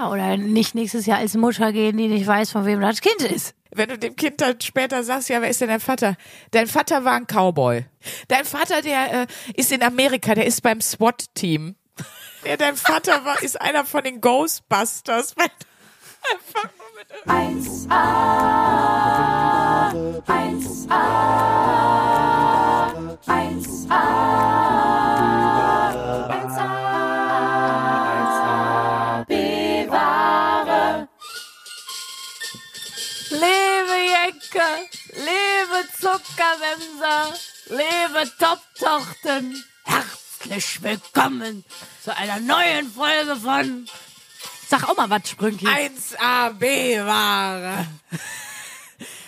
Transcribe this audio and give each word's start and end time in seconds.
Ja, 0.00 0.10
oder 0.10 0.36
nicht 0.38 0.74
nächstes 0.74 1.04
Jahr 1.04 1.18
als 1.18 1.34
Mutter 1.34 1.72
gehen, 1.72 1.98
die 1.98 2.08
nicht 2.08 2.26
weiß, 2.26 2.52
von 2.52 2.64
wem 2.64 2.80
das 2.80 3.02
Kind 3.02 3.20
ist. 3.20 3.54
Wenn 3.70 3.90
du 3.90 3.98
dem 3.98 4.16
Kind 4.16 4.40
dann 4.40 4.58
später 4.60 5.04
sagst, 5.04 5.28
ja, 5.28 5.42
wer 5.42 5.50
ist 5.50 5.60
denn 5.60 5.68
dein 5.68 5.80
Vater? 5.80 6.16
Dein 6.52 6.66
Vater 6.68 7.04
war 7.04 7.12
ein 7.12 7.26
Cowboy. 7.26 7.84
Dein 8.28 8.46
Vater, 8.46 8.80
der 8.80 9.12
äh, 9.12 9.26
ist 9.54 9.70
in 9.72 9.82
Amerika, 9.82 10.34
der 10.34 10.46
ist 10.46 10.62
beim 10.62 10.80
SWAT-Team. 10.80 11.76
Ja, 12.42 12.56
dein 12.56 12.74
Vater 12.74 13.26
war, 13.26 13.42
ist 13.42 13.60
einer 13.60 13.84
von 13.84 14.02
den 14.02 14.22
Ghostbusters. 14.22 15.34
Einfach 16.32 16.70
nur 16.78 16.88
mit 16.96 17.06
1a, 17.28 17.90
1a, 20.26 20.94
1a, 23.26 23.90
1a, 23.90 24.99
Zuckerwemser, 36.10 37.34
lebe 37.68 38.28
Top-Tochten. 38.38 39.62
Herzlich 39.84 40.82
willkommen 40.82 41.64
zu 42.02 42.16
einer 42.16 42.40
neuen 42.40 42.90
Folge 42.90 43.36
von... 43.36 43.86
Sag 44.66 44.88
auch 44.88 44.96
mal 44.96 45.08
was, 45.08 45.30
Sprünki. 45.30 45.68
1AB-Ware. 45.68 47.86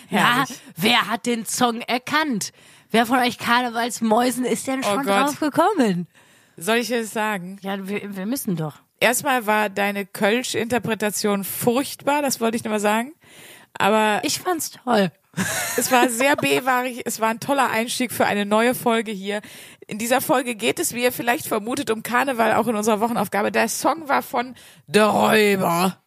Ja, 0.09 0.43
wer 0.75 1.07
hat 1.07 1.25
den 1.25 1.45
Song 1.45 1.79
erkannt? 1.81 2.51
Wer 2.91 3.05
von 3.05 3.19
euch 3.19 3.37
Karnevalsmäusen 3.37 4.43
ist 4.43 4.67
denn 4.67 4.81
Oh 4.83 4.95
schon 4.95 5.05
Gott. 5.05 5.07
drauf 5.07 5.39
gekommen? 5.39 6.07
Soll 6.57 6.77
ich 6.77 6.91
es 6.91 7.13
sagen? 7.13 7.59
Ja, 7.61 7.87
wir, 7.87 8.13
wir 8.13 8.25
müssen 8.25 8.57
doch. 8.57 8.75
Erstmal 8.99 9.45
war 9.45 9.69
deine 9.69 10.05
Kölsch-Interpretation 10.05 11.45
furchtbar, 11.45 12.21
das 12.21 12.41
wollte 12.41 12.57
ich 12.57 12.65
nur 12.65 12.71
mal 12.73 12.79
sagen. 12.81 13.13
Aber 13.77 14.19
Ich 14.25 14.39
fand's 14.39 14.71
toll. 14.71 15.09
Es 15.77 15.91
war 15.91 16.09
sehr 16.09 16.35
B-wahrig, 16.35 17.01
es 17.05 17.19
war 17.19 17.29
ein 17.29 17.39
toller 17.39 17.69
Einstieg 17.69 18.11
für 18.11 18.25
eine 18.25 18.45
neue 18.45 18.75
Folge 18.75 19.11
hier. 19.11 19.41
In 19.87 19.97
dieser 19.97 20.21
Folge 20.21 20.55
geht 20.55 20.79
es, 20.79 20.93
wie 20.93 21.03
ihr 21.03 21.11
vielleicht 21.11 21.47
vermutet, 21.47 21.89
um 21.89 22.03
Karneval, 22.03 22.53
auch 22.53 22.67
in 22.67 22.75
unserer 22.75 22.99
Wochenaufgabe. 22.99 23.51
Der 23.51 23.67
Song 23.67 24.07
war 24.07 24.21
von 24.21 24.55
Der 24.87 25.05
Räuber. 25.05 25.97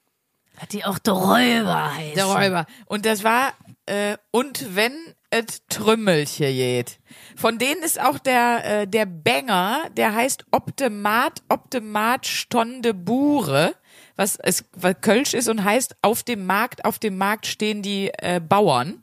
Hat 0.56 0.72
die 0.72 0.84
auch 0.84 0.98
der 0.98 1.14
Räuber 1.14 1.94
heißt. 1.96 2.16
Der 2.16 2.24
Räuber. 2.24 2.66
Und 2.86 3.04
das 3.04 3.24
war, 3.24 3.52
äh, 3.86 4.16
und 4.30 4.74
wenn 4.74 4.92
et 5.30 5.68
Trümmelche 5.68 6.52
geht. 6.52 6.98
Von 7.36 7.58
denen 7.58 7.82
ist 7.82 8.00
auch 8.00 8.18
der, 8.18 8.82
äh, 8.82 8.86
der 8.86 9.06
Banger, 9.06 9.90
der 9.96 10.14
heißt 10.14 10.46
Optemat, 10.50 11.42
Optemat 11.48 12.26
Stonde 12.26 12.94
Bure, 12.94 13.74
was 14.16 14.36
es 14.36 14.64
was 14.72 14.94
Kölsch 15.00 15.34
ist 15.34 15.48
und 15.48 15.64
heißt 15.64 15.96
auf 16.02 16.22
dem 16.22 16.46
Markt, 16.46 16.84
auf 16.84 16.98
dem 16.98 17.18
Markt 17.18 17.46
stehen 17.46 17.82
die 17.82 18.10
äh, 18.18 18.40
Bauern. 18.40 19.02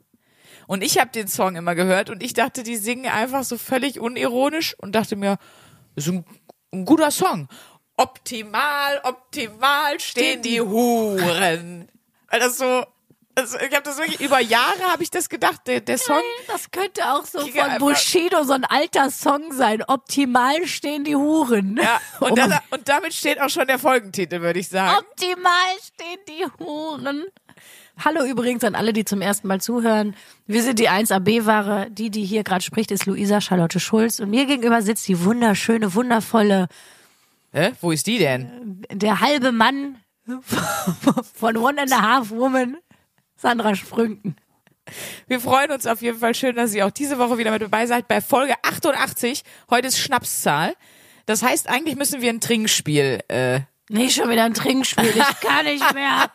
Und 0.66 0.82
ich 0.82 0.98
habe 0.98 1.10
den 1.10 1.28
Song 1.28 1.56
immer 1.56 1.74
gehört 1.74 2.10
und 2.10 2.22
ich 2.22 2.34
dachte, 2.34 2.62
die 2.62 2.76
singen 2.76 3.06
einfach 3.06 3.44
so 3.44 3.58
völlig 3.58 4.00
unironisch 4.00 4.74
und 4.78 4.94
dachte 4.94 5.16
mir, 5.16 5.38
ist 5.96 6.08
ein, 6.08 6.24
ein 6.72 6.84
guter 6.84 7.10
Song. 7.10 7.48
Optimal, 7.96 9.00
optimal 9.04 10.00
stehen 10.00 10.42
die 10.42 10.60
Huren. 10.60 11.88
Weil 12.28 12.40
das 12.40 12.58
so, 12.58 12.84
also 13.34 13.58
ich 13.58 13.72
habe 13.74 13.82
das 13.82 13.98
wirklich 13.98 14.20
über 14.20 14.40
Jahre 14.40 14.82
habe 14.90 15.02
ich 15.02 15.10
das 15.10 15.28
gedacht. 15.28 15.60
Der, 15.66 15.80
der 15.80 15.98
Song, 15.98 16.20
Das 16.46 16.70
könnte 16.70 17.02
auch 17.12 17.24
so 17.24 17.40
von 17.40 17.78
Bushido 17.78 18.42
so 18.44 18.52
ein 18.52 18.64
alter 18.64 19.10
Song 19.10 19.52
sein. 19.52 19.82
Optimal 19.86 20.66
stehen 20.66 21.04
die 21.04 21.16
Huren. 21.16 21.78
ja, 21.82 22.00
und, 22.20 22.32
Oh 22.32 22.34
das, 22.34 22.52
und 22.70 22.88
damit 22.88 23.14
steht 23.14 23.40
auch 23.40 23.50
schon 23.50 23.66
der 23.66 23.78
Folgentitel, 23.78 24.40
würde 24.40 24.58
ich 24.60 24.68
sagen. 24.68 24.98
Optimal 24.98 25.52
stehen 25.82 26.18
die 26.28 26.46
Huren. 26.64 27.24
Hallo 28.04 28.24
übrigens 28.24 28.64
an 28.64 28.74
alle, 28.74 28.92
die 28.92 29.04
zum 29.04 29.20
ersten 29.20 29.46
Mal 29.46 29.60
zuhören. 29.60 30.16
Wir 30.46 30.62
sind 30.64 30.78
die 30.80 30.90
1AB-Ware. 30.90 31.88
Die, 31.90 32.10
die 32.10 32.24
hier 32.24 32.42
gerade 32.42 32.62
spricht, 32.64 32.90
ist 32.90 33.06
Luisa 33.06 33.40
Charlotte 33.40 33.78
Schulz. 33.78 34.18
Und 34.18 34.30
mir 34.30 34.46
gegenüber 34.46 34.82
sitzt 34.82 35.06
die 35.06 35.24
wunderschöne, 35.24 35.94
wundervolle, 35.94 36.68
Hä? 37.52 37.72
Wo 37.80 37.92
ist 37.92 38.08
die 38.08 38.18
denn? 38.18 38.84
der 38.90 39.20
halbe 39.20 39.52
Mann 39.52 40.00
von 41.34 41.56
One 41.56 41.80
and 41.82 41.92
a 41.92 42.02
Half 42.02 42.30
Woman, 42.30 42.78
Sandra 43.44 43.74
Sprünken. 43.74 44.36
Wir 45.26 45.38
freuen 45.38 45.70
uns 45.70 45.86
auf 45.86 46.00
jeden 46.00 46.18
Fall 46.18 46.34
schön, 46.34 46.56
dass 46.56 46.72
ihr 46.72 46.86
auch 46.86 46.90
diese 46.90 47.18
Woche 47.18 47.36
wieder 47.36 47.50
mit 47.50 47.60
dabei 47.60 47.86
seid 47.86 48.08
bei 48.08 48.22
Folge 48.22 48.54
88. 48.62 49.42
Heute 49.68 49.88
ist 49.88 49.98
Schnapszahl. 49.98 50.74
Das 51.26 51.42
heißt, 51.42 51.68
eigentlich 51.68 51.96
müssen 51.96 52.22
wir 52.22 52.30
ein 52.30 52.40
Trinkspiel 52.40 53.20
äh, 53.28 53.60
Nee, 53.90 54.08
schon 54.08 54.30
wieder 54.30 54.44
ein 54.44 54.54
Trinkspiel. 54.54 55.10
Ich 55.10 55.40
kann 55.46 55.66
nicht 55.66 55.92
mehr. 55.92 56.30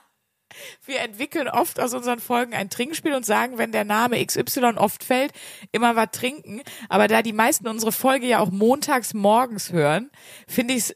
Wir 0.85 0.99
entwickeln 0.99 1.47
oft 1.47 1.79
aus 1.79 1.95
unseren 1.95 2.19
Folgen 2.19 2.53
ein 2.53 2.69
Trinkspiel 2.69 3.15
und 3.15 3.25
sagen, 3.25 3.57
wenn 3.57 3.71
der 3.71 3.85
Name 3.85 4.23
XY 4.23 4.75
oft 4.77 5.03
fällt, 5.03 5.31
immer 5.71 5.95
was 5.95 6.11
trinken. 6.11 6.61
Aber 6.89 7.07
da 7.07 7.23
die 7.23 7.33
meisten 7.33 7.67
unsere 7.67 7.91
Folge 7.91 8.27
ja 8.27 8.37
auch 8.37 8.51
montags 8.51 9.15
morgens 9.15 9.71
hören, 9.71 10.11
finde 10.47 10.75
ich 10.75 10.81
es 10.81 10.95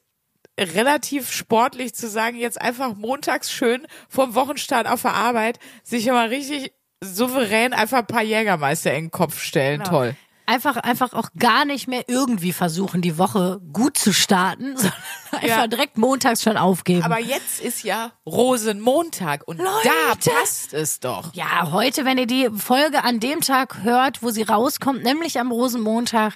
relativ 0.59 1.31
sportlich 1.31 1.94
zu 1.96 2.08
sagen, 2.08 2.38
jetzt 2.38 2.62
einfach 2.62 2.96
montags 2.96 3.52
schön 3.52 3.88
vom 4.09 4.36
Wochenstart 4.36 4.88
auf 4.88 5.02
der 5.02 5.14
Arbeit 5.14 5.59
sich 5.84 6.06
immer 6.08 6.30
richtig 6.30 6.74
souverän 7.03 7.74
einfach 7.74 8.00
ein 8.00 8.08
paar 8.08 8.22
Jägermeister 8.24 8.94
in 8.94 9.06
den 9.06 9.12
Kopf 9.12 9.41
stellen. 9.41 9.84
Toll. 9.84 10.16
Einfach, 10.46 10.75
einfach 10.75 11.14
auch 11.14 11.30
gar 11.40 11.64
nicht 11.64 11.88
mehr 11.88 12.03
irgendwie 12.08 12.52
versuchen, 12.52 13.02
die 13.02 13.18
Woche 13.18 13.62
gut 13.72 13.97
zu 13.97 14.12
starten, 14.14 14.75
sondern 14.78 14.94
einfach 15.31 15.47
Ja. 15.47 15.68
direkt 15.68 15.97
montags 15.97 16.44
schon 16.44 16.58
aufgeben. 16.58 17.03
Aber 17.03 17.20
jetzt 17.20 17.62
ist 17.62 17.84
ja 17.84 18.12
Rosenmontag 18.25 19.47
und 19.47 19.58
Leute! 19.58 19.70
da 19.85 20.31
passt 20.40 20.74
es 20.74 21.00
doch. 21.00 21.34
Ja, 21.34 21.72
heute, 21.72 22.03
wenn 22.06 22.18
ihr 22.18 22.28
die 22.28 22.50
Folge 22.56 23.03
an 23.03 23.20
dem 23.22 23.41
Tag 23.41 23.84
hört, 23.84 24.22
wo 24.22 24.31
sie 24.31 24.44
rauskommt, 24.44 25.03
nämlich 25.03 25.40
am 25.40 25.52
Rosenmontag, 25.52 26.34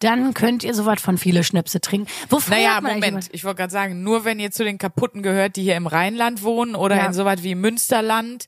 dann 0.00 0.34
könnt 0.34 0.64
ihr 0.64 0.74
sowas 0.74 1.00
von 1.00 1.18
viele 1.18 1.42
Schnäpse 1.44 1.80
trinken. 1.80 2.08
Wo 2.28 2.38
feiert 2.40 2.82
Naja, 2.82 2.94
Moment, 2.94 3.28
ich 3.32 3.44
wollte 3.44 3.58
gerade 3.58 3.72
sagen, 3.72 4.02
nur 4.02 4.24
wenn 4.24 4.38
ihr 4.38 4.50
zu 4.50 4.64
den 4.64 4.78
Kaputten 4.78 5.22
gehört, 5.22 5.56
die 5.56 5.62
hier 5.62 5.76
im 5.76 5.86
Rheinland 5.86 6.42
wohnen 6.42 6.74
oder 6.74 6.96
Ja. 6.96 7.06
in 7.06 7.12
sowas 7.12 7.42
wie 7.42 7.54
Münsterland. 7.54 8.46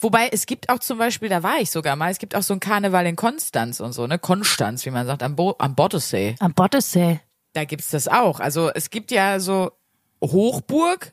Wobei, 0.00 0.28
es 0.32 0.46
gibt 0.46 0.68
auch 0.70 0.78
zum 0.80 0.98
Beispiel, 0.98 1.28
da 1.28 1.42
war 1.42 1.58
ich 1.60 1.70
sogar 1.70 1.96
mal, 1.96 2.10
es 2.10 2.18
gibt 2.18 2.34
auch 2.34 2.42
so 2.42 2.54
ein 2.54 2.60
Karneval 2.60 3.06
in 3.06 3.16
Konstanz 3.16 3.80
und 3.80 3.92
so, 3.92 4.06
ne? 4.06 4.18
Konstanz, 4.18 4.84
wie 4.86 4.90
man 4.90 5.06
sagt, 5.06 5.22
am, 5.22 5.36
Bo 5.36 5.54
am 5.58 5.74
Bottesee. 5.74 6.34
Am 6.40 6.52
Bottesee. 6.54 7.20
Da 7.54 7.64
gibt's 7.64 7.90
das 7.90 8.08
auch. 8.08 8.40
Also 8.40 8.70
es 8.74 8.90
gibt 8.90 9.10
ja 9.10 9.40
so 9.40 9.70
Hochburg 10.22 11.12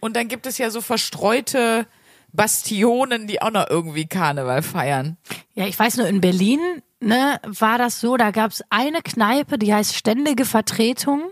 und 0.00 0.16
dann 0.16 0.28
gibt 0.28 0.46
es 0.46 0.58
ja 0.58 0.70
so 0.70 0.80
verstreute 0.80 1.86
Bastionen, 2.32 3.26
die 3.26 3.42
auch 3.42 3.50
noch 3.50 3.68
irgendwie 3.68 4.06
Karneval 4.06 4.62
feiern. 4.62 5.16
Ja, 5.54 5.66
ich 5.66 5.78
weiß 5.78 5.96
nur, 5.96 6.06
in 6.06 6.20
Berlin 6.20 6.60
ne, 7.00 7.40
war 7.44 7.78
das 7.78 8.00
so, 8.00 8.16
da 8.16 8.30
gab's 8.30 8.62
eine 8.70 9.02
Kneipe, 9.02 9.58
die 9.58 9.72
heißt 9.74 9.94
Ständige 9.94 10.44
Vertretung. 10.44 11.30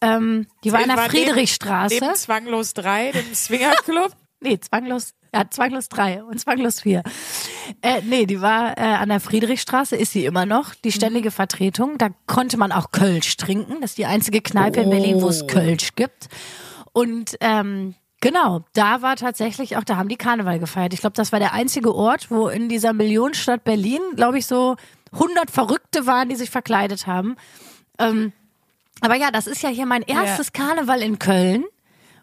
Ähm, 0.00 0.46
die 0.64 0.72
war 0.72 0.80
in 0.80 0.88
der 0.88 0.96
War 0.96 1.08
neben- 1.08 1.24
Friedrichstraße. 1.26 1.98
Neben 2.00 2.14
Zwanglos 2.14 2.74
3, 2.74 3.12
dem 3.12 3.34
Swingerclub. 3.34 4.12
Nee, 4.44 4.58
zwanglos, 4.58 5.14
ja, 5.32 5.48
zwanglos 5.48 5.88
drei 5.88 6.20
und 6.24 6.40
zwanglos 6.40 6.80
vier. 6.80 7.04
Äh, 7.80 8.00
nee, 8.02 8.26
die 8.26 8.40
war 8.40 8.76
äh, 8.76 8.80
an 8.80 9.08
der 9.08 9.20
Friedrichstraße, 9.20 9.94
ist 9.94 10.10
sie 10.10 10.24
immer 10.24 10.46
noch, 10.46 10.74
die 10.74 10.90
ständige 10.90 11.30
Vertretung. 11.30 11.96
Da 11.96 12.08
konnte 12.26 12.56
man 12.56 12.72
auch 12.72 12.90
Kölsch 12.90 13.36
trinken. 13.36 13.80
Das 13.80 13.92
ist 13.92 13.98
die 13.98 14.06
einzige 14.06 14.40
Kneipe 14.40 14.80
in 14.80 14.90
Berlin, 14.90 15.22
wo 15.22 15.28
es 15.28 15.46
Kölsch 15.46 15.94
gibt. 15.94 16.26
Und 16.92 17.36
ähm, 17.40 17.94
genau, 18.22 18.64
da 18.72 19.02
war 19.02 19.16
tatsächlich 19.16 19.76
auch, 19.76 19.84
da 19.84 19.96
haben 19.96 20.08
die 20.08 20.16
Karneval 20.16 20.58
gefeiert. 20.58 20.94
Ich 20.94 21.00
glaube, 21.00 21.14
das 21.14 21.32
war 21.32 21.38
der 21.38 21.52
einzige 21.52 21.94
Ort, 21.94 22.30
wo 22.30 22.48
in 22.48 22.70
dieser 22.70 22.94
Millionenstadt 22.94 23.64
Berlin, 23.64 24.00
glaube 24.16 24.38
ich, 24.38 24.46
so 24.46 24.76
100 25.12 25.50
Verrückte 25.50 26.06
waren, 26.06 26.30
die 26.30 26.36
sich 26.36 26.48
verkleidet 26.48 27.06
haben. 27.06 27.36
Ähm, 27.98 28.32
aber 29.02 29.16
ja, 29.16 29.30
das 29.30 29.46
ist 29.46 29.62
ja 29.62 29.68
hier 29.68 29.84
mein 29.84 30.02
erstes 30.02 30.54
Karneval 30.54 31.02
in 31.02 31.18
Köln. 31.18 31.64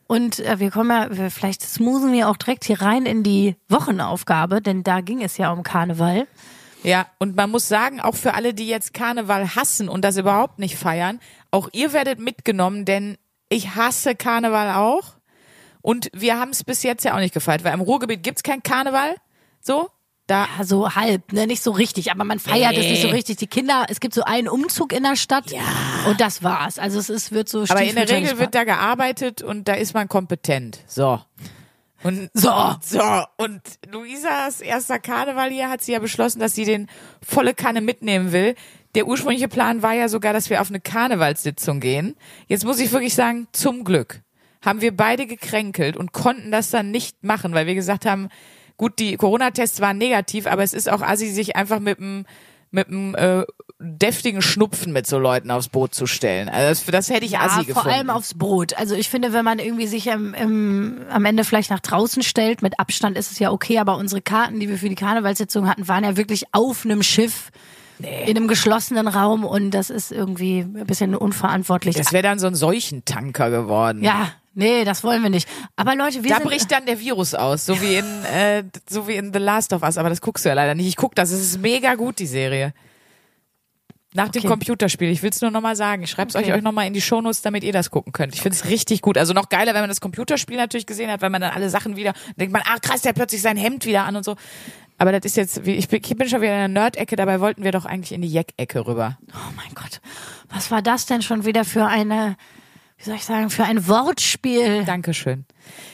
Und 0.08 0.40
äh, 0.40 0.60
wir 0.60 0.72
kommen 0.72 0.90
ja, 0.90 1.30
vielleicht 1.30 1.62
smoothen 1.62 2.12
wir 2.12 2.30
auch 2.30 2.38
direkt 2.38 2.64
hier 2.64 2.82
rein 2.82 3.06
in 3.06 3.22
die 3.22 3.56
Wochenaufgabe, 3.68 4.60
denn 4.60 4.84
da 4.84 5.02
ging 5.02 5.22
es 5.22 5.38
ja 5.38 5.52
um 5.52 5.62
Karneval. 5.62 6.28
Ja, 6.82 7.06
und 7.20 7.36
man 7.36 7.52
muss 7.52 7.68
sagen, 7.68 8.00
auch 8.00 8.16
für 8.16 8.34
alle, 8.34 8.56
die 8.56 8.68
jetzt 8.68 8.94
Karneval 8.94 9.56
hassen 9.56 9.88
und 9.88 10.04
das 10.04 10.18
überhaupt 10.18 10.58
nicht 10.58 10.78
feiern, 10.78 11.20
auch 11.52 11.70
ihr 11.74 11.94
werdet 11.94 12.20
mitgenommen, 12.20 12.86
denn 12.86 13.18
ich 13.50 13.76
hasse 13.76 14.16
Karneval 14.16 14.76
auch. 14.76 15.19
Und 15.82 16.10
wir 16.14 16.38
haben 16.40 16.50
es 16.52 16.64
bis 16.64 16.84
jetzt 16.84 17.04
ja 17.06 17.16
auch 17.16 17.20
nicht 17.20 17.34
gefeiert, 17.34 17.64
weil 17.64 17.74
im 17.74 17.82
Ruhrgebiet 17.82 18.24
gibt's 18.24 18.44
kein 18.44 18.62
Karneval. 18.64 19.16
So, 19.62 19.90
da. 20.28 20.48
Ja, 20.58 20.64
so 20.64 20.94
halb, 20.96 21.32
ne, 21.34 21.48
nicht 21.48 21.64
so 21.64 21.72
richtig, 21.72 22.12
aber 22.12 22.24
man 22.24 22.40
feiert 22.40 22.78
es 22.78 22.86
nicht 22.86 23.02
so 23.02 23.08
Nee. 23.08 23.14
richtig. 23.14 23.38
Die 23.38 23.48
Kinder, 23.48 23.86
es 23.90 24.00
gibt 24.00 24.14
so 24.14 24.24
einen 24.24 24.48
Umzug 24.48 24.94
in 24.94 25.04
der 25.04 25.16
Stadt 25.16 25.52
ja. 25.52 25.62
und 26.08 26.22
das 26.22 26.44
war's. 26.44 26.78
Also 26.80 27.00
es 27.00 27.10
ist, 27.10 27.32
wird 27.32 27.50
so 27.50 27.64
Aber 27.68 27.82
in 27.82 27.96
der 27.96 28.10
Regel 28.10 28.38
wird 28.40 28.54
da 28.56 28.64
gearbeitet 28.64 29.42
und 29.42 29.68
da 29.68 29.74
ist 29.74 29.94
man 29.94 30.08
kompetent. 30.08 30.80
So. 30.88 31.20
Und 32.04 32.30
So. 32.34 32.52
so 32.82 33.24
und 33.38 33.62
Luisas 33.92 34.62
erster 34.62 35.00
Karneval 35.00 35.50
hier 35.50 35.70
hat 35.70 35.82
sie 35.82 35.92
ja 35.94 36.00
beschlossen, 36.00 36.40
dass 36.40 36.56
sie 36.56 36.64
den 36.66 36.88
volle 37.26 37.54
Kanne 37.54 37.82
mitnehmen 37.82 38.32
will. 38.32 38.56
Der 38.96 39.06
ursprüngliche 39.08 39.48
Plan 39.48 39.82
war 39.82 39.94
ja 39.94 40.08
sogar, 40.10 40.34
dass 40.34 40.50
wir 40.50 40.62
auf 40.62 40.70
eine 40.70 40.80
Karnevalssitzung 40.80 41.80
gehen. 41.80 42.16
Jetzt 42.48 42.66
muss 42.66 42.80
ich 42.80 42.92
wirklich 42.92 43.16
sagen, 43.16 43.48
zum 43.52 43.84
Glück. 43.84 44.22
Haben 44.62 44.82
wir 44.82 44.96
beide 44.96 45.26
gekränkelt 45.28 45.96
und 45.98 46.12
konnten 46.12 46.52
das 46.52 46.70
dann 46.70 46.92
nicht 46.92 47.24
machen, 47.24 47.54
weil 47.54 47.66
wir 47.68 47.76
gesagt 47.76 48.06
haben, 48.06 48.30
gut, 48.78 49.00
die 49.00 49.16
Corona-Tests 49.18 49.82
waren 49.82 49.98
negativ, 49.98 50.48
aber 50.48 50.64
es 50.64 50.74
ist 50.74 50.90
auch 50.90 51.02
assi, 51.02 51.30
sich 51.30 51.56
einfach 51.56 51.80
mit 51.80 52.00
einem 52.00 52.26
mit 52.72 52.88
einem 52.90 53.16
äh, 53.16 53.46
deftigen 53.80 54.44
Schnupfen 54.44 54.94
mit 54.94 55.08
so 55.08 55.18
Leuten 55.18 55.50
aufs 55.50 55.70
Boot 55.70 55.96
zu 55.96 56.06
stellen. 56.06 56.50
Also 56.50 56.70
das, 56.70 57.08
das 57.08 57.10
hätte 57.10 57.26
ich 57.26 57.32
Ja, 57.32 57.40
assi 57.42 57.56
vor 57.56 57.66
gefunden. 57.66 57.90
allem 57.90 58.10
aufs 58.12 58.36
Brot. 58.36 58.78
Also 58.78 58.94
ich 58.94 59.10
finde, 59.10 59.34
wenn 59.34 59.44
man 59.44 59.58
irgendwie 59.58 59.88
sich 59.88 60.06
im, 60.06 60.36
im, 60.36 61.00
am 61.10 61.26
Ende 61.26 61.44
vielleicht 61.44 61.72
nach 61.72 61.80
draußen 61.80 62.22
stellt, 62.22 62.62
mit 62.62 62.80
Abstand 62.80 63.18
ist 63.18 63.32
es 63.32 63.40
ja 63.40 63.52
okay, 63.52 63.80
aber 63.80 63.98
unsere 63.98 64.22
Karten, 64.22 64.60
die 64.60 64.70
wir 64.70 64.78
für 64.78 64.90
die 64.90 64.94
Karnevalssitzung 64.96 65.68
hatten, 65.68 65.88
waren 65.88 66.04
ja 66.04 66.16
wirklich 66.16 66.46
auf 66.52 66.86
einem 66.86 67.02
Schiff. 67.02 67.50
In 68.02 68.38
einem 68.38 68.48
geschlossenen 68.48 69.10
Raum 69.10 69.44
und 69.44 69.72
das 69.72 69.90
ist 69.90 70.14
irgendwie 70.14 70.60
ein 70.60 70.86
bisschen 70.86 71.16
unverantwortlich. 71.16 71.98
das 71.98 72.14
wäre 72.14 72.24
dann 72.24 72.40
so 72.40 72.48
ein 72.48 72.56
Seuchentanker 72.56 73.50
geworden. 73.50 74.02
ja, 74.04 74.32
nee, 74.60 74.84
das 74.86 75.04
wollen 75.04 75.24
wir 75.24 75.30
nicht. 75.32 75.48
Aber 75.76 75.96
Leute, 75.96 76.24
wir 76.24 76.30
Da 76.30 76.38
sind 76.38 76.46
bricht 76.48 76.72
dann 76.72 76.86
der 76.86 77.00
Virus 77.00 77.34
aus, 77.34 77.66
so 77.66 77.82
wie 77.82 77.96
in 77.96 78.26
äh, 78.26 78.64
so 78.88 79.08
wie 79.08 79.16
in 79.16 79.34
The 79.34 79.40
Last 79.40 79.74
of 79.74 79.82
Us, 79.82 79.98
aber 79.98 80.10
das 80.10 80.22
guckst 80.22 80.46
du 80.46 80.50
ja 80.50 80.56
leider 80.56 80.76
nicht. 80.76 80.88
Ich 80.88 80.96
guck 80.96 81.16
das, 81.16 81.32
es 81.32 81.42
ist 81.42 81.60
mega 81.60 81.96
gut 81.96 82.20
die 82.20 82.28
Serie. 82.28 82.74
Nach 84.14 84.30
dem 84.30 84.40
Okay. 84.40 84.48
Computerspiel. 84.48 85.10
Ich 85.10 85.22
will 85.22 85.30
es 85.30 85.40
nur 85.42 85.52
nochmal 85.52 85.76
sagen. 85.76 86.02
Ich 86.02 86.10
schreibe 86.10 86.30
es 86.30 86.36
Okay. 86.36 86.46
euch, 86.52 86.58
euch 86.58 86.62
nochmal 86.64 86.88
in 86.88 86.94
die 86.94 87.02
Shownotes, 87.02 87.44
damit 87.44 87.64
ihr 87.64 87.72
das 87.74 87.92
gucken 87.92 88.12
könnt. 88.12 88.34
Ich 88.34 88.42
finde 88.42 88.56
es 88.56 88.66
richtig 88.66 89.02
gut. 89.04 89.20
Also 89.20 89.34
noch 89.34 89.50
geiler, 89.50 89.76
wenn 89.76 89.82
man 89.82 89.90
das 89.90 90.02
Computerspiel 90.02 90.58
natürlich 90.58 90.88
gesehen 90.88 91.12
hat, 91.12 91.22
weil 91.22 91.30
man 91.30 91.42
dann 91.42 91.52
alle 91.52 91.70
Sachen 91.70 91.96
wieder 91.96 92.14
denkt 92.36 92.52
man, 92.52 92.64
ah 92.66 92.78
krass, 92.82 93.02
der 93.02 93.10
hat 93.10 93.18
plötzlich 93.18 93.44
sein 93.44 93.56
Hemd 93.56 93.86
wieder 93.86 94.06
an 94.06 94.16
und 94.16 94.24
so. 94.26 94.36
Aber 94.98 95.12
das 95.12 95.22
ist 95.26 95.38
jetzt, 95.38 95.64
wie- 95.66 95.76
ich 95.76 95.88
bin, 95.90 96.02
ich 96.04 96.18
bin 96.18 96.28
schon 96.28 96.42
wieder 96.42 96.52
in 96.54 96.74
der 96.74 96.82
Nerd-Ecke, 96.84 97.16
dabei 97.18 97.40
wollten 97.40 97.64
wir 97.64 97.72
doch 97.72 97.86
eigentlich 97.86 98.12
in 98.12 98.22
die 98.24 98.28
Jack-Ecke 98.30 98.88
rüber. 98.88 99.20
Oh 99.32 99.52
mein 99.56 99.74
Gott, 99.76 100.02
was 100.50 100.72
war 100.72 100.82
das 100.82 101.06
denn 101.06 101.22
schon 101.22 101.46
wieder 101.46 101.64
für 101.64 101.86
eine, 101.86 102.36
wie 103.00 103.06
soll 103.06 103.16
ich 103.16 103.24
sagen, 103.24 103.50
für 103.50 103.64
ein 103.64 103.88
Wortspiel 103.88 104.84
Dankeschön. 104.84 105.46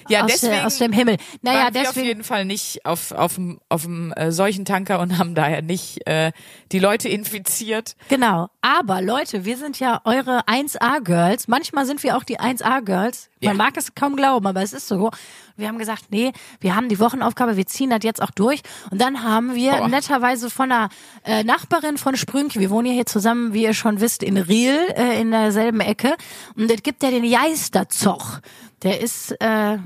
Ja, 0.09 0.23
aus, 0.23 0.31
deswegen 0.31 0.63
aus 0.65 0.77
dem 0.77 0.91
Himmel? 0.91 1.17
Naja, 1.41 1.65
waren 1.65 1.73
wir 1.73 1.81
auf 1.81 1.87
deswegen. 1.87 2.07
jeden 2.07 2.23
Fall 2.23 2.45
nicht 2.45 2.85
auf 2.85 3.11
auf 3.11 3.35
dem 3.35 3.59
auf 3.69 3.83
dem 3.83 4.11
äh, 4.13 4.31
Seuchentanker 4.31 4.99
und 4.99 5.17
haben 5.17 5.35
daher 5.35 5.61
nicht 5.61 6.05
äh, 6.07 6.31
die 6.71 6.79
Leute 6.79 7.09
infiziert. 7.09 7.95
Genau. 8.09 8.49
Aber 8.61 9.01
Leute, 9.01 9.45
wir 9.45 9.57
sind 9.57 9.79
ja 9.79 10.01
eure 10.05 10.41
1A-Girls. 10.47 11.47
Manchmal 11.47 11.85
sind 11.85 12.03
wir 12.03 12.17
auch 12.17 12.23
die 12.23 12.39
1A-Girls. 12.39 13.29
Man 13.41 13.51
Ja. 13.51 13.63
mag 13.63 13.77
es 13.77 13.95
kaum 13.95 14.15
glauben, 14.15 14.47
aber 14.47 14.61
es 14.63 14.73
ist 14.73 14.87
so. 14.87 15.11
Wir 15.57 15.67
haben 15.69 15.77
gesagt, 15.77 16.05
nee, 16.09 16.33
wir 16.59 16.75
haben 16.75 16.89
die 16.89 16.99
Wochenaufgabe, 16.99 17.55
wir 17.55 17.65
ziehen 17.65 17.89
das 17.89 17.99
jetzt 18.03 18.21
auch 18.21 18.31
durch. 18.31 18.61
Und 18.91 18.99
dann 18.99 19.23
haben 19.23 19.55
wir 19.55 19.71
Boah. 19.77 19.87
netterweise 19.87 20.49
von 20.49 20.71
einer 20.71 20.89
äh, 21.23 21.43
Nachbarin 21.43 21.97
von 21.97 22.17
Sprünki, 22.17 22.59
wir 22.59 22.69
wohnen 22.69 22.87
ja 22.87 22.93
hier 22.93 23.05
zusammen, 23.05 23.53
wie 23.53 23.63
ihr 23.63 23.73
schon 23.73 24.01
wisst, 24.01 24.21
in 24.23 24.35
Riel, 24.37 24.77
äh, 24.97 25.21
in 25.21 25.31
derselben 25.31 25.79
Ecke. 25.79 26.15
Und 26.57 26.69
es 26.69 26.83
gibt 26.83 27.03
ja 27.03 27.11
den 27.11 27.23
Jeisterzoch. 27.23 28.39
Der 28.83 29.01
ist, 29.01 29.31
äh, 29.41 29.77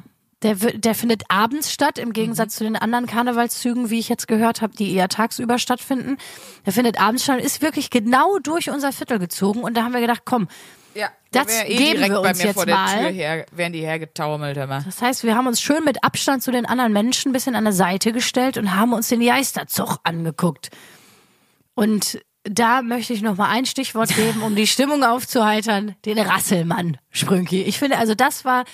der, 0.41 0.55
der 0.55 0.95
findet 0.95 1.23
abends 1.29 1.71
statt, 1.71 1.97
im 1.97 2.13
Gegensatz 2.13 2.55
zu 2.55 2.63
den 2.63 2.75
anderen 2.75 3.07
Karnevalszügen, 3.07 3.89
wie 3.89 3.99
ich 3.99 4.09
jetzt 4.09 4.27
gehört 4.27 4.61
habe, 4.61 4.75
die 4.75 4.93
eher 4.93 5.09
tagsüber 5.09 5.59
stattfinden. 5.59 6.17
Der 6.65 6.73
findet 6.73 6.99
abends 6.99 7.23
statt 7.23 7.39
und 7.39 7.45
ist 7.45 7.61
wirklich 7.61 7.89
genau 7.89 8.39
durch 8.39 8.69
unser 8.69 8.91
Viertel 8.91 9.19
gezogen. 9.19 9.61
Und 9.61 9.75
da 9.75 9.83
haben 9.83 9.93
wir 9.93 10.01
gedacht, 10.01 10.21
komm, 10.25 10.47
Ja, 10.95 11.09
Das 11.31 11.47
wär 11.47 11.69
eh 11.69 11.75
geben 11.75 12.01
wir 12.01 12.21
bei 12.21 12.29
uns 12.29 12.37
mir 12.39 12.45
jetzt 12.45 12.53
vor 12.55 12.65
der 12.65 12.75
mal. 12.75 12.99
Tür 12.99 13.09
her, 13.09 13.45
wären 13.51 13.73
die 13.73 13.81
hergetaumelt 13.81 14.57
immer. 14.57 14.81
das 14.83 15.01
heißt, 15.01 15.23
wir 15.23 15.35
haben 15.35 15.47
uns 15.47 15.61
schön 15.61 15.83
mit 15.83 16.03
Abstand 16.03 16.41
zu 16.41 16.51
den 16.51 16.65
anderen 16.65 16.93
Menschen 16.93 17.29
ein 17.29 17.33
bisschen 17.33 17.55
an 17.55 17.65
der 17.65 17.73
Seite 17.73 18.11
gestellt 18.11 18.57
und 18.57 18.75
haben 18.75 18.93
uns 18.93 19.09
den 19.09 19.21
Jeisterzug 19.21 19.97
angeguckt. 20.03 20.69
Und 21.75 22.19
da 22.43 22.81
möchte 22.81 23.13
ich 23.13 23.21
noch 23.21 23.37
mal 23.37 23.49
ein 23.49 23.65
Stichwort 23.65 24.15
geben, 24.15 24.41
um 24.43 24.55
die 24.55 24.67
Stimmung 24.67 25.03
aufzuheitern. 25.03 25.95
Den 26.05 26.17
Rasselmann, 26.17 26.97
Sprünki. 27.11 27.63
Ich 27.63 27.77
finde, 27.79 27.97
also 27.97 28.15
das 28.15 28.45
war, 28.45 28.65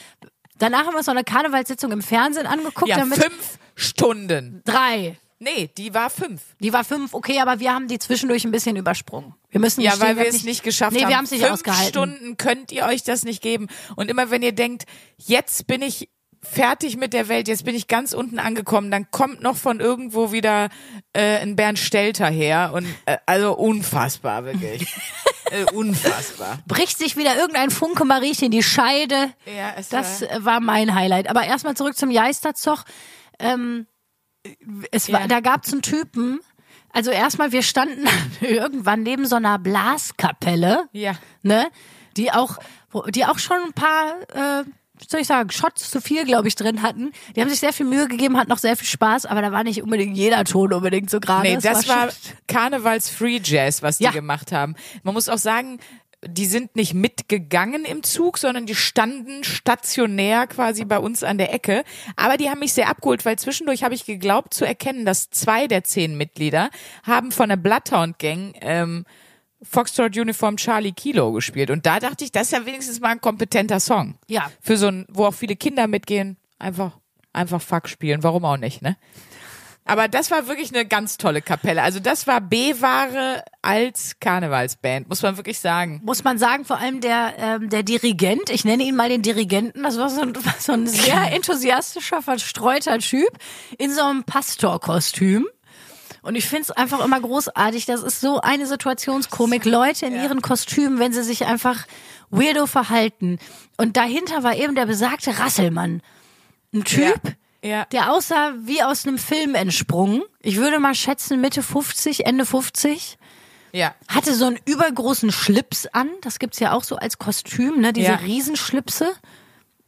danach 0.57 0.85
haben 0.85 0.94
wir 0.94 0.97
uns 1.00 1.07
noch 1.07 1.15
eine 1.15 1.23
Karnevalssitzung 1.23 1.91
im 1.91 2.01
Fernsehen 2.01 2.47
angeguckt. 2.47 2.88
Ja, 2.88 2.97
damit 2.97 3.17
fünf 3.21 3.57
Stunden. 3.75 4.62
drei. 4.65 5.17
Nee, 5.38 5.69
die 5.77 5.94
war 5.94 6.09
fünf. 6.09 6.41
Die 6.59 6.71
war 6.71 6.85
fünf, 6.85 7.13
okay, 7.13 7.39
aber 7.39 7.59
wir 7.59 7.73
haben 7.73 7.89
die 7.89 8.00
zwischendurch 8.00 8.45
ein 8.45 8.51
bisschen 8.51 8.77
übersprungen. 8.77 9.33
Wir 9.50 9.59
müssen 9.59 9.81
Ja, 9.81 10.00
weil 10.00 10.15
wir 10.15 10.27
es 10.27 10.44
nicht 10.44 10.63
geschafft 10.63 10.94
nee, 10.94 11.01
haben. 11.01 11.09
wir 11.09 11.17
haben 11.17 11.25
es 11.25 11.31
nicht 11.31 11.41
Fünf 11.41 11.53
ausgehalten. 11.53 11.89
Stunden 11.89 12.38
könnt 12.38 12.71
ihr 12.71 12.85
euch 12.85 13.03
das 13.03 13.23
nicht 13.23 13.41
geben. 13.41 13.67
Und 13.97 14.09
immer 14.09 14.31
wenn 14.31 14.41
ihr 14.41 14.53
denkt, 14.53 14.85
jetzt 15.17 15.67
bin 15.67 15.81
ich 15.81 16.09
fertig 16.45 16.97
mit 16.97 17.13
der 17.13 17.27
Welt, 17.27 17.47
jetzt 17.47 17.65
bin 17.65 17.75
ich 17.75 17.88
ganz 17.88 18.13
unten 18.13 18.39
angekommen, 18.39 18.92
dann 18.92 19.12
kommt 19.12 19.42
noch 19.42 19.57
von 19.57 19.80
irgendwo 19.80 20.31
wieder 20.31 20.69
äh, 21.13 21.39
ein 21.39 21.56
Bernd 21.56 21.80
Stelter 21.80 22.27
her. 22.27 22.71
Und 22.74 22.88
äh, 23.06 23.18
also 23.25 23.53
unfassbar, 23.53 24.45
wirklich. 24.45 24.88
äh, 25.51 25.65
unfassbar. 25.74 26.59
Bricht 26.68 26.97
sich 26.97 27.18
wieder 27.18 27.36
irgendein 27.36 27.71
Funke 27.71 28.06
Mariechen 28.06 28.45
in 28.45 28.51
die 28.51 28.63
Scheide. 28.63 29.31
Ja, 29.45 29.74
es 29.75 29.89
Das 29.89 30.21
war, 30.21 30.31
äh, 30.31 30.45
war 30.45 30.59
mein 30.59 30.95
Highlight. 30.95 31.30
Aber 31.30 31.44
erstmal 31.44 31.75
zurück 31.75 31.97
zum 31.97 32.12
Jeisterzoch. 32.12 32.83
Ähm, 33.39 33.88
es 34.91 35.12
war, 35.12 35.21
Ja. 35.21 35.27
Da 35.27 35.39
gab's 35.39 35.71
einen 35.71 35.81
Typen. 35.81 36.39
Also 36.91 37.12
erstmal, 37.12 37.51
wir 37.51 37.62
standen 37.62 38.07
irgendwann 38.41 39.03
neben 39.03 39.25
so 39.25 39.36
einer 39.36 39.59
Blaskapelle, 39.59 40.88
ja. 40.94 41.15
ne, 41.44 41.68
die 42.15 42.31
auch, 42.31 42.57
die 43.09 43.25
auch 43.25 43.38
schon 43.38 43.57
ein 43.65 43.74
paar, 43.74 44.62
äh, 44.62 44.63
soll 45.07 45.21
ich 45.21 45.27
sagen, 45.27 45.50
Shots 45.51 45.89
zu 45.92 46.01
viel, 46.01 46.25
glaube 46.25 46.47
ich, 46.47 46.56
drin 46.56 46.81
hatten. 46.81 47.12
Die 47.36 47.42
haben 47.42 47.50
sich 47.50 47.59
sehr 47.59 47.74
viel 47.74 47.86
Mühe 47.86 48.07
gegeben, 48.07 48.38
hatten 48.38 48.50
noch 48.50 48.57
sehr 48.59 48.75
viel 48.77 48.88
Spaß, 48.88 49.25
aber 49.25 49.42
da 49.42 49.51
war 49.51 49.63
nicht 49.63 49.81
unbedingt 49.83 50.15
jeder 50.18 50.44
Ton 50.45 50.74
unbedingt 50.74 51.09
so 51.09 51.19
gerade. 51.19 51.47
Nee, 51.47 51.56
Es 51.56 51.63
das 51.63 51.88
war 51.88 52.09
schon- 52.12 52.19
Karnevals 52.47 53.09
Free 53.09 53.39
Jazz, 53.44 53.81
was 53.83 53.97
die 53.97 54.06
Ja. 54.06 54.12
gemacht 54.12 54.51
haben. 54.51 54.75
Man 55.03 55.13
muss 55.13 55.30
auch 55.30 55.38
sagen, 55.38 55.80
die 56.27 56.45
sind 56.47 56.75
nicht 56.75 56.95
mitgegangen 56.95 57.86
im 57.86 58.01
Zug, 58.01 58.39
sondern 58.39 58.65
die 58.65 58.74
standen 58.74 59.44
stationär 59.44 60.47
quasi 60.47 60.83
bei 60.86 60.98
uns 60.98 61.24
an 61.24 61.38
der 61.38 61.53
Ecke. 61.53 61.83
Aber 62.15 62.38
die 62.38 62.50
haben 62.50 62.59
mich 62.59 62.74
sehr 62.74 62.89
abgeholt, 62.89 63.25
weil 63.25 63.38
zwischendurch 63.38 63.83
habe 63.83 63.94
ich 63.94 64.06
geglaubt 64.06 64.53
zu 64.53 64.65
erkennen, 64.65 65.06
dass 65.06 65.30
zwei 65.30 65.68
der 65.68 65.83
zehn 65.83 66.18
Mitglieder 66.18 66.69
haben 67.03 67.31
von 67.31 67.50
der 67.50 67.57
Bloodhound 67.57 68.18
Gang 68.18 68.56
ähm, 68.62 69.06
Foxtrot 69.61 70.17
Uniform 70.17 70.57
Charlie 70.57 70.91
Kilo 70.91 71.31
gespielt. 71.31 71.69
Und 71.69 71.85
da 71.85 71.99
dachte 71.99 72.23
ich, 72.23 72.31
das 72.31 72.43
ist 72.43 72.51
ja 72.51 72.65
wenigstens 72.65 72.99
mal 72.99 73.09
ein 73.09 73.21
kompetenter 73.21 73.79
Song. 73.79 74.15
Ja. 74.27 74.51
Für 74.61 74.77
so 74.77 74.87
ein, 74.87 75.05
wo 75.09 75.25
auch 75.25 75.33
viele 75.33 75.55
Kinder 75.55 75.87
mitgehen, 75.87 76.37
einfach, 76.59 76.97
einfach 77.33 77.61
Fuck 77.61 77.87
spielen. 77.89 78.23
Warum 78.23 78.45
auch 78.45 78.57
nicht, 78.57 78.81
ne? 78.81 78.97
Aber 79.87 80.07
das 80.07 80.31
war 80.31 80.47
wirklich 80.47 80.73
eine 80.73 80.83
ganz 80.85 81.17
tolle 81.17 81.43
Kapelle. 81.43 81.83
Also 81.83 81.99
das 81.99 82.25
war 82.25 82.41
B-Ware 82.41 83.45
als 83.61 84.15
Karnevalsband, 84.19 85.07
muss 85.07 85.21
man 85.21 85.37
wirklich 85.37 85.59
sagen. 85.59 86.01
muss 86.03 86.23
man 86.23 86.39
sagen, 86.39 86.65
vor 86.65 86.79
allem 86.79 87.01
der, 87.01 87.35
ähm, 87.37 87.69
der 87.69 87.83
Dirigent, 87.83 88.49
ich 88.49 88.65
nenne 88.65 88.81
ihn 88.81 88.95
mal 88.95 89.09
den 89.09 89.21
Dirigenten, 89.21 89.83
das 89.83 89.99
war 89.99 90.09
so 90.09 90.21
ein, 90.21 90.35
war 90.43 90.55
so 90.57 90.71
ein 90.71 90.87
sehr 90.87 91.31
enthusiastischer, 91.31 92.23
verstreuter 92.23 92.97
Typ 92.97 93.29
in 93.77 93.93
so 93.93 94.01
einem 94.01 94.24
Pastorkostüm. 94.24 95.45
Und 96.25 96.36
ich 96.36 96.46
finde 96.48 96.63
es 96.63 96.72
einfach 96.72 97.03
immer 97.03 97.20
großartig. 97.20 97.86
Das 97.86 98.01
ist 98.03 98.20
so 98.20 98.41
eine 98.41 98.65
Situationskomik. 98.65 99.63
Leute 99.65 100.08
in 100.08 100.15
ihren 100.15 100.41
Kostümen, 100.41 101.00
wenn 101.00 101.13
sie 101.13 101.24
sich 101.24 101.46
einfach 101.46 101.86
weirdo 102.32 102.65
verhalten. 102.65 103.38
Und 103.77 103.96
dahinter 103.96 104.44
war 104.44 104.55
eben 104.55 104.75
der 104.75 104.86
besagte 104.88 105.38
Rasselmann. 105.38 106.01
Ein 106.74 106.84
Typ, 106.84 107.22
Ja. 107.63 107.86
der 107.86 108.12
aussah 108.12 108.53
wie 108.63 108.82
aus 108.84 109.05
einem 109.08 109.17
Film 109.20 109.55
entsprungen. 109.55 110.24
Ich 110.41 110.58
würde 110.58 110.79
mal 110.79 110.96
schätzen 110.96 111.39
Mitte 111.41 111.62
50, 111.63 112.25
Ende 112.25 112.46
50 112.46 113.17
Ja. 113.72 113.94
hatte 114.08 114.34
so 114.34 114.46
einen 114.46 114.60
übergroßen 114.65 115.32
Schlips 115.32 115.86
an, 115.88 116.10
das 116.22 116.39
gibt's 116.39 116.60
ja 116.60 116.72
auch 116.74 116.84
so 116.84 116.96
als 116.96 117.17
Kostüm, 117.20 117.79
ne, 117.82 117.94
diese 117.94 118.08
Ja. 118.12 118.15
Riesenschlipse. 118.15 119.13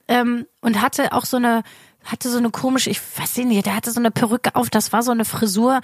Ähm, 0.08 0.46
und 0.62 0.82
hatte 0.82 1.12
auch 1.14 1.26
so 1.26 1.38
eine, 1.38 1.64
hatte 2.06 2.30
so 2.30 2.38
eine 2.38 2.50
komische, 2.52 2.90
ich 2.90 3.02
weiß 3.18 3.38
nicht, 3.38 3.66
der 3.66 3.76
hatte 3.76 3.92
so 3.92 4.00
eine 4.00 4.12
Perücke 4.12 4.56
auf, 4.56 4.70
das 4.70 4.94
war 4.94 5.04
so 5.04 5.12
eine 5.12 5.26
Frisur. 5.26 5.82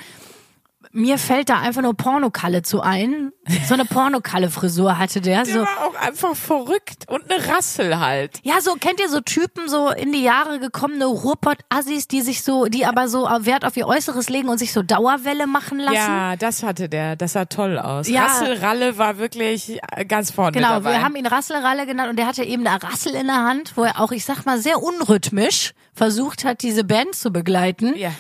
Mir 0.96 1.18
fällt 1.18 1.50
da 1.50 1.60
einfach 1.60 1.82
nur 1.82 1.96
Pornokalle 1.98 2.62
zu 2.62 2.82
ein. 2.82 3.32
So 3.68 3.74
eine 3.74 3.84
Pornokalle-Frisur 3.86 5.00
hatte 5.00 5.22
der. 5.22 5.44
Der 5.44 5.54
So, 5.54 5.62
war 5.62 5.86
auch 5.88 5.96
einfach 5.96 6.36
verrückt 6.36 7.06
und 7.10 7.30
eine 7.32 7.48
Rassel 7.50 8.00
halt. 8.00 8.40
ja, 8.44 8.62
so 8.62 8.76
kennt 8.76 9.00
ihr 9.00 9.10
so 9.10 9.20
Typen, 9.20 9.68
so 9.68 9.90
in 9.90 10.12
die 10.12 10.22
Jahre 10.22 10.60
gekommene 10.60 11.06
Ruhrpott-Assis, 11.06 12.08
die 12.08 12.22
sich 12.22 12.44
so, 12.44 12.66
die 12.66 12.86
aber 12.86 13.08
so 13.10 13.24
Wert 13.26 13.66
auf 13.66 13.76
ihr 13.76 13.88
Äußeres 13.88 14.30
legen 14.30 14.50
und 14.50 14.60
sich 14.60 14.72
so 14.72 14.84
Dauerwelle 14.84 15.48
machen 15.48 15.80
lassen. 15.80 15.96
Ja, 15.96 16.36
das 16.36 16.62
hatte 16.64 16.88
der. 16.90 17.16
Das 17.16 17.34
sah 17.34 17.46
toll 17.46 17.80
aus. 17.80 18.08
Ja. 18.08 18.26
Rassel 18.26 18.58
Ralle 18.60 18.98
war 19.00 19.18
wirklich 19.18 19.80
äh, 19.96 20.06
ganz 20.06 20.30
vorne 20.32 20.52
Genau, 20.52 20.70
dabei. 20.76 20.92
wir 20.92 21.02
haben 21.04 21.16
ihn 21.16 21.26
Rasselralle 21.26 21.86
genannt 21.88 22.12
und 22.12 22.18
der 22.20 22.28
hatte 22.28 22.44
eben 22.44 22.66
eine 22.68 22.82
Rassel 22.84 23.16
in 23.16 23.26
der 23.28 23.44
Hand, 23.44 23.74
wo 23.76 23.84
er 23.84 24.00
auch, 24.00 24.12
ich 24.12 24.26
sag 24.26 24.46
mal, 24.46 24.60
sehr 24.60 24.82
unrhythmisch 24.82 25.74
versucht 25.94 26.46
hat, 26.46 26.62
diese 26.62 26.84
Band 26.84 27.16
zu 27.16 27.32
begleiten. 27.32 27.96
ja. 27.98 28.12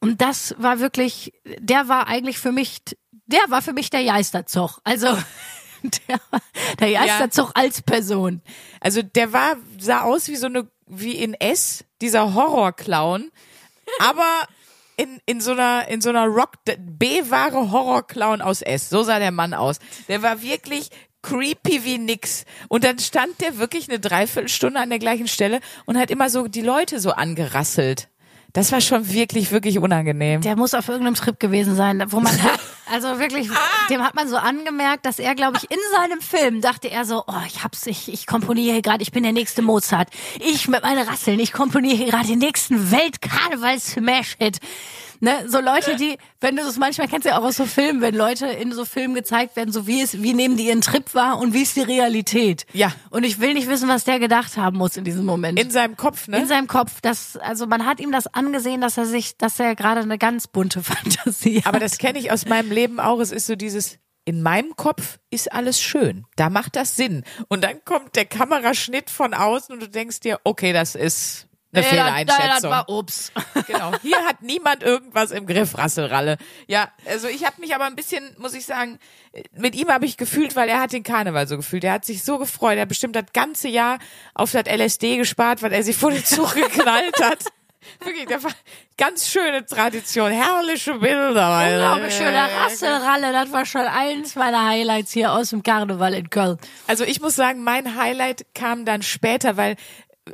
Und 0.00 0.20
das 0.20 0.54
war 0.58 0.80
wirklich, 0.80 1.32
der 1.58 1.88
war 1.88 2.08
eigentlich 2.08 2.38
für 2.38 2.52
mich, 2.52 2.80
der 3.26 3.42
war 3.48 3.62
für 3.62 3.72
mich 3.72 3.90
der 3.90 4.00
Jeisterzog. 4.00 4.80
Also 4.82 5.06
der, 5.82 6.20
der 6.80 6.88
Jeisterzog 6.88 7.52
als 7.54 7.82
Person. 7.82 8.42
Also 8.80 9.02
der 9.02 9.32
war, 9.32 9.56
sah 9.78 10.02
aus 10.02 10.28
wie 10.28 10.36
so 10.36 10.46
eine, 10.46 10.68
wie 10.86 11.12
in 11.12 11.34
S, 11.34 11.84
dieser 12.00 12.34
Horrorclown, 12.34 13.30
aber 13.98 14.46
in, 14.96 15.20
in 15.26 15.40
so 15.40 15.52
einer, 15.52 15.88
in 15.88 16.00
so 16.00 16.10
einer 16.10 16.26
Rock, 16.26 16.52
B-Ware 16.64 17.70
Horrorclown 17.70 18.42
aus 18.42 18.62
S. 18.62 18.90
So 18.90 19.02
sah 19.02 19.18
der 19.18 19.30
Mann 19.30 19.54
aus. 19.54 19.78
Der 20.08 20.22
war 20.22 20.42
wirklich 20.42 20.90
creepy 21.22 21.84
wie 21.84 21.98
nix. 21.98 22.44
Und 22.68 22.84
dann 22.84 22.98
stand 22.98 23.40
der 23.40 23.58
wirklich 23.58 23.88
eine 23.88 23.98
Dreiviertelstunde 23.98 24.80
an 24.80 24.90
der 24.90 24.98
gleichen 24.98 25.28
Stelle 25.28 25.60
und 25.86 25.98
hat 25.98 26.10
immer 26.10 26.30
so 26.30 26.48
die 26.48 26.62
Leute 26.62 27.00
so 27.00 27.12
angerasselt. 27.12 28.08
Das 28.52 28.72
war 28.72 28.80
schon 28.80 29.12
wirklich, 29.12 29.52
wirklich 29.52 29.78
unangenehm. 29.78 30.40
Der 30.40 30.56
muss 30.56 30.74
auf 30.74 30.88
irgendeinem 30.88 31.14
Trip 31.14 31.38
gewesen 31.38 31.76
sein, 31.76 32.02
wo 32.08 32.20
man 32.20 32.36
also 32.92 33.18
wirklich, 33.18 33.48
dem 33.88 34.02
hat 34.02 34.14
man 34.14 34.28
so 34.28 34.36
angemerkt, 34.36 35.06
dass 35.06 35.18
er, 35.18 35.34
glaube 35.34 35.58
ich, 35.58 35.70
in 35.70 35.78
seinem 35.92 36.20
Film 36.20 36.60
dachte 36.60 36.90
er 36.90 37.04
so, 37.04 37.24
oh, 37.26 37.42
ich 37.46 37.62
hab's, 37.62 37.86
ich, 37.86 38.12
ich 38.12 38.26
komponiere 38.26 38.72
hier 38.74 38.82
gerade, 38.82 39.02
ich 39.02 39.12
bin 39.12 39.22
der 39.22 39.32
nächste 39.32 39.62
Mozart. 39.62 40.08
Ich 40.40 40.68
mit 40.68 40.82
meinen 40.82 41.06
Rasseln, 41.06 41.38
ich 41.38 41.52
komponiere 41.52 41.96
hier 41.96 42.06
gerade 42.06 42.26
den 42.26 42.38
nächsten 42.38 42.90
Weltkarneval-Smash-Hit. 42.90 44.58
Ne, 45.22 45.44
so 45.46 45.60
Leute, 45.60 45.96
die, 45.96 46.16
wenn 46.40 46.56
du 46.56 46.62
das 46.62 46.78
manchmal 46.78 47.06
kennst 47.06 47.26
du 47.26 47.30
ja 47.30 47.38
auch 47.38 47.44
aus 47.44 47.56
so 47.56 47.66
Filmen, 47.66 48.00
wenn 48.00 48.14
Leute 48.14 48.46
in 48.46 48.72
so 48.72 48.86
Filmen 48.86 49.14
gezeigt 49.14 49.54
werden, 49.54 49.70
so 49.70 49.86
wie 49.86 50.00
es, 50.00 50.22
wie 50.22 50.32
nehmen 50.32 50.56
die 50.56 50.68
ihren 50.68 50.80
Trip 50.80 51.14
wahr 51.14 51.38
und 51.38 51.52
wie 51.52 51.62
ist 51.62 51.76
die 51.76 51.82
Realität. 51.82 52.64
Ja. 52.72 52.92
Und 53.10 53.24
ich 53.24 53.38
will 53.38 53.52
nicht 53.52 53.68
wissen, 53.68 53.88
was 53.88 54.04
der 54.04 54.18
gedacht 54.18 54.56
haben 54.56 54.78
muss 54.78 54.96
in 54.96 55.04
diesem 55.04 55.26
Moment. 55.26 55.60
In 55.60 55.70
seinem 55.70 55.96
Kopf, 55.96 56.26
ne? 56.26 56.38
In 56.38 56.46
seinem 56.46 56.66
Kopf, 56.68 57.02
das, 57.02 57.36
also 57.36 57.66
man 57.66 57.84
hat 57.84 58.00
ihm 58.00 58.12
das 58.12 58.28
angesehen, 58.28 58.80
dass 58.80 58.96
er 58.96 59.04
sich, 59.04 59.36
dass 59.36 59.60
er 59.60 59.76
gerade 59.76 60.00
eine 60.00 60.16
ganz 60.16 60.46
bunte 60.46 60.82
Fantasie 60.82 61.58
hat. 61.58 61.66
Aber 61.66 61.80
das 61.80 61.98
kenne 61.98 62.18
ich 62.18 62.32
aus 62.32 62.46
meinem 62.46 62.70
Leben 62.70 62.98
auch. 62.98 63.20
Es 63.20 63.30
ist 63.30 63.46
so 63.46 63.56
dieses, 63.56 63.98
in 64.24 64.42
meinem 64.42 64.74
Kopf 64.76 65.18
ist 65.28 65.52
alles 65.52 65.80
schön. 65.80 66.24
Da 66.36 66.48
macht 66.48 66.76
das 66.76 66.96
Sinn. 66.96 67.24
Und 67.48 67.62
dann 67.62 67.84
kommt 67.84 68.16
der 68.16 68.24
Kameraschnitt 68.24 69.10
von 69.10 69.34
außen 69.34 69.74
und 69.74 69.82
du 69.82 69.88
denkst 69.88 70.20
dir, 70.20 70.40
okay, 70.44 70.72
das 70.72 70.94
ist 70.94 71.46
eine 71.72 71.82
das- 71.82 71.86
Fehleinschätzung. 71.86 72.48
Das 72.48 72.62
war 72.64 72.88
Ups. 72.88 73.32
Genau. 73.66 73.92
Hier 74.02 74.18
hat 74.26 74.42
niemand 74.42 74.82
irgendwas 74.82 75.30
im 75.30 75.46
Griff, 75.46 75.78
Rasselralle. 75.78 76.38
Ja, 76.66 76.88
also 77.06 77.28
ich 77.28 77.44
habe 77.44 77.60
mich 77.60 77.74
aber 77.74 77.84
ein 77.84 77.94
bisschen, 77.94 78.34
muss 78.38 78.54
ich 78.54 78.66
sagen, 78.66 78.98
mit 79.52 79.76
ihm 79.76 79.88
habe 79.88 80.06
ich 80.06 80.16
gefühlt, 80.16 80.56
weil 80.56 80.68
er 80.68 80.80
hat 80.80 80.92
den 80.92 81.04
Karneval 81.04 81.46
so 81.46 81.56
gefühlt. 81.56 81.84
Er 81.84 81.92
hat 81.92 82.04
sich 82.04 82.24
so 82.24 82.38
gefreut. 82.38 82.76
Er 82.76 82.82
hat 82.82 82.88
bestimmt 82.88 83.14
das 83.14 83.26
ganze 83.32 83.68
Jahr 83.68 83.98
auf 84.34 84.50
das 84.50 84.64
LSD 84.66 85.18
gespart, 85.18 85.62
weil 85.62 85.72
er 85.72 85.84
sich 85.84 85.96
vor 85.96 86.10
den 86.10 86.24
Zug 86.24 86.54
geknallt 86.54 87.14
hat. 87.22 87.38
Wirklich, 88.00 88.26
das 88.26 88.42
war 88.44 88.50
ganz 88.98 89.28
schöne 89.28 89.64
Tradition, 89.64 90.30
herrliche 90.32 90.94
Bilder. 90.94 91.64
Unglaublich 91.66 92.14
schöner 92.14 92.48
Rasselralle, 92.60 93.32
das 93.32 93.52
war 93.52 93.64
schon 93.64 93.82
eins 93.82 94.34
meiner 94.34 94.66
Highlights 94.66 95.12
hier 95.12 95.32
aus 95.32 95.50
dem 95.50 95.62
Karneval 95.62 96.12
in 96.14 96.28
Köln. 96.28 96.58
Also 96.88 97.04
ich 97.04 97.20
muss 97.20 97.36
sagen, 97.36 97.62
mein 97.62 97.96
Highlight 97.96 98.46
kam 98.54 98.84
dann 98.84 99.02
später, 99.02 99.56
weil 99.56 99.76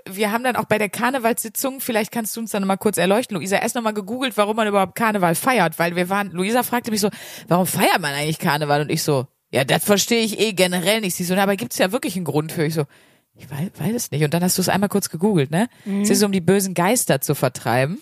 wir 0.08 0.32
haben 0.32 0.44
dann 0.44 0.56
auch 0.56 0.64
bei 0.64 0.78
der 0.78 0.88
Karnevalssitzung, 0.88 1.80
vielleicht 1.80 2.12
kannst 2.12 2.36
du 2.36 2.40
uns 2.40 2.50
dann 2.50 2.62
noch 2.62 2.68
mal 2.68 2.76
kurz 2.76 2.98
erleuchten, 2.98 3.36
Luisa, 3.36 3.56
erst 3.56 3.74
noch 3.74 3.82
mal 3.82 3.92
gegoogelt, 3.92 4.36
warum 4.36 4.56
man 4.56 4.68
überhaupt 4.68 4.94
Karneval 4.94 5.34
feiert, 5.34 5.78
weil 5.78 5.96
wir 5.96 6.08
waren, 6.08 6.30
Luisa 6.30 6.62
fragte 6.62 6.90
mich 6.90 7.00
so, 7.00 7.10
warum 7.48 7.66
feiert 7.66 8.00
man 8.00 8.12
eigentlich 8.14 8.38
Karneval? 8.38 8.82
Und 8.82 8.90
ich 8.90 9.02
so, 9.02 9.26
ja, 9.50 9.64
das 9.64 9.84
verstehe 9.84 10.22
ich 10.22 10.38
eh 10.38 10.52
generell 10.52 11.00
nicht. 11.00 11.14
Sie 11.14 11.24
so, 11.24 11.34
na, 11.34 11.42
aber 11.42 11.56
gibt's 11.56 11.78
ja 11.78 11.92
wirklich 11.92 12.16
einen 12.16 12.24
Grund 12.24 12.52
für? 12.52 12.64
Ich 12.64 12.74
so, 12.74 12.84
ich 13.34 13.50
weiß, 13.50 13.70
weiß 13.78 13.94
es 13.94 14.10
nicht. 14.10 14.24
Und 14.24 14.34
dann 14.34 14.42
hast 14.42 14.58
du 14.58 14.62
es 14.62 14.68
einmal 14.68 14.88
kurz 14.88 15.10
gegoogelt, 15.10 15.50
ne? 15.50 15.68
Es 16.02 16.10
ist 16.10 16.22
um 16.22 16.32
die 16.32 16.40
bösen 16.40 16.74
Geister 16.74 17.20
zu 17.20 17.34
vertreiben. 17.34 18.00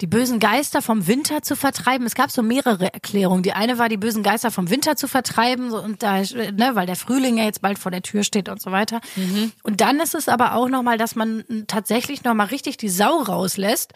Die 0.00 0.06
bösen 0.08 0.40
Geister 0.40 0.82
vom 0.82 1.06
Winter 1.06 1.42
zu 1.42 1.54
vertreiben. 1.54 2.06
Es 2.06 2.16
gab 2.16 2.30
so 2.32 2.42
mehrere 2.42 2.92
Erklärungen. 2.92 3.44
Die 3.44 3.52
eine 3.52 3.78
war, 3.78 3.88
die 3.88 3.96
bösen 3.96 4.24
Geister 4.24 4.50
vom 4.50 4.68
Winter 4.68 4.96
zu 4.96 5.06
vertreiben, 5.06 5.70
so, 5.70 5.80
und 5.80 6.02
da, 6.02 6.22
ne, 6.22 6.70
weil 6.72 6.86
der 6.86 6.96
Frühling 6.96 7.38
ja 7.38 7.44
jetzt 7.44 7.62
bald 7.62 7.78
vor 7.78 7.92
der 7.92 8.02
Tür 8.02 8.24
steht 8.24 8.48
und 8.48 8.60
so 8.60 8.72
weiter. 8.72 9.00
Und 9.62 9.80
dann 9.80 10.00
ist 10.00 10.16
es 10.16 10.28
aber 10.28 10.54
auch 10.54 10.68
nochmal, 10.68 10.98
dass 10.98 11.14
man 11.14 11.44
tatsächlich 11.68 12.24
nochmal 12.24 12.48
richtig 12.48 12.78
die 12.78 12.88
Sau 12.88 13.18
rauslässt, 13.22 13.92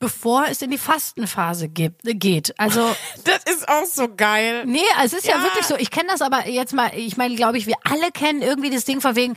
bevor 0.00 0.46
es 0.50 0.60
in 0.60 0.70
die 0.72 0.78
Fastenphase 0.78 1.68
gibt, 1.68 2.00
geht. 2.02 2.58
Also 2.58 2.80
Das 3.24 3.54
ist 3.54 3.68
auch 3.68 3.84
so 3.86 4.08
geil. 4.14 4.64
Nee, 4.66 4.80
es 5.04 5.12
ist 5.12 5.24
ja, 5.24 5.36
Ja. 5.36 5.42
wirklich 5.44 5.66
so. 5.66 5.76
Ich 5.76 5.92
kenne 5.92 6.08
das 6.10 6.20
aber 6.20 6.48
jetzt 6.48 6.72
mal, 6.74 6.90
ich 6.96 7.16
meine, 7.16 7.36
glaube 7.36 7.58
ich, 7.58 7.68
wir 7.68 7.76
alle 7.84 8.10
kennen 8.10 8.42
irgendwie 8.42 8.70
das 8.70 8.84
Ding 8.84 9.00
von 9.00 9.14
wegen, 9.14 9.36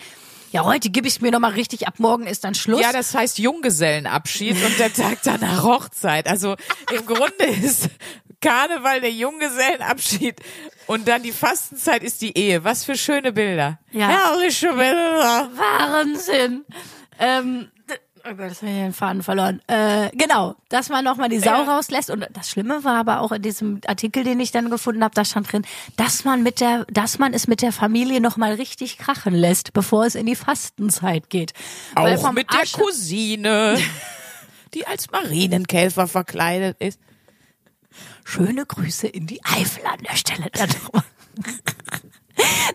ja, 0.52 0.64
heute 0.64 0.90
gebe 0.90 1.08
ich 1.08 1.16
es 1.16 1.22
mir 1.22 1.32
nochmal 1.32 1.54
richtig, 1.54 1.88
ab 1.88 1.96
morgen 1.98 2.26
ist 2.26 2.44
dann 2.44 2.56
Schluss. 2.56 2.82
Ja, 2.82 2.92
das 2.92 3.14
heißt 3.14 3.40
Junggesellenabschied 3.40 4.56
und 4.64 4.80
der 4.80 4.94
Tag 4.94 5.20
danach 5.24 5.64
Hochzeit. 5.64 6.28
Also 6.28 6.56
im 6.92 7.06
Grunde 7.06 7.46
ist 7.64 7.90
Karneval 8.40 9.02
der 9.02 9.12
Junggesellenabschied 9.12 10.36
und 10.86 11.08
dann 11.08 11.24
die 11.24 11.32
Fastenzeit 11.32 12.04
ist 12.04 12.22
die 12.22 12.38
Ehe. 12.38 12.64
Was 12.64 12.86
für 12.86 12.96
schöne 12.96 13.34
Bilder. 13.34 13.80
Ja. 13.92 14.08
Herrliche 14.08 14.70
Bilder. 14.70 15.50
Wahnsinn. 15.56 16.66
Ähm, 17.20 17.72
oh 18.30 18.36
Gott, 18.36 18.50
jetzt 18.50 18.62
habe 18.62 18.72
ich 18.72 18.78
den 18.78 18.94
Faden 18.94 19.24
verloren. 19.24 19.62
Äh, 19.68 20.10
genau, 20.14 20.56
dass 20.70 20.90
man 20.90 21.04
nochmal 21.04 21.30
die 21.30 21.40
Sau 21.40 21.52
Ja. 21.52 21.64
rauslässt. 21.76 22.10
Und 22.10 22.28
das 22.34 22.50
Schlimme 22.50 22.84
war 22.84 22.96
aber 23.00 23.22
auch 23.22 23.32
in 23.32 23.42
diesem 23.42 23.82
Artikel, 23.88 24.24
den 24.24 24.40
ich 24.40 24.52
dann 24.52 24.70
gefunden 24.70 25.04
habe, 25.04 25.16
da 25.16 25.26
stand 25.26 25.52
drin, 25.52 25.66
dass 25.96 26.24
man 26.26 26.44
mit 26.44 26.60
der, 26.60 26.86
dass 26.92 27.20
man 27.20 27.34
es 27.34 27.48
mit 27.48 27.62
der 27.62 27.72
Familie 27.72 28.22
nochmal 28.22 28.54
richtig 28.54 28.98
krachen 28.98 29.34
lässt, 29.34 29.74
bevor 29.74 30.06
es 30.06 30.16
in 30.16 30.26
die 30.26 30.36
Fastenzeit 30.36 31.30
geht. 31.30 31.54
Auch 31.96 32.32
mit 32.32 32.52
der 32.52 32.62
Asche- 32.62 32.78
Cousine, 32.80 33.78
die 34.74 34.86
als 34.88 35.10
Marienkäfer 35.12 36.08
verkleidet 36.08 36.78
ist. 36.80 37.00
Schöne 38.26 38.66
Grüße 38.66 39.08
in 39.08 39.26
die 39.26 39.44
Eifel 39.46 39.86
an 39.86 40.00
der 40.00 40.16
Stelle. 40.16 40.50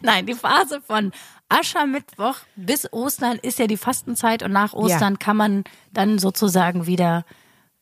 Nein, 0.01 0.27
die 0.27 0.35
Phase 0.35 0.81
von 0.81 1.13
Aschermittwoch 1.53 2.37
bis 2.57 2.93
Ostern 2.93 3.39
ist 3.43 3.59
ja 3.59 3.67
die 3.67 3.77
Fastenzeit 3.77 4.43
und 4.43 4.53
nach 4.53 4.73
Ostern 4.73 5.19
kann 5.19 5.37
man 5.37 5.65
dann 5.93 6.19
sozusagen 6.19 6.87
wieder, 6.87 7.25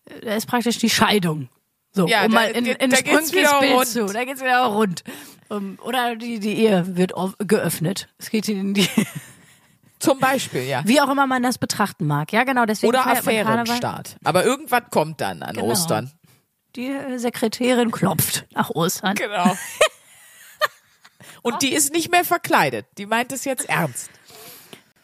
äh, 0.06 0.20
da 0.24 0.34
ist 0.34 0.46
praktisch 0.46 0.78
die 0.78 0.90
Scheidung. 0.90 1.48
So, 1.92 2.06
Ja, 2.06 2.24
um 2.24 2.30
da- 2.32 2.34
mal 2.40 2.50
in, 2.50 2.66
in 2.66 2.90
da 2.90 3.00
geht's 3.00 3.32
Bild 3.32 3.48
rund. 3.72 3.86
zu. 3.86 4.06
Da 4.06 4.24
geht's 4.24 4.40
wieder 4.40 4.64
rund. 4.66 5.02
Um, 5.48 5.78
oder 5.82 6.14
die, 6.14 6.38
die 6.38 6.54
Ehe 6.58 6.96
wird 6.96 7.12
geöffnet. 7.38 8.08
Es 8.18 8.30
geht 8.30 8.48
in 8.48 8.72
die, 8.74 8.86
Zum 9.98 10.18
Beispiel, 10.18 10.62
ja. 10.62 10.82
wie 10.86 11.00
auch 11.00 11.10
immer 11.10 11.26
man 11.26 11.42
das 11.42 11.58
betrachten 11.58 12.06
mag. 12.06 12.32
Ja, 12.32 12.44
genau, 12.44 12.64
deswegen 12.64 12.88
Oder. 12.90 13.06
Affärenstart. 13.06 14.16
Aber 14.24 14.44
irgendwas 14.44 14.82
kommt 14.90 15.20
dann 15.20 15.42
an 15.42 15.54
Genau. 15.56 15.66
Ostern. 15.66 16.10
Die 16.76 16.86
äh, 16.86 17.18
Sekretärin 17.18 17.90
klopft 17.90 18.46
nach 18.54 18.70
Ostern. 18.70 19.16
Genau. 19.16 19.56
Und 21.42 21.62
die 21.62 21.72
ist 21.72 21.92
nicht 21.92 22.10
mehr 22.10 22.24
verkleidet. 22.24 22.86
Die 22.98 23.06
meint 23.06 23.32
es 23.32 23.44
jetzt 23.44 23.68
ernst. 23.68 24.10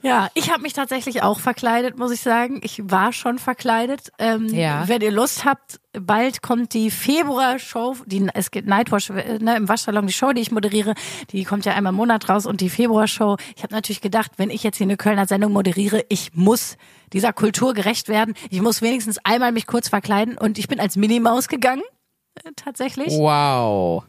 Ja, 0.02 0.28
ich 0.34 0.52
habe 0.52 0.62
mich 0.62 0.72
tatsächlich 0.72 1.22
auch 1.22 1.40
verkleidet, 1.40 1.98
muss 1.98 2.12
ich 2.12 2.20
sagen. 2.20 2.60
Ich 2.62 2.80
war 2.84 3.12
schon 3.12 3.38
verkleidet. 3.40 4.12
Ähm, 4.18 4.46
Ja. 4.48 4.86
Wenn 4.86 5.00
ihr 5.00 5.10
Lust 5.10 5.44
habt, 5.44 5.80
bald 5.94 6.42
kommt 6.42 6.74
die 6.74 6.92
Februar-Show, 6.92 7.96
die, 8.06 8.28
es 8.34 8.52
geht 8.52 8.66
Nightwash 8.66 9.10
äh, 9.10 9.38
ne, 9.40 9.56
im 9.56 9.68
Waschsalon, 9.68 10.06
die 10.06 10.12
Show, 10.12 10.32
die 10.32 10.42
ich 10.42 10.52
moderiere, 10.52 10.94
die 11.32 11.42
kommt 11.42 11.64
ja 11.64 11.72
einmal 11.74 11.90
im 11.92 11.96
Monat 11.96 12.28
raus 12.28 12.46
und 12.46 12.60
die 12.60 12.68
Februar-Show. 12.70 13.36
Ich 13.56 13.64
habe 13.64 13.74
natürlich 13.74 14.00
gedacht, 14.00 14.32
wenn 14.36 14.50
ich 14.50 14.62
jetzt 14.62 14.76
hier 14.76 14.86
eine 14.86 14.96
Kölner 14.96 15.26
Sendung 15.26 15.52
moderiere, 15.52 16.04
ich 16.08 16.34
muss 16.34 16.76
dieser 17.12 17.32
Kultur 17.32 17.74
gerecht 17.74 18.08
werden. 18.08 18.34
Ich 18.50 18.60
muss 18.60 18.82
wenigstens 18.82 19.18
einmal 19.24 19.50
mich 19.50 19.66
kurz 19.66 19.88
verkleiden 19.88 20.38
und 20.38 20.56
ich 20.58 20.68
bin 20.68 20.78
als 20.78 20.94
Minimaus 20.96 21.48
gegangen. 21.48 21.82
äh, 22.44 22.50
Tatsächlich. 22.54 23.12
Wow. 23.12 24.04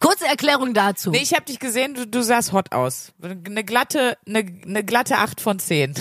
Kurze 0.00 0.26
Erklärung 0.26 0.74
dazu. 0.74 1.10
Nee, 1.10 1.18
ich 1.22 1.32
habe 1.32 1.44
dich 1.44 1.58
gesehen, 1.60 1.94
du, 1.94 2.06
du 2.06 2.22
sahst 2.22 2.52
hot 2.52 2.72
aus. 2.72 3.12
Eine 3.22 3.64
glatte, 3.64 4.18
eine, 4.26 4.38
eine 4.38 4.84
glatte 4.84 5.18
8 5.18 5.40
von 5.40 5.58
10. 5.58 5.94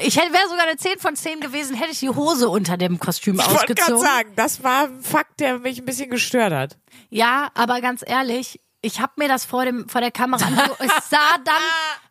Ich 0.00 0.16
wäre 0.16 0.48
sogar 0.48 0.66
eine 0.66 0.76
10 0.76 0.98
von 0.98 1.16
10 1.16 1.40
gewesen, 1.40 1.76
hätte 1.76 1.92
ich 1.92 2.00
die 2.00 2.10
Hose 2.10 2.48
unter 2.48 2.76
dem 2.76 2.98
Kostüm 2.98 3.36
Ich 3.40 3.46
wollte 3.50 3.74
gerade 3.74 3.94
ausgezogen. 3.94 4.02
sagen, 4.02 4.32
das 4.36 4.62
war 4.62 4.84
ein 4.84 5.00
Fakt, 5.00 5.40
der 5.40 5.58
mich 5.58 5.78
ein 5.78 5.84
bisschen 5.86 6.10
gestört 6.10 6.52
hat. 6.52 6.78
Ja, 7.08 7.50
aber 7.54 7.80
ganz 7.80 8.02
ehrlich, 8.06 8.60
ich 8.86 9.00
habe 9.00 9.12
mir 9.16 9.28
das 9.28 9.44
vor 9.44 9.64
dem 9.64 9.88
vor 9.88 10.00
der 10.00 10.10
Kamera 10.12 10.44
angeguckt. 10.46 10.80
Es 10.80 11.10
sah 11.10 11.36
dann, 11.44 11.54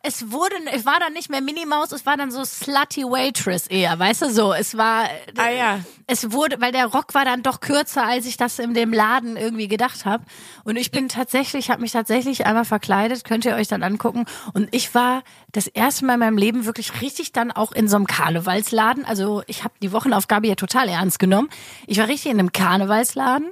es 0.02 0.30
wurde, 0.30 0.54
es 0.72 0.84
war 0.84 1.00
dann 1.00 1.14
nicht 1.14 1.30
mehr 1.30 1.40
Minnie 1.40 1.66
Maus, 1.66 1.90
es 1.92 2.04
war 2.06 2.16
dann 2.16 2.30
so 2.30 2.44
slutty 2.44 3.02
Waitress 3.04 3.66
eher, 3.66 3.98
weißt 3.98 4.22
du 4.22 4.30
so. 4.30 4.52
Es 4.52 4.76
war, 4.76 5.08
Ah 5.36 5.48
ja. 5.48 5.80
es 6.06 6.32
wurde, 6.32 6.60
weil 6.60 6.72
der 6.72 6.86
Rock 6.86 7.14
war 7.14 7.24
dann 7.24 7.42
doch 7.42 7.60
kürzer, 7.60 8.04
als 8.04 8.26
ich 8.26 8.36
das 8.36 8.58
in 8.58 8.74
dem 8.74 8.92
Laden 8.92 9.36
irgendwie 9.36 9.68
gedacht 9.68 10.04
habe. 10.04 10.24
Und 10.64 10.76
ich 10.76 10.90
bin 10.90 11.08
tatsächlich, 11.08 11.70
habe 11.70 11.80
mich 11.80 11.92
tatsächlich 11.92 12.44
einmal 12.46 12.64
verkleidet, 12.64 13.24
könnt 13.24 13.44
ihr 13.44 13.54
euch 13.54 13.68
dann 13.68 13.82
angucken. 13.82 14.26
Und 14.52 14.68
ich 14.72 14.94
war 14.94 15.22
das 15.52 15.66
erste 15.66 16.04
Mal 16.04 16.14
in 16.14 16.20
meinem 16.20 16.38
Leben 16.38 16.66
wirklich 16.66 17.00
richtig 17.00 17.32
dann 17.32 17.50
auch 17.50 17.72
in 17.72 17.88
so 17.88 17.96
einem 17.96 18.06
Karnevalsladen. 18.06 19.04
Also 19.06 19.42
ich 19.46 19.64
habe 19.64 19.74
die 19.82 19.92
Wochenaufgabe 19.92 20.46
ja 20.46 20.54
total 20.54 20.88
ernst 20.88 21.18
genommen. 21.18 21.48
Ich 21.86 21.98
war 21.98 22.08
richtig 22.08 22.30
in 22.30 22.38
einem 22.38 22.52
Karnevalsladen 22.52 23.50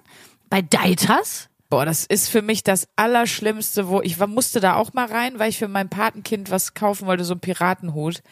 bei 0.51 0.61
Deitas. 0.61 1.49
Boah, 1.75 1.85
das 1.85 2.05
ist 2.05 2.29
für 2.29 2.41
mich 2.41 2.63
das 2.63 2.87
Allerschlimmste, 2.95 3.89
wo 3.89 4.01
ich 4.01 4.17
musste 4.19 4.61
da 4.61 4.77
auch 4.77 4.93
mal 4.93 5.07
rein, 5.07 5.41
weil 5.41 5.51
ich 5.51 5.59
für 5.59 5.67
mein 5.67 5.89
Patenkind 5.89 6.53
was 6.53 6.75
kaufen 6.75 7.09
wollte, 7.09 7.25
so 7.25 7.35
einen 7.35 7.41
Piratenhut. 7.41 8.23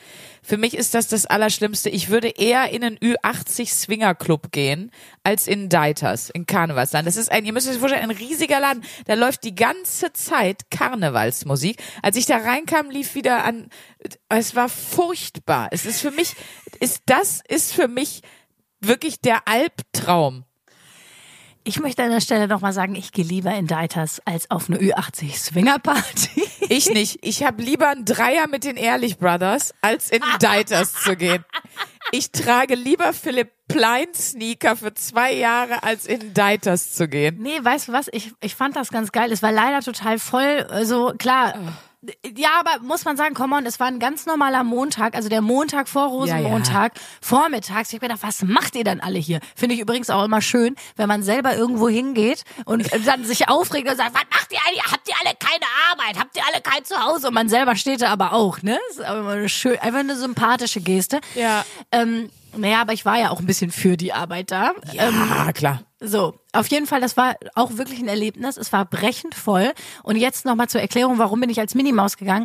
Für 0.45 0.57
mich 0.57 0.77
ist 0.77 0.95
das 0.95 1.09
das 1.09 1.27
Allerschlimmste. 1.27 1.91
Ich 1.91 2.09
würde 2.09 2.29
eher 2.29 2.71
in 2.71 2.85
einen 2.85 2.99
Ü80 2.99 3.67
Swingerclub 3.67 4.53
gehen, 4.53 4.93
als 5.25 5.49
in 5.49 5.69
Deiters, 5.69 6.31
in 6.31 6.47
Karnevalsland. 6.47 7.05
Das 7.05 7.17
ist 7.17 7.33
ein, 7.33 7.45
ihr 7.45 7.53
müsst 7.53 7.69
euch 7.69 7.79
vorstellen, 7.79 8.09
ein 8.09 8.17
riesiger 8.17 8.61
Laden. 8.61 8.85
Da 9.07 9.15
läuft 9.15 9.43
die 9.43 9.57
ganze 9.57 10.13
Zeit 10.13 10.71
Karnevalsmusik. 10.71 11.83
Als 12.01 12.17
ich 12.17 12.27
da 12.27 12.37
reinkam, 12.37 12.91
lief 12.91 13.17
wieder 13.17 13.43
an, 13.43 13.71
es 14.29 14.55
war 14.55 14.69
furchtbar. 14.69 15.67
Es 15.73 15.85
ist 15.85 16.01
für 16.01 16.13
mich, 16.13 16.37
ist, 16.79 17.03
das 17.07 17.43
ist 17.49 17.73
für 17.73 17.89
mich 17.89 18.23
wirklich 18.81 19.21
der 19.21 19.49
Albtraum. 19.49 20.45
Ich 21.65 21.79
möchte 21.79 22.03
an 22.03 22.11
der 22.11 22.21
Stelle 22.21 22.49
nochmal 22.49 22.73
sagen, 22.73 22.97
ich 22.97 23.13
gehe 23.13 23.25
lieber 23.25 23.55
in 23.55 23.69
Deiters 23.69 24.21
als 24.25 24.51
auf 24.51 24.69
eine 24.69 24.79
Ü80 24.79 25.37
Swingerparty. 25.37 26.43
Ich 26.69 26.89
nicht. 26.91 27.19
Ich 27.23 27.45
habe 27.45 27.63
lieber 27.63 27.89
einen 27.89 28.05
Dreier 28.05 28.49
mit 28.49 28.65
den 28.65 28.77
Ehrlich 28.77 29.19
Brothers, 29.19 29.75
als 29.81 30.11
in 30.11 30.23
Deiters 30.41 30.95
zu 30.95 31.17
gehen. 31.17 31.45
Ich 32.11 32.31
trage 32.33 32.75
lieber 32.75 33.13
Philipp 33.13 33.53
Plein 33.69 34.07
Sneaker 34.15 34.77
für 34.77 34.95
zwei 34.95 35.35
Jahre, 35.35 35.83
als 35.83 36.07
in 36.07 36.35
Deiters 36.35 36.93
zu 36.95 37.09
gehen. 37.09 37.39
Nee, 37.41 37.59
weißt 37.63 37.89
du 37.89 37.93
was? 37.93 38.09
Ich, 38.13 38.33
ich 38.41 38.55
fand 38.55 38.75
das 38.77 38.91
ganz 38.91 39.13
geil. 39.13 39.31
Es 39.33 39.43
war 39.43 39.53
leider 39.53 39.81
total 39.81 40.19
voll. 40.19 40.67
Also 40.69 41.13
klar. 41.19 41.55
Ja, 42.37 42.49
aber 42.59 42.83
muss 42.83 43.05
man 43.05 43.17
sagen, 43.17 43.33
komm 43.35 43.53
on, 43.53 43.65
es 43.65 43.79
war 43.79 43.87
ein 43.87 44.01
ganz 44.01 44.27
normaler 44.27 44.65
Montag, 44.65 45.15
also 45.15 45.29
der 45.29 45.41
Montag 45.41 45.89
vor 45.89 46.09
Rosenmontag, 46.09 46.95
vormittags. 47.21 47.91
Ich 47.91 47.95
hab 47.95 48.01
gedacht, 48.03 48.19
was 48.23 48.43
macht 48.43 48.75
ihr 48.75 48.83
denn 48.83 49.01
alle 49.01 49.21
hier? 49.21 49.39
Finde 49.55 49.77
ich 49.77 49.81
übrigens 49.81 50.11
auch 50.11 50.25
immer 50.25 50.41
schön, 50.43 50.75
wenn 50.97 51.07
man 51.09 51.23
selber 51.23 51.55
irgendwo 51.57 51.89
hingeht 51.89 52.43
und 52.65 52.91
dann 53.07 53.25
sich 53.25 53.49
aufregt 53.49 53.89
und 53.89 53.97
sagt, 53.97 54.15
was 54.15 54.23
macht 54.31 54.51
ihr 54.53 54.59
alle? 54.69 54.83
Habt 54.93 55.09
ihr 55.09 55.15
alle 55.25 55.37
keine 55.39 55.65
Arbeit? 55.93 56.19
Habt 56.19 56.37
ihr 56.37 56.43
alle 56.53 56.61
kein 56.61 56.85
Zuhause? 56.85 57.29
Und 57.29 57.35
man 57.35 57.49
selber 57.49 57.77
steht 57.77 58.03
da 58.03 58.09
aber 58.09 58.33
auch, 58.33 58.63
ne? 58.63 58.79
Das 58.89 58.97
ist 58.99 59.05
aber 59.05 59.21
immer 59.21 59.31
eine 59.31 59.49
schön, 59.49 59.79
einfach 59.79 60.01
eine 60.01 60.17
sympathische 60.17 60.81
Geste. 60.81 61.21
Ja. 61.37 61.65
Ähm, 61.93 62.31
naja, 62.57 62.81
aber 62.81 62.93
ich 62.95 63.05
war 63.05 63.19
ja 63.19 63.31
auch 63.31 63.39
ein 63.39 63.47
bisschen 63.47 63.71
für 63.71 63.97
die 63.97 64.13
Arbeit 64.13 64.51
da. 64.51 64.73
Ähm, 64.95 65.15
Ah, 65.33 65.53
klar. 65.53 65.83
so, 66.01 66.35
auf 66.53 66.67
jeden 66.69 66.87
Fall, 66.87 67.01
das 67.01 67.17
war 67.17 67.37
auch 67.55 67.77
wirklich 67.77 68.01
ein 68.01 68.09
Erlebnis. 68.09 68.57
Es 68.57 68.73
war 68.73 68.85
brechend 68.85 69.35
voll. 69.35 69.73
Und 70.03 70.17
jetzt 70.17 70.45
nochmal 70.45 70.69
zur 70.69 70.81
Erklärung, 70.81 71.19
warum 71.19 71.41
bin 71.41 71.51
ich 71.51 71.59
als 71.61 71.75
Minimaus 71.75 72.17
gegangen. 72.17 72.45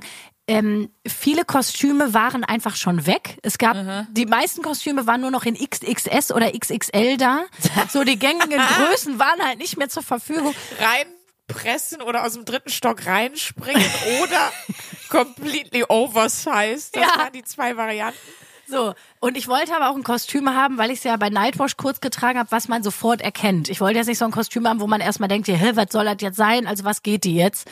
Ähm, 0.49 0.89
viele 1.05 1.43
Kostüme 1.43 2.13
waren 2.13 2.45
einfach 2.45 2.77
schon 2.77 3.05
weg. 3.05 3.37
Es 3.43 3.57
gab, 3.57 3.75
die 4.11 4.25
meisten 4.25 4.61
Kostüme 4.61 5.05
waren 5.05 5.19
nur 5.19 5.31
noch 5.31 5.43
in 5.43 5.55
XXS 5.55 6.31
oder 6.31 6.51
XXL 6.57 7.17
da. 7.17 7.41
So, 7.89 8.05
die 8.05 8.17
gängigen 8.17 8.57
Größen 8.61 9.19
waren 9.19 9.41
halt 9.43 9.57
nicht 9.59 9.75
mehr 9.77 9.89
zur 9.89 10.03
Verfügung. 10.03 10.53
Reinpressen 10.79 12.01
oder 12.01 12.25
aus 12.25 12.33
dem 12.33 12.45
dritten 12.45 12.69
Stock 12.69 13.05
reinspringen 13.05 13.85
oder 14.23 14.51
completely 15.09 15.83
oversized. 15.89 16.95
Das 16.95 17.03
Ja. 17.03 17.17
waren 17.23 17.33
die 17.33 17.43
zwei 17.43 17.75
Varianten. 17.75 18.17
So, 18.69 18.93
und 19.21 19.38
ich 19.38 19.47
wollte 19.47 19.74
aber 19.74 19.89
auch 19.89 19.95
ein 19.95 20.03
Kostüm 20.03 20.50
haben, 20.50 20.77
weil 20.77 20.91
ich 20.91 20.97
es 20.97 21.03
ja 21.05 21.15
bei 21.15 21.29
Nightwash 21.29 21.77
kurz 21.77 22.01
getragen 22.01 22.38
habe, 22.38 22.51
was 22.51 22.67
man 22.67 22.83
sofort 22.83 23.21
erkennt. 23.21 23.69
Ich 23.69 23.79
wollte 23.79 23.97
jetzt 23.97 24.07
nicht 24.07 24.17
so 24.17 24.25
ein 24.25 24.31
Kostüm 24.31 24.67
haben, 24.67 24.81
wo 24.81 24.88
man 24.88 25.00
erstmal 25.00 25.29
denkt, 25.29 25.47
hä, 25.47 25.71
was 25.75 25.88
soll 25.91 26.03
das 26.03 26.17
jetzt 26.19 26.36
sein? 26.36 26.67
Also 26.67 26.83
was 26.83 27.01
geht 27.01 27.24
die 27.24 27.36
jetzt? 27.36 27.69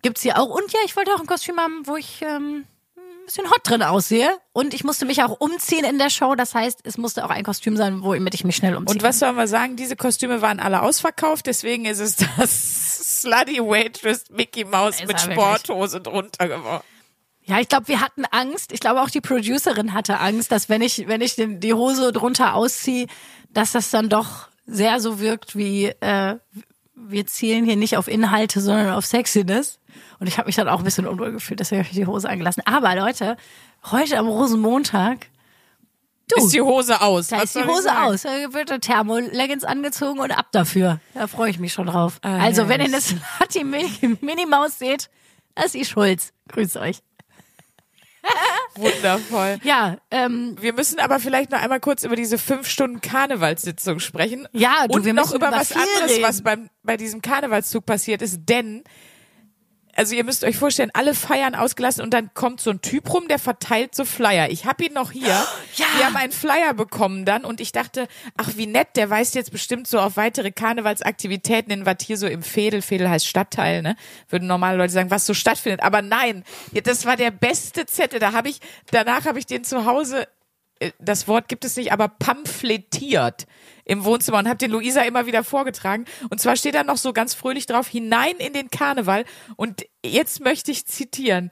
Gibt's 0.00 0.22
hier 0.22 0.38
auch. 0.38 0.48
Und 0.48 0.72
ja, 0.72 0.80
ich 0.86 0.96
wollte 0.96 1.12
auch 1.14 1.20
ein 1.20 1.26
Kostüm 1.26 1.58
haben, 1.58 1.86
wo 1.86 1.96
ich 1.96 2.22
ähm, 2.22 2.64
ein 2.96 3.26
bisschen 3.26 3.50
hot 3.50 3.60
drin 3.64 3.82
aussehe. 3.82 4.30
Und 4.54 4.72
ich 4.72 4.82
musste 4.82 5.04
mich 5.04 5.22
auch 5.22 5.40
umziehen 5.40 5.84
in 5.84 5.98
der 5.98 6.08
Show. 6.08 6.34
Das 6.34 6.54
heißt, 6.54 6.80
es 6.84 6.96
musste 6.96 7.26
auch 7.26 7.30
ein 7.30 7.44
Kostüm 7.44 7.76
sein, 7.76 8.02
womit 8.02 8.32
ich 8.32 8.44
mich 8.44 8.56
schnell 8.56 8.76
umziehe. 8.76 8.94
Und 8.96 9.02
was 9.02 9.18
sollen 9.18 9.36
wir 9.36 9.46
sagen? 9.46 9.76
Diese 9.76 9.94
Kostüme 9.94 10.40
waren 10.40 10.58
alle 10.58 10.80
ausverkauft, 10.80 11.46
deswegen 11.46 11.84
ist 11.84 12.00
es 12.00 12.16
das 12.16 13.20
Slutty 13.20 13.58
Waitress 13.58 14.24
Mickey 14.30 14.64
Mouse 14.64 15.00
Ist 15.00 15.06
mit. 15.06 15.20
Sporthose 15.20 16.00
drunter 16.00 16.48
geworden. 16.48 16.84
Ja, 17.46 17.60
ich 17.60 17.68
glaube, 17.68 17.88
wir 17.88 18.00
hatten 18.00 18.24
Angst. 18.30 18.72
Ich 18.72 18.80
glaube, 18.80 19.02
auch 19.02 19.10
die 19.10 19.20
Producerin 19.20 19.92
hatte 19.92 20.18
Angst, 20.20 20.50
dass 20.50 20.68
wenn 20.68 20.80
ich, 20.82 21.06
wenn 21.08 21.20
ich 21.20 21.36
den, 21.36 21.60
die 21.60 21.74
Hose 21.74 22.10
drunter 22.12 22.54
ausziehe, 22.54 23.06
dass 23.50 23.72
das 23.72 23.90
dann 23.90 24.08
doch 24.08 24.48
sehr 24.66 24.98
so 25.00 25.20
wirkt 25.20 25.54
wie, 25.54 25.86
äh, 26.00 26.36
wir 26.94 27.26
zielen 27.26 27.66
hier 27.66 27.76
nicht 27.76 27.96
auf 27.98 28.08
Inhalte, 28.08 28.60
sondern 28.62 28.94
auf 28.94 29.04
Sexiness. 29.04 29.78
Und 30.20 30.26
ich 30.26 30.38
habe 30.38 30.46
mich 30.46 30.56
dann 30.56 30.68
auch 30.68 30.78
ein 30.78 30.84
bisschen 30.84 31.06
unwohl 31.06 31.32
gefühlt, 31.32 31.60
deswegen 31.60 31.80
habe 31.82 31.88
ich 31.90 31.96
die 31.96 32.06
Hose 32.06 32.28
angelassen. 32.30 32.62
Aber 32.66 32.94
Leute, 32.96 33.36
heute 33.90 34.16
am 34.18 34.26
Rosenmontag, 34.26 35.26
du, 36.28 36.42
Ist 36.42 36.54
die 36.54 36.62
Hose 36.62 37.02
aus. 37.02 37.28
da 37.28 37.36
Was 37.38 37.54
ist 37.54 37.56
die 37.56 37.64
Hose 37.68 38.00
aus. 38.02 38.22
Da 38.22 38.30
wird 38.54 38.70
der 38.70 38.80
Thermo-Leggings 38.80 39.64
angezogen 39.64 40.18
und 40.20 40.30
ab 40.30 40.46
dafür. 40.52 40.98
Da 41.12 41.26
freue 41.26 41.50
ich 41.50 41.58
mich 41.58 41.74
schon 41.74 41.88
drauf. 41.88 42.18
Ah, 42.22 42.38
also, 42.38 42.68
wenn 42.70 42.80
ihr 42.80 42.88
herrlich. 42.88 43.10
eine 43.12 43.20
Slutty 43.38 43.64
Mini- 44.00 44.16
Minimaus 44.22 44.78
seht, 44.78 45.10
das 45.54 45.66
ist 45.66 45.74
die 45.74 45.84
Schulz. 45.84 46.32
Grüß 46.48 46.76
euch. 46.78 47.00
Wundervoll. 48.76 49.58
Ja, 49.62 49.98
ähm, 50.10 50.56
Wir 50.60 50.72
müssen 50.72 50.98
aber 50.98 51.20
vielleicht 51.20 51.50
noch 51.50 51.60
einmal 51.60 51.80
kurz 51.80 52.04
über 52.04 52.16
diese 52.16 52.38
fünf 52.38 52.68
Stunden 52.68 53.00
Karnevalssitzung 53.00 54.00
sprechen. 54.00 54.48
Ja, 54.52 54.86
du, 54.88 54.94
und 54.94 55.04
wir 55.04 55.14
noch 55.14 55.32
über, 55.34 55.48
über 55.48 55.56
was 55.56 55.72
anderes, 55.72 56.10
reden. 56.10 56.22
was 56.22 56.42
beim, 56.42 56.68
bei 56.82 56.96
diesem 56.96 57.22
Karnevalszug 57.22 57.86
passiert 57.86 58.22
ist, 58.22 58.40
denn 58.48 58.84
also 59.96 60.14
ihr 60.14 60.24
müsst 60.24 60.44
euch 60.44 60.56
vorstellen, 60.56 60.90
alle 60.94 61.14
feiern 61.14 61.54
ausgelassen 61.54 62.02
und 62.02 62.12
dann 62.12 62.32
kommt 62.34 62.60
so 62.60 62.70
ein 62.70 62.80
Typ 62.80 63.12
rum, 63.12 63.28
der 63.28 63.38
verteilt 63.38 63.94
so 63.94 64.04
Flyer. 64.04 64.50
Ich 64.50 64.66
habe 64.66 64.84
ihn 64.84 64.92
noch 64.92 65.12
hier. 65.12 65.28
Ja. 65.76 65.86
Wir 65.96 66.06
haben 66.06 66.16
einen 66.16 66.32
Flyer 66.32 66.74
bekommen 66.74 67.24
dann 67.24 67.44
und 67.44 67.60
ich 67.60 67.72
dachte, 67.72 68.08
ach 68.36 68.50
wie 68.56 68.66
nett, 68.66 68.88
der 68.96 69.10
weist 69.10 69.34
jetzt 69.34 69.52
bestimmt 69.52 69.86
so 69.86 70.00
auf 70.00 70.16
weitere 70.16 70.50
Karnevalsaktivitäten 70.50 71.72
in 71.72 71.86
was 71.86 71.96
hier 72.02 72.16
so 72.16 72.26
im 72.26 72.42
Fädel, 72.42 72.82
Fädel 72.82 73.08
heißt 73.08 73.26
Stadtteil, 73.26 73.82
ne? 73.82 73.96
Würden 74.28 74.48
normale 74.48 74.78
Leute 74.78 74.92
sagen, 74.92 75.10
was 75.10 75.26
so 75.26 75.34
stattfindet. 75.34 75.82
Aber 75.82 76.02
nein, 76.02 76.44
das 76.84 77.06
war 77.06 77.16
der 77.16 77.30
beste 77.30 77.86
Zettel. 77.86 78.20
Da 78.20 78.32
habe 78.32 78.48
ich, 78.48 78.60
danach 78.90 79.24
habe 79.26 79.38
ich 79.38 79.46
den 79.46 79.64
zu 79.64 79.86
Hause 79.86 80.26
äh, 80.80 80.92
das 80.98 81.28
Wort 81.28 81.48
gibt 81.48 81.64
es 81.64 81.76
nicht, 81.76 81.92
aber 81.92 82.08
pamphletiert 82.08 83.46
im 83.84 84.04
Wohnzimmer 84.04 84.38
und 84.38 84.48
habe 84.48 84.58
den 84.58 84.70
Luisa 84.70 85.02
immer 85.02 85.26
wieder 85.26 85.44
vorgetragen. 85.44 86.04
Und 86.30 86.40
zwar 86.40 86.56
steht 86.56 86.74
da 86.74 86.84
noch 86.84 86.96
so 86.96 87.12
ganz 87.12 87.34
fröhlich 87.34 87.66
drauf, 87.66 87.88
hinein 87.88 88.36
in 88.38 88.52
den 88.52 88.70
Karneval. 88.70 89.24
Und 89.56 89.84
jetzt 90.04 90.40
möchte 90.40 90.70
ich 90.70 90.86
zitieren. 90.86 91.50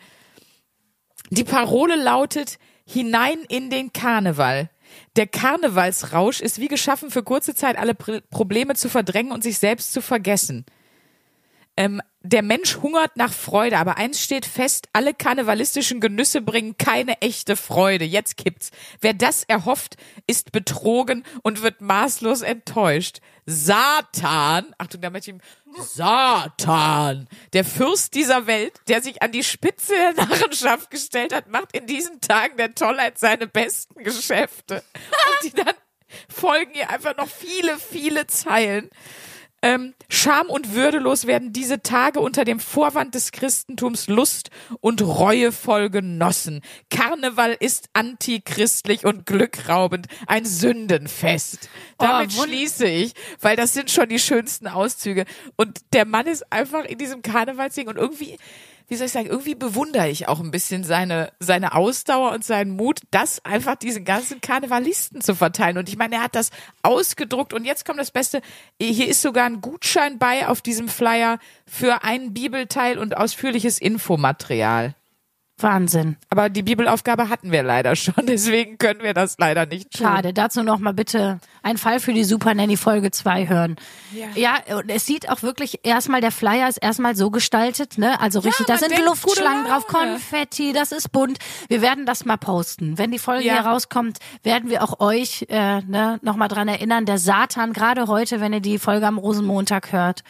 Die 1.30 1.44
Parole 1.44 1.96
lautet, 1.96 2.58
hinein 2.86 3.38
in 3.48 3.70
den 3.70 3.92
Karneval. 3.92 4.70
Der 5.16 5.26
Karnevalsrausch 5.26 6.40
ist 6.40 6.58
wie 6.58 6.68
geschaffen, 6.68 7.10
für 7.10 7.22
kurze 7.22 7.54
Zeit 7.54 7.78
alle 7.78 7.94
Pr 7.94 8.20
Probleme 8.30 8.74
zu 8.74 8.88
verdrängen 8.88 9.32
und 9.32 9.42
sich 9.42 9.58
selbst 9.58 9.92
zu 9.92 10.02
vergessen. 10.02 10.66
Ähm, 11.82 12.00
der 12.20 12.42
Mensch 12.42 12.76
hungert 12.76 13.16
nach 13.16 13.32
Freude, 13.32 13.78
aber 13.78 13.96
eins 13.96 14.22
steht 14.22 14.46
fest, 14.46 14.88
alle 14.92 15.14
karnevalistischen 15.14 16.00
Genüsse 16.00 16.40
bringen 16.40 16.76
keine 16.78 17.20
echte 17.20 17.56
Freude. 17.56 18.04
Jetzt 18.04 18.36
kippt's. 18.36 18.70
Wer 19.00 19.14
das 19.14 19.42
erhofft, 19.42 19.96
ist 20.28 20.52
betrogen 20.52 21.24
und 21.42 21.62
wird 21.62 21.80
maßlos 21.80 22.42
enttäuscht. 22.42 23.18
Satan, 23.46 24.72
Achtung, 24.78 25.00
da 25.00 25.10
möchte 25.10 25.32
ich, 25.32 25.36
Satan, 25.76 27.28
der 27.52 27.64
Fürst 27.64 28.14
dieser 28.14 28.46
Welt, 28.46 28.74
der 28.86 29.02
sich 29.02 29.20
an 29.20 29.32
die 29.32 29.42
Spitze 29.42 29.94
der 29.96 30.24
Narrenschaft 30.24 30.88
gestellt 30.92 31.34
hat, 31.34 31.48
macht 31.48 31.76
in 31.76 31.88
diesen 31.88 32.20
Tagen 32.20 32.56
der 32.58 32.76
Tollheit 32.76 33.18
seine 33.18 33.48
besten 33.48 34.04
Geschäfte. 34.04 34.84
Und 34.84 35.52
die 35.52 35.56
dann 35.56 35.74
folgen 36.28 36.74
ihr 36.74 36.88
einfach 36.90 37.16
noch 37.16 37.28
viele, 37.28 37.76
viele 37.78 38.28
Zeilen. 38.28 38.88
Ähm, 39.64 39.94
Scham 40.08 40.48
und 40.50 40.74
würdelos 40.74 41.26
werden 41.26 41.52
diese 41.52 41.82
Tage 41.82 42.18
unter 42.20 42.44
dem 42.44 42.58
Vorwand 42.58 43.14
des 43.14 43.30
Christentums 43.30 44.08
Lust 44.08 44.50
und 44.80 45.00
reuevoll 45.02 45.88
genossen. 45.88 46.62
Karneval 46.90 47.56
ist 47.58 47.88
antichristlich 47.92 49.04
und 49.06 49.24
glückraubend, 49.24 50.08
ein 50.26 50.44
Sündenfest. 50.44 51.70
Damit 51.98 52.32
wund- 52.32 52.44
schließe 52.48 52.86
ich, 52.86 53.14
weil 53.40 53.54
das 53.56 53.72
sind 53.72 53.90
schon 53.90 54.08
die 54.08 54.18
schönsten 54.18 54.66
Auszüge. 54.66 55.24
Und 55.56 55.78
der 55.92 56.06
Mann 56.06 56.26
ist 56.26 56.52
einfach 56.52 56.84
in 56.84 56.98
diesem 56.98 57.22
Karnevalsding 57.22 57.86
und 57.86 57.96
irgendwie, 57.96 58.38
wie 58.92 58.96
soll 58.96 59.06
ich 59.06 59.12
sagen, 59.12 59.28
irgendwie 59.28 59.54
bewundere 59.54 60.10
ich 60.10 60.28
auch 60.28 60.38
ein 60.38 60.50
bisschen 60.50 60.84
seine, 60.84 61.32
seine 61.40 61.74
Ausdauer 61.74 62.32
und 62.32 62.44
seinen 62.44 62.72
Mut, 62.72 63.00
das 63.10 63.42
einfach 63.42 63.74
diesen 63.74 64.04
ganzen 64.04 64.42
Karnevalisten 64.42 65.22
zu 65.22 65.34
verteilen. 65.34 65.78
Und 65.78 65.88
ich 65.88 65.96
meine, 65.96 66.16
er 66.16 66.24
hat 66.24 66.34
das 66.34 66.50
ausgedruckt 66.82 67.54
und 67.54 67.64
jetzt 67.64 67.86
kommt 67.86 67.98
das 67.98 68.10
Beste. 68.10 68.42
Hier 68.78 69.08
ist 69.08 69.22
sogar 69.22 69.46
ein 69.46 69.62
Gutschein 69.62 70.18
bei 70.18 70.46
auf 70.46 70.60
diesem 70.60 70.88
Flyer 70.88 71.38
für 71.66 72.04
einen 72.04 72.34
Bibelteil 72.34 72.98
und 72.98 73.16
ausführliches 73.16 73.78
Infomaterial. 73.78 74.94
Wahnsinn. 75.62 76.16
Aber 76.30 76.48
die 76.48 76.62
Bibelaufgabe 76.62 77.28
hatten 77.28 77.52
wir 77.52 77.62
leider 77.62 77.96
schon, 77.96 78.14
deswegen 78.26 78.78
können 78.78 79.02
wir 79.02 79.14
das 79.14 79.36
leider 79.38 79.66
nicht 79.66 79.92
tun. 79.92 80.06
Schade. 80.06 80.32
Dazu 80.32 80.62
noch 80.62 80.78
mal 80.78 80.92
bitte 80.94 81.40
ein 81.62 81.76
Fall 81.78 82.00
für 82.00 82.12
die 82.12 82.24
Super 82.24 82.54
Nanny 82.54 82.76
Folge 82.76 83.10
2 83.10 83.48
hören. 83.48 83.76
Ja. 84.12 84.26
Ja, 84.34 84.76
und 84.76 84.90
es 84.90 85.06
sieht 85.06 85.28
auch 85.30 85.42
wirklich 85.42 85.80
erstmal, 85.84 86.20
der 86.20 86.32
Flyer 86.32 86.68
ist 86.68 86.78
erstmal 86.78 87.14
so 87.16 87.30
gestaltet, 87.30 87.98
ne? 87.98 88.20
Also 88.20 88.40
richtig, 88.40 88.66
da 88.66 88.74
man 88.74 88.80
sind 88.90 89.04
Luftschlangen 89.04 89.64
drauf. 89.66 89.86
Konfetti, 89.86 90.72
das 90.72 90.92
ist 90.92 91.12
bunt. 91.12 91.38
Wir 91.68 91.82
werden 91.82 92.06
das 92.06 92.24
mal 92.24 92.36
posten. 92.36 92.98
Wenn 92.98 93.10
die 93.10 93.18
Folge 93.18 93.44
Ja. 93.44 93.54
hier 93.54 93.62
rauskommt, 93.66 94.18
werden 94.42 94.70
wir 94.70 94.82
auch 94.82 95.00
euch 95.00 95.46
äh, 95.48 95.80
ne, 95.82 96.18
nochmal 96.22 96.48
dran 96.48 96.68
erinnern, 96.68 97.06
der 97.06 97.18
Satan, 97.18 97.72
gerade 97.72 98.06
heute, 98.06 98.40
wenn 98.40 98.52
ihr 98.52 98.60
die 98.60 98.78
Folge 98.78 99.06
am 99.06 99.18
Rosenmontag 99.18 99.92
hört, 99.92 100.22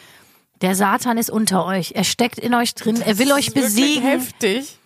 der 0.60 0.74
Satan 0.76 1.18
ist 1.18 1.30
unter 1.30 1.66
euch. 1.66 1.92
Er 1.96 2.04
steckt 2.04 2.38
in 2.38 2.54
euch 2.54 2.74
drin, 2.74 3.00
er 3.04 3.18
will 3.18 3.32
euch 3.32 3.52
besiegen. 3.52 4.02
heftig. 4.02 4.78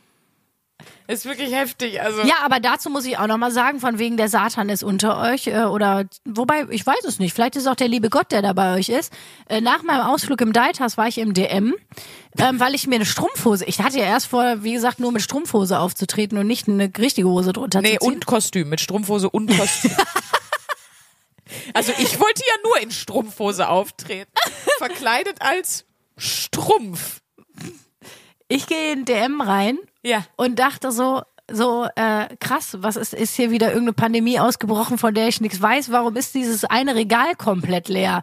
Ist 1.08 1.24
wirklich 1.24 1.52
heftig. 1.54 2.00
Also 2.02 2.22
Ja, 2.22 2.34
aber 2.44 2.58
dazu 2.60 2.90
muss 2.90 3.04
ich 3.04 3.18
auch 3.18 3.26
nochmal 3.26 3.50
sagen, 3.52 3.78
von 3.80 3.98
wegen 3.98 4.16
der 4.16 4.28
Satan 4.28 4.68
ist 4.68 4.82
unter 4.82 5.20
euch 5.20 5.46
äh, 5.46 5.64
oder 5.64 6.04
wobei, 6.24 6.66
ich 6.70 6.84
weiß 6.86 7.04
es 7.04 7.18
nicht, 7.18 7.32
vielleicht 7.32 7.56
ist 7.56 7.66
auch 7.68 7.76
der 7.76 7.88
liebe 7.88 8.10
Gott, 8.10 8.32
der 8.32 8.42
da 8.42 8.52
bei 8.52 8.74
euch 8.74 8.88
ist. 8.88 9.12
Äh, 9.48 9.60
nach 9.60 9.82
meinem 9.82 10.02
Ausflug 10.06 10.40
im 10.40 10.52
Deitas 10.52 10.96
war 10.98 11.06
ich 11.06 11.18
im 11.18 11.32
DM, 11.34 11.74
ähm, 12.38 12.60
weil 12.60 12.74
ich 12.74 12.86
mir 12.86 12.96
eine 12.96 13.06
Strumpfhose, 13.06 13.64
ich 13.66 13.80
hatte 13.80 13.98
ja 13.98 14.04
erst 14.04 14.26
vor, 14.26 14.62
wie 14.64 14.72
gesagt, 14.72 14.98
nur 15.00 15.12
mit 15.12 15.22
Strumpfhose 15.22 15.78
aufzutreten 15.78 16.38
und 16.38 16.46
nicht 16.46 16.66
eine 16.68 16.90
richtige 16.98 17.28
Hose 17.28 17.52
drunter 17.52 17.82
Nee, 17.82 17.98
zu 17.98 18.06
ziehen. 18.06 18.14
und 18.14 18.26
Kostüm, 18.26 18.68
mit 18.68 18.80
Strumpfhose 18.80 19.30
und 19.30 19.56
Kostüm. 19.56 19.92
Also 21.74 21.92
ich 21.98 22.18
wollte 22.18 22.42
ja 22.46 22.54
nur 22.64 22.80
in 22.80 22.90
Strumpfhose 22.90 23.68
auftreten. 23.68 24.30
Verkleidet 24.78 25.40
als 25.40 25.84
Strumpf. 26.16 27.20
Ich 28.48 28.66
gehe 28.66 28.92
in 28.92 29.04
DM 29.04 29.40
rein 29.40 29.78
Ja. 30.06 30.24
und 30.36 30.58
dachte 30.58 30.92
so, 30.92 31.22
so 31.50 31.86
äh, 31.96 32.34
krass, 32.40 32.76
was 32.80 32.96
ist, 32.96 33.12
ist 33.14 33.34
hier 33.36 33.50
wieder 33.50 33.68
irgendeine 33.68 33.92
Pandemie 33.92 34.38
ausgebrochen, 34.40 34.98
von 34.98 35.14
der 35.14 35.28
ich 35.28 35.40
nichts 35.40 35.60
weiß? 35.60 35.90
Warum 35.92 36.16
ist 36.16 36.34
dieses 36.34 36.64
eine 36.64 36.94
Regal 36.94 37.34
komplett 37.36 37.88
leer? 37.88 38.22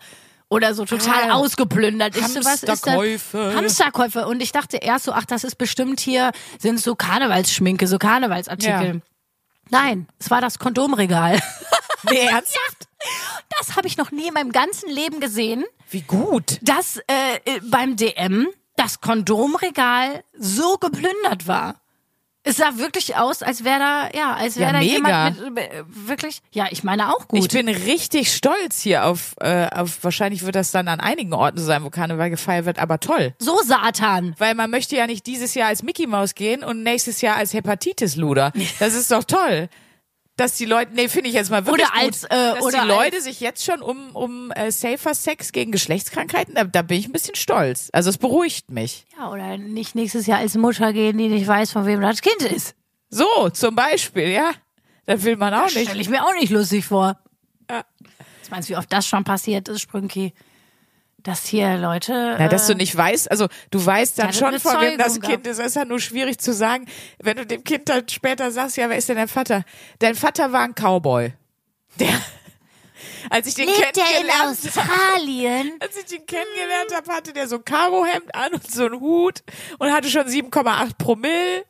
Oder 0.49 0.73
so 0.75 0.85
total 0.85 1.31
Ah, 1.31 1.33
ausgeplündert. 1.33 2.15
Das? 2.15 2.35
Hamsterkäufe. 2.35 3.53
Hamsterkäufe. 3.55 4.27
Und 4.27 4.41
ich 4.41 4.51
dachte 4.51 4.77
erst 4.77 5.05
so, 5.05 5.11
ach, 5.13 5.25
das 5.25 5.43
ist 5.43 5.55
bestimmt 5.55 5.99
hier, 5.99 6.31
sind 6.59 6.79
so 6.79 6.95
Karnevalsschminke, 6.95 7.87
so 7.87 7.97
Karnevalsartikel. 7.97 8.87
Ja. 8.95 9.01
Nein, 9.71 10.07
es 10.19 10.29
war 10.29 10.41
das 10.41 10.59
Kondomregal. 10.59 11.39
Nee, 12.09 12.25
ernsthaft? 12.25 12.87
Das 13.57 13.77
habe 13.77 13.87
ich 13.87 13.95
noch 13.97 14.11
nie 14.11 14.27
in 14.27 14.33
meinem 14.33 14.51
ganzen 14.51 14.89
Leben 14.89 15.19
gesehen, 15.21 15.63
Wie 15.89 16.01
gut. 16.01 16.59
dass 16.61 16.97
äh, 16.97 17.35
äh, 17.45 17.59
beim 17.63 17.95
DM 17.95 18.47
das 18.75 19.01
Kondomregal 19.01 20.23
so 20.37 20.77
geplündert 20.77 21.47
war. 21.47 21.75
Es 22.45 22.57
sah 22.57 22.77
wirklich 22.77 23.15
aus, 23.15 23.41
als 23.41 23.63
wäre 23.63 23.79
da, 23.79 24.09
ja, 24.13 24.33
als 24.33 24.57
wäre 24.57 24.67
Ja, 24.67 24.73
da 24.73 24.79
mega. 24.79 24.93
jemand 25.29 25.55
mit, 25.55 25.63
äh, 25.71 25.83
wirklich, 25.87 26.41
ja, 26.51 26.67
ich 26.71 26.83
meine 26.83 27.13
auch 27.15 27.29
gut. 27.29 27.39
Ich 27.39 27.47
bin 27.47 27.69
richtig 27.69 28.33
stolz 28.35 28.81
hier 28.81 29.05
auf, 29.05 29.35
äh, 29.39 29.67
auf, 29.69 30.03
wahrscheinlich 30.03 30.43
wird 30.45 30.55
das 30.55 30.71
dann 30.71 30.89
an 30.89 30.99
einigen 30.99 31.31
Orten 31.33 31.57
so 31.57 31.63
sein, 31.63 31.85
wo 31.85 31.89
Karneval 31.89 32.29
gefeiert 32.29 32.65
wird, 32.65 32.79
aber 32.79 32.99
toll. 32.99 33.33
so 33.39 33.57
Satan. 33.63 34.35
Weil 34.39 34.55
man 34.55 34.69
möchte 34.69 34.97
ja 34.97 35.07
nicht 35.07 35.25
dieses 35.25 35.53
Jahr 35.53 35.69
als 35.69 35.83
Mickey 35.83 36.05
Maus 36.05 36.35
gehen 36.35 36.65
und 36.65 36.83
nächstes 36.83 37.21
Jahr 37.21 37.37
als 37.37 37.53
Hepatitis-Luder. 37.53 38.51
Das 38.79 38.93
ist 38.93 39.09
doch 39.11 39.23
toll. 39.23 39.69
Dass 40.43 40.57
die 40.57 40.65
Leute, 40.65 40.91
nee, 40.93 41.07
finde 41.07 41.29
ich 41.29 41.35
jetzt 41.35 41.51
mal 41.51 41.65
wirklich 41.65 41.87
Oder 41.87 41.97
als, 41.97 42.23
gut, 42.23 42.31
äh, 42.31 42.35
dass 42.35 42.63
oder 42.63 42.81
die 42.81 42.87
Leute 42.89 43.21
sich 43.21 43.39
jetzt 43.39 43.63
schon 43.63 43.81
um, 43.81 44.13
um 44.13 44.51
äh, 44.51 44.71
safer 44.71 45.15
Sex 45.15 45.53
gegen 45.53 45.71
Geschlechtskrankheiten, 45.71 46.55
da, 46.55 46.65
da 46.65 46.81
bin 46.81 46.99
ich 46.99 47.07
ein 47.07 47.13
bisschen 47.13 47.35
stolz. 47.35 47.89
Also 47.93 48.09
es 48.09 48.17
beruhigt 48.17 48.69
mich. 48.69 49.05
Ja, 49.17 49.31
oder 49.31 49.57
nicht 49.57 49.95
nächstes 49.95 50.27
Jahr 50.27 50.39
als 50.39 50.55
Mutter 50.55 50.91
gehen, 50.91 51.17
die 51.17 51.29
nicht 51.29 51.47
weiß, 51.47 51.71
von 51.71 51.85
wem 51.85 52.01
das 52.01 52.21
Kind 52.21 52.41
ist. 52.51 52.75
So, 53.09 53.51
zum 53.51 53.73
Beispiel, 53.73 54.31
ja. 54.31 54.51
Das 55.05 55.23
will 55.23 55.37
man 55.37 55.53
auch 55.53 55.63
nicht. 55.63 55.83
Stelle 55.83 56.01
ich 56.01 56.09
mir 56.09 56.25
auch 56.25 56.33
nicht 56.33 56.49
lustig 56.49 56.83
vor. 56.83 57.17
Ja. 57.71 57.85
Was 58.41 58.51
meinst 58.51 58.67
du, 58.67 58.73
wie 58.73 58.77
oft 58.77 58.91
das 58.91 59.07
schon 59.07 59.23
passiert 59.23 59.69
ist, 59.69 59.79
Sprünki? 59.79 60.33
Dass 61.23 61.45
hier 61.45 61.77
Leute. 61.77 62.35
Ja, 62.37 62.49
dass 62.49 62.69
äh, 62.69 62.73
du 62.73 62.77
nicht 62.77 62.95
weißt, 62.95 63.31
also 63.31 63.47
du 63.71 63.85
weißt 63.85 64.19
dann 64.19 64.33
schon, 64.33 64.59
von 64.59 64.81
wem 64.81 64.97
das 64.97 65.21
Kind 65.21 65.47
ist. 65.47 65.59
Es 65.59 65.67
ist 65.67 65.75
ja 65.75 65.85
nur 65.85 66.01
schwierig 66.01 66.37
zu 66.37 66.53
sagen, 66.53 66.85
wenn 67.19 67.37
du 67.37 67.45
dem 67.45 67.63
Kind 67.63 67.87
dann 67.87 68.07
später 68.09 68.51
sagst, 68.51 68.75
ja, 68.75 68.89
wer 68.89 68.97
ist 68.97 69.07
denn 69.07 69.15
dein 69.15 69.29
Vater? 69.29 69.63
Dein 69.99 70.15
Vater 70.15 70.51
war 70.51 70.63
ein 70.63 70.73
Cowboy. 70.75 71.33
Der, 71.97 72.09
als 73.29 73.47
ich 73.47 73.55
den 73.55 73.67
Lebt 73.67 73.79
der 73.79 73.87
in 73.87 74.27
kennengelernt 74.27 74.57
habe, 74.75 74.91
Australien? 74.91 75.71
als 75.79 75.97
ich 75.97 76.05
den 76.05 76.25
kennengelernt 76.25 76.93
habe, 76.93 77.11
hatte 77.13 77.31
der 77.31 77.47
so 77.47 77.55
ein 77.55 77.65
Karohemd 77.65 78.35
an 78.35 78.53
und 78.53 78.69
so 78.69 78.85
einen 78.85 78.99
Hut 78.99 79.43
und 79.79 79.93
hatte 79.93 80.09
schon 80.09 80.27
7,8 80.27 80.97
Promille. 80.97 81.63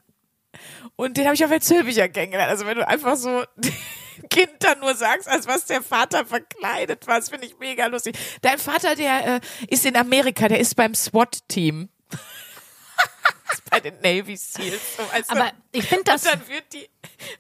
Und 0.96 1.18
den 1.18 1.26
habe 1.26 1.36
ich 1.36 1.44
auf 1.44 1.52
der 1.52 1.62
Zülpicher 1.62 2.10
kennengelernt. 2.10 2.50
Also 2.50 2.66
wenn 2.66 2.78
du 2.78 2.88
einfach 2.88 3.18
so 3.18 3.44
Kind 4.34 4.52
dann 4.60 4.80
nur 4.80 4.96
sagst, 4.96 5.28
als 5.28 5.46
was 5.46 5.66
der 5.66 5.84
Vater 5.84 6.26
verkleidet 6.26 7.06
war, 7.06 7.20
das 7.20 7.30
finde 7.30 7.46
ich 7.46 7.60
mega 7.60 7.86
lustig. 7.86 8.18
Dein 8.42 8.58
Vater, 8.58 8.96
der 8.96 9.36
äh, 9.36 9.40
ist 9.68 9.86
in 9.86 9.96
Amerika, 9.96 10.48
der 10.48 10.60
ist 10.60 10.76
beim 10.76 10.96
SWAT-Team. 10.96 11.90
bei 13.70 13.80
den 13.80 13.96
Navy 14.02 14.36
Seals. 14.36 14.98
So, 14.98 15.04
weißt 15.04 15.30
du? 15.30 15.36
Aber 15.36 15.52
ich 15.72 15.86
finde 15.86 16.06
das. 16.06 16.24
Und 16.26 16.32
dann 16.34 16.48
wird 16.48 16.74
die, 16.74 16.90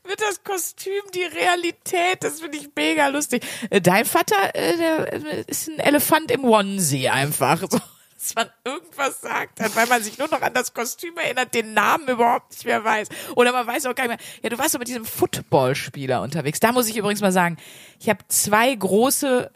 wird 0.03 0.21
das 0.21 0.43
Kostüm 0.43 1.01
die 1.13 1.23
Realität. 1.23 2.23
Das 2.23 2.41
finde 2.41 2.59
ich 2.59 2.69
mega 2.75 3.07
lustig. 3.07 3.43
Äh, 3.71 3.81
Dein 3.81 4.05
Vater, 4.05 4.53
äh, 4.53 4.77
der 4.77 5.13
äh, 5.13 5.43
ist 5.47 5.69
ein 5.69 5.79
Elefant 5.79 6.29
im 6.29 6.45
Onesie 6.45 7.09
einfach. 7.09 7.63
So, 7.69 7.79
dass 8.23 8.35
man 8.35 8.49
irgendwas 8.63 9.21
sagt, 9.21 9.59
weil 9.75 9.87
man 9.87 10.03
sich 10.03 10.17
nur 10.17 10.29
noch 10.29 10.41
an 10.41 10.53
das 10.53 10.73
Kostüm 10.73 11.17
erinnert, 11.17 11.53
den 11.53 11.73
Namen 11.73 12.07
überhaupt 12.07 12.51
nicht 12.51 12.65
mehr 12.65 12.83
weiß. 12.83 13.09
Oder 13.35 13.51
man 13.51 13.67
weiß 13.67 13.85
auch 13.85 13.95
gar 13.95 14.07
nicht 14.07 14.17
mehr. 14.17 14.27
Ja, 14.43 14.49
du 14.49 14.57
warst 14.57 14.73
doch 14.73 14.79
mit 14.79 14.87
diesem 14.87 15.05
Footballspieler 15.05 16.21
unterwegs. 16.21 16.59
Da 16.59 16.71
muss 16.71 16.87
ich 16.87 16.97
übrigens 16.97 17.21
mal 17.21 17.31
sagen, 17.31 17.57
ich 17.99 18.09
habe 18.09 18.19
zwei 18.27 18.73
große 18.73 19.51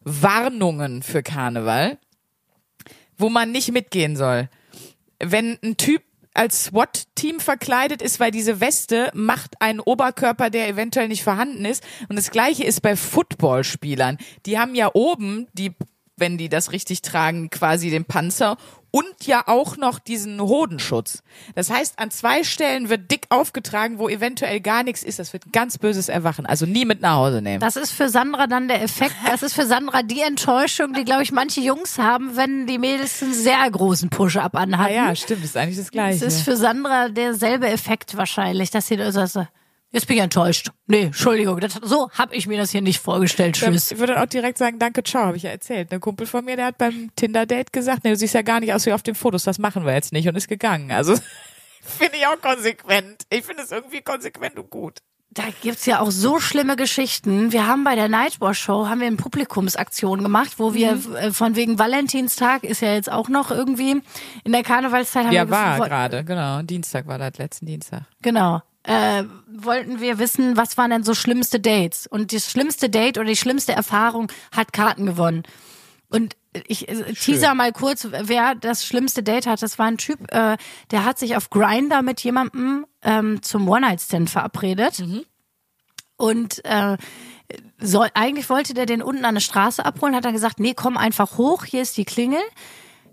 Warnungen 0.00 1.02
für 1.02 1.22
Karneval, 1.22 1.98
wo 3.16 3.28
man 3.28 3.52
nicht 3.52 3.72
mitgehen 3.72 4.16
soll 4.16 4.48
wenn 5.22 5.58
ein 5.62 5.76
Typ 5.76 6.02
als 6.34 6.64
SWAT-Team 6.64 7.40
verkleidet 7.40 8.00
ist, 8.00 8.18
weil 8.18 8.30
diese 8.30 8.60
Weste 8.60 9.10
macht 9.14 9.60
einen 9.60 9.80
Oberkörper, 9.80 10.48
der 10.48 10.66
eventuell 10.68 11.08
nicht 11.08 11.22
vorhanden 11.22 11.64
ist. 11.66 11.84
Und 12.08 12.16
das 12.16 12.30
gleiche 12.30 12.64
ist 12.64 12.80
bei 12.80 12.96
Footballspielern. 12.96 14.16
Die 14.46 14.58
haben 14.58 14.74
ja 14.74 14.90
oben, 14.94 15.46
die, 15.52 15.72
wenn 16.22 16.38
die 16.38 16.48
das 16.48 16.70
richtig 16.70 17.02
tragen, 17.02 17.50
quasi 17.50 17.90
den 17.90 18.04
Panzer 18.04 18.56
und 18.92 19.26
ja 19.26 19.42
auch 19.48 19.76
noch 19.76 19.98
diesen 19.98 20.40
Hodenschutz. 20.40 21.24
Das 21.56 21.68
heißt, 21.68 21.98
an 21.98 22.12
zwei 22.12 22.44
Stellen 22.44 22.90
wird 22.90 23.10
dick 23.10 23.26
aufgetragen, 23.30 23.98
wo 23.98 24.08
eventuell 24.08 24.60
gar 24.60 24.84
nichts 24.84 25.02
ist. 25.02 25.18
Das 25.18 25.32
wird 25.32 25.46
ein 25.46 25.50
ganz 25.52 25.78
böses 25.78 26.08
Erwachen. 26.08 26.46
Also 26.46 26.64
nie 26.64 26.84
mit 26.84 27.00
nach 27.00 27.16
Hause 27.16 27.42
nehmen. 27.42 27.58
Das 27.58 27.74
ist 27.74 27.90
für 27.90 28.08
Sandra 28.08 28.46
dann 28.46 28.68
der 28.68 28.82
Effekt. 28.82 29.16
Das 29.26 29.42
ist 29.42 29.54
für 29.54 29.66
Sandra 29.66 30.04
die 30.04 30.20
Enttäuschung, 30.20 30.92
die, 30.92 31.04
glaube 31.04 31.24
ich, 31.24 31.32
manche 31.32 31.60
Jungs 31.60 31.98
haben, 31.98 32.36
wenn 32.36 32.68
die 32.68 32.78
Mädels 32.78 33.20
einen 33.20 33.34
sehr 33.34 33.68
großen 33.68 34.08
Push-Up 34.10 34.54
Ah 34.54 34.60
anhatten. 34.60 34.94
ja, 34.94 35.16
stimmt, 35.16 35.42
ist 35.44 35.56
eigentlich 35.56 35.78
das 35.78 35.90
Gleiche. 35.90 36.24
Es 36.24 36.34
ist 36.34 36.42
für 36.42 36.56
Sandra 36.56 37.08
derselbe 37.08 37.66
Effekt 37.68 38.16
wahrscheinlich, 38.16 38.70
dass 38.70 38.86
sie 38.86 38.96
da 38.96 39.10
so, 39.10 39.46
jetzt 39.92 40.06
bin 40.08 40.16
ich 40.16 40.22
enttäuscht. 40.22 40.70
Nee, 40.86 41.02
Entschuldigung, 41.04 41.60
das, 41.60 41.74
so 41.82 42.10
habe 42.10 42.34
ich 42.34 42.46
mir 42.46 42.58
das 42.58 42.70
hier 42.70 42.82
nicht 42.82 43.00
vorgestellt. 43.00 43.54
Tschüss. 43.56 43.92
Ich 43.92 43.98
würde 43.98 44.20
auch 44.20 44.26
direkt 44.26 44.58
sagen, 44.58 44.78
danke, 44.78 45.02
ciao, 45.04 45.26
habe 45.26 45.36
ich 45.36 45.44
ja 45.44 45.50
erzählt. 45.50 45.92
Ein 45.92 46.00
Kumpel 46.00 46.26
von 46.26 46.44
mir, 46.44 46.56
der 46.56 46.66
hat 46.66 46.78
beim 46.78 47.10
Tinder-Date 47.16 47.72
gesagt, 47.72 48.04
nee, 48.04 48.10
du 48.10 48.16
siehst 48.16 48.34
ja 48.34 48.42
gar 48.42 48.60
nicht 48.60 48.72
aus 48.74 48.84
wie 48.86 48.92
auf 48.92 49.02
den 49.02 49.14
Fotos, 49.14 49.44
das 49.44 49.58
machen 49.58 49.84
wir 49.86 49.94
jetzt 49.94 50.12
nicht 50.12 50.28
und 50.28 50.34
ist 50.36 50.48
gegangen. 50.48 50.90
Also 50.90 51.14
finde 51.82 52.16
ich 52.16 52.26
auch 52.26 52.40
konsequent. 52.40 53.22
Ich 53.30 53.44
finde 53.44 53.62
es 53.62 53.70
irgendwie 53.70 54.00
konsequent 54.02 54.58
und 54.58 54.70
gut. 54.70 54.98
Da 55.34 55.44
gibt's 55.62 55.86
ja 55.86 56.00
auch 56.00 56.10
so 56.10 56.40
schlimme 56.40 56.76
Geschichten. 56.76 57.52
Wir 57.52 57.66
haben 57.66 57.84
bei 57.84 57.94
der 57.94 58.08
Nightwatch 58.10 58.58
Show 58.60 58.86
haben 58.86 59.00
wir 59.00 59.06
eine 59.06 59.16
Publikumsaktion 59.16 60.22
gemacht, 60.22 60.58
wo 60.58 60.74
wir 60.74 60.96
Mhm. 60.96 61.16
äh, 61.16 61.32
von 61.32 61.56
wegen 61.56 61.78
Valentinstag 61.78 62.64
ist 62.64 62.82
ja 62.82 62.92
jetzt 62.92 63.10
auch 63.10 63.30
noch 63.30 63.50
irgendwie 63.50 64.02
in 64.44 64.52
der 64.52 64.62
Karnevalszeit 64.62 65.24
haben 65.24 65.32
Ja, 65.32 65.46
wir 65.46 65.50
war 65.50 65.88
gerade, 65.88 66.22
genau. 66.24 66.60
Dienstag 66.60 67.06
war 67.06 67.16
das, 67.18 67.38
letzten 67.38 67.64
Dienstag. 67.64 68.02
Genau. 68.20 68.60
Äh, 68.84 69.24
wollten 69.46 70.00
wir 70.00 70.18
wissen, 70.18 70.56
was 70.56 70.76
waren 70.76 70.90
denn 70.90 71.04
so 71.04 71.14
schlimmste 71.14 71.60
Dates? 71.60 72.06
Und 72.06 72.32
das 72.32 72.50
schlimmste 72.50 72.90
Date 72.90 73.16
oder 73.16 73.28
die 73.28 73.36
schlimmste 73.36 73.72
Erfahrung 73.72 74.30
hat 74.50 74.72
Karten 74.72 75.06
gewonnen. 75.06 75.44
Und 76.08 76.36
ich 76.66 76.88
äh, 76.88 77.12
teaser 77.14 77.54
mal 77.54 77.72
kurz, 77.72 78.08
wer 78.10 78.54
das 78.54 78.84
schlimmste 78.84 79.22
Date 79.22 79.46
hat. 79.46 79.62
Das 79.62 79.78
war 79.78 79.86
ein 79.86 79.98
Typ, 79.98 80.32
äh, 80.32 80.56
der 80.90 81.04
hat 81.04 81.18
sich 81.18 81.36
auf 81.36 81.48
Grinder 81.50 82.02
mit 82.02 82.20
jemandem 82.22 82.86
ähm, 83.02 83.40
zum 83.42 83.68
One-Night-Stand 83.68 84.28
verabredet. 84.28 85.02
Und 86.16 86.64
äh, 86.64 86.96
soll, 87.78 88.08
eigentlich 88.14 88.50
wollte 88.50 88.74
der 88.74 88.86
den 88.86 89.02
unten 89.02 89.24
an 89.24 89.34
der 89.34 89.40
Straße 89.40 89.84
abholen, 89.84 90.14
hat 90.14 90.24
dann 90.24 90.34
gesagt, 90.34 90.60
nee, 90.60 90.74
komm 90.74 90.96
einfach 90.96 91.38
hoch, 91.38 91.64
hier 91.64 91.82
ist 91.82 91.96
die 91.96 92.04
Klingel. 92.04 92.42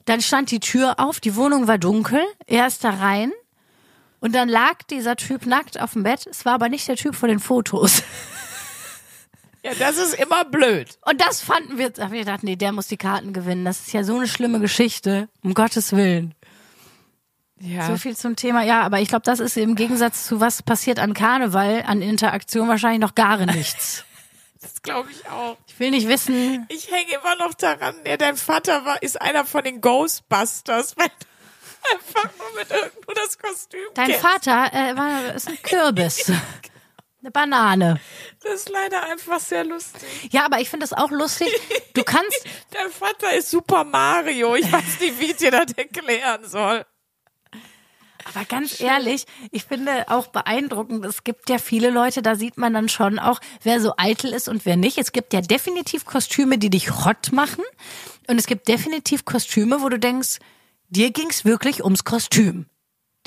Dann 0.05 0.21
stand 0.21 0.49
die 0.49 0.59
Tür 0.59 0.99
auf, 0.99 1.19
die 1.19 1.35
Wohnung 1.35 1.67
war 1.67 1.77
dunkel, 1.77 2.21
er 2.47 2.65
ist 2.65 2.83
da 2.83 2.89
rein 2.89 3.31
und 4.19 4.33
dann 4.35 4.49
lag 4.49 4.83
dieser 4.89 5.15
Typ 5.15 5.45
nackt 5.45 5.79
auf 5.79 5.93
dem 5.93 6.03
Bett. 6.03 6.27
Es 6.27 6.45
war 6.45 6.53
aber 6.53 6.69
nicht 6.69 6.87
der 6.87 6.95
Typ 6.95 7.15
von 7.15 7.29
den 7.29 7.39
Fotos. 7.39 8.03
Ja, 9.61 9.73
das 9.77 9.97
ist 9.97 10.13
immer 10.13 10.45
blöd. 10.45 10.97
Und 11.05 11.19
das 11.19 11.41
fanden 11.41 11.77
wir, 11.77 11.89
da 11.89 12.11
wir 12.11 12.19
gedacht, 12.19 12.43
nee, 12.43 12.55
der 12.55 12.71
muss 12.71 12.87
die 12.87 12.95
Karten 12.95 13.33
gewinnen. 13.33 13.65
Das 13.65 13.81
ist 13.81 13.91
ja 13.91 14.05
so 14.05 14.15
eine 14.15 14.27
schlimme 14.27 14.61
Geschichte, 14.61 15.27
um 15.43 15.53
Gottes 15.53 15.91
Willen. 15.91 16.33
Ja. 17.59 17.87
So 17.87 17.97
viel 17.97 18.15
zum 18.15 18.35
Thema. 18.35 18.63
Ja, 18.63 18.81
aber 18.83 19.01
ich 19.01 19.09
glaube, 19.09 19.23
das 19.25 19.39
ist 19.39 19.57
im 19.57 19.75
Gegensatz 19.75 20.25
zu 20.25 20.39
was 20.39 20.63
passiert 20.63 20.97
an 20.97 21.13
Karneval, 21.13 21.83
an 21.85 22.01
Interaktion 22.01 22.69
wahrscheinlich 22.69 23.01
noch 23.01 23.15
gar 23.15 23.45
nichts. 23.45 24.05
Das 24.61 24.81
glaube 24.81 25.09
ich 25.09 25.25
auch. 25.29 25.55
Ich 25.67 25.79
will 25.79 25.89
nicht 25.91 26.09
wissen, 26.09 26.65
Ich 26.67 26.91
hänge 26.91 27.13
immer 27.13 27.37
noch 27.37 27.53
daran, 27.53 27.95
ja, 28.05 28.17
dein 28.17 28.35
Vater 28.35 28.83
war, 28.83 29.01
ist 29.01 29.21
einer 29.21 29.45
von 29.45 29.63
den 29.63 29.79
Ghostbusters, 29.79 30.95
du 30.95 31.03
einfach 31.91 32.29
nur 32.37 32.59
mit 32.59 32.69
irgendwo 32.69 33.11
das 33.13 33.37
Kostüm 33.37 33.79
dein 33.93 34.07
kennst. 34.07 34.21
Vater 34.21 34.73
äh, 34.73 34.95
war, 34.95 35.35
ist 35.35 35.47
ein 35.47 35.61
Kürbis. 35.61 36.31
Eine 37.21 37.31
Banane. 37.31 37.99
Das 38.41 38.53
ist 38.53 38.69
leider 38.69 39.03
einfach 39.03 39.41
sehr 39.41 39.65
lustig. 39.65 40.07
Ja, 40.31 40.45
aber 40.45 40.61
ich 40.61 40.69
finde 40.69 40.85
das 40.85 40.93
auch 40.93 41.11
lustig. 41.11 41.49
Du 41.93 42.03
kannst, 42.03 42.45
Dein 42.71 42.89
Vater 42.89 43.35
ist 43.35 43.51
Super 43.51 43.83
Mario. 43.83 44.55
Ich 44.55 44.71
weiß 44.71 45.01
nicht, 45.01 45.19
wie 45.19 45.25
ich 45.25 45.35
dir 45.35 45.51
das 45.51 45.73
erklären 45.75 46.47
soll. 46.47 46.85
aber 48.23 48.45
ganz 48.45 48.79
ehrlich, 48.79 49.25
ich 49.51 49.65
finde 49.65 50.05
auch 50.09 50.27
beeindruckend, 50.27 51.03
es 51.05 51.25
gibt 51.25 51.49
ja 51.49 51.57
viele 51.57 51.89
Leute, 51.89 52.21
da 52.21 52.35
sieht 52.35 52.57
man 52.57 52.73
dann 52.73 52.87
schon 52.87 53.19
auch, 53.19 53.41
wer 53.63 53.81
so 53.81 53.93
eitel 53.97 54.31
ist 54.31 54.47
und 54.47 54.65
wer 54.65 54.77
nicht. 54.77 54.97
Es 54.97 55.11
gibt 55.11 55.33
ja 55.33 55.41
definitiv 55.41 56.05
Kostüme, 56.05 56.57
die 56.57 56.69
dich 56.69 57.03
hot 57.03 57.33
machen. 57.33 57.65
Und 58.27 58.39
es 58.39 58.47
gibt 58.47 58.69
definitiv 58.69 59.25
Kostüme, 59.25 59.81
wo 59.81 59.89
du 59.89 59.99
denkst, 59.99 60.39
dir 60.89 61.11
ging's 61.11 61.45
wirklich 61.45 61.83
ums 61.83 62.03
Kostüm. 62.03 62.65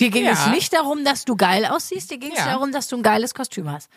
Dir 0.01 0.11
ging 0.11 0.25
Ja. 0.25 0.33
es 0.33 0.46
nicht 0.48 0.72
darum, 0.72 1.05
dass 1.05 1.25
du 1.25 1.37
geil 1.37 1.66
aussiehst, 1.66 2.11
dir 2.11 2.18
ging 2.18 2.33
es 2.33 2.38
Ja. 2.38 2.46
darum, 2.46 2.72
dass 2.72 2.88
du 2.88 2.96
ein 2.96 3.03
geiles 3.03 3.35
Kostüm 3.35 3.70
hast. 3.70 3.88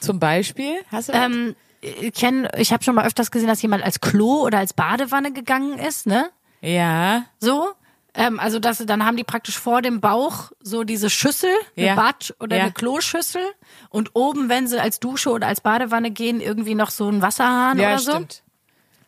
Zum 0.00 0.18
Beispiel? 0.18 0.80
Hast 0.90 1.08
du? 1.08 1.12
Ähm, 1.12 1.56
ich 1.80 2.12
kenne, 2.14 2.50
ich 2.58 2.72
habe 2.72 2.82
schon 2.84 2.94
mal 2.94 3.06
öfters 3.06 3.30
gesehen, 3.30 3.48
dass 3.48 3.62
jemand 3.62 3.82
als 3.82 4.00
Klo 4.00 4.42
oder 4.42 4.58
als 4.58 4.72
Badewanne 4.74 5.32
gegangen 5.32 5.78
ist, 5.78 6.06
ne? 6.06 6.30
Ja. 6.60 7.24
So. 7.38 7.70
Ähm, 8.12 8.38
also 8.40 8.58
das, 8.58 8.78
dann 8.84 9.04
haben 9.06 9.16
die 9.16 9.24
praktisch 9.24 9.56
vor 9.58 9.82
dem 9.82 10.00
Bauch 10.00 10.50
so 10.60 10.84
diese 10.84 11.08
Schüssel, 11.10 11.52
eine 11.76 11.86
Ja. 11.86 11.94
Bad- 11.94 12.34
oder 12.40 12.56
Ja. 12.56 12.62
eine 12.64 12.72
Kloschüssel 12.72 13.42
und 13.88 14.10
oben, 14.14 14.48
wenn 14.48 14.66
sie 14.66 14.80
als 14.80 15.00
Dusche 15.00 15.30
oder 15.30 15.46
als 15.46 15.60
Badewanne 15.60 16.10
gehen, 16.10 16.40
irgendwie 16.40 16.74
noch 16.74 16.90
so 16.90 17.08
ein 17.08 17.22
Wasserhahn 17.22 17.78
Ja, 17.78 17.88
oder 17.90 17.98
so. 17.98 18.10
stimmt. 18.12 18.42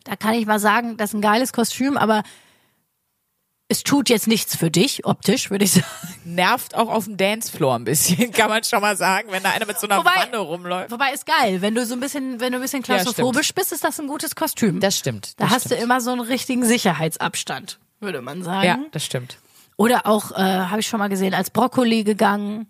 Da 0.05 0.17
kann 0.17 0.35
ich 0.35 0.47
mal 0.47 0.59
sagen, 0.61 0.97
das 0.97 1.11
ist 1.11 1.15
ein 1.15 1.21
geiles 1.21 1.53
Kostüm, 1.53 1.97
aber 1.97 2.23
es 3.69 3.83
tut 3.85 4.09
jetzt 4.11 4.27
nichts 4.29 4.55
für 4.57 4.71
dich, 4.71 5.07
optisch, 5.07 5.51
würde 5.51 5.65
ich 5.65 5.73
sagen. 5.73 5.87
Nervt 6.25 6.75
auch 6.75 6.89
auf 6.89 7.05
dem 7.07 7.17
Dancefloor 7.17 7.77
ein 7.77 7.85
bisschen, 7.85 8.31
kann 8.33 8.49
man 8.51 8.63
schon 8.65 8.81
mal 8.83 8.97
sagen, 8.97 9.29
wenn 9.31 9.43
da 9.43 9.51
einer 9.51 9.67
mit 9.67 9.79
so 9.79 9.87
einer 9.87 9.99
Wobei- 9.99 10.27
Wanne 10.27 10.39
rumläuft. 10.39 10.91
Wobei 10.91 11.13
ist 11.13 11.25
geil, 11.27 11.63
wenn 11.63 11.75
du 11.75 11.85
so 11.87 11.95
ein 11.95 12.01
bisschen, 12.01 12.39
wenn 12.41 12.53
du 12.53 12.59
ein 12.59 12.63
bisschen 12.63 12.81
Ja, 12.83 12.99
klaustrophobisch 12.99 13.55
bist, 13.55 13.73
ist 13.73 13.83
das 13.85 13.99
ein 13.99 14.07
gutes 14.09 14.35
Kostüm. 14.35 14.81
Das 14.81 14.99
stimmt. 14.99 15.41
da 15.41 15.45
das 15.45 15.55
hast 15.55 15.65
stimmt. 15.67 15.81
du 15.81 15.85
immer 15.85 16.01
so 16.01 16.11
einen 16.13 16.21
richtigen 16.21 16.65
Sicherheitsabstand, 16.65 17.79
würde 18.01 18.21
man 18.21 18.43
sagen. 18.43 18.67
Ja, 18.67 18.79
das 18.91 19.05
stimmt. 19.05 19.39
Oder 19.77 20.07
auch, 20.07 20.33
äh, 20.33 20.35
habe 20.37 20.81
ich 20.81 20.87
schon 20.87 20.99
mal 20.99 21.09
gesehen, 21.09 21.33
als 21.35 21.51
Brokkoli 21.51 22.05
gegangen. 22.05 22.67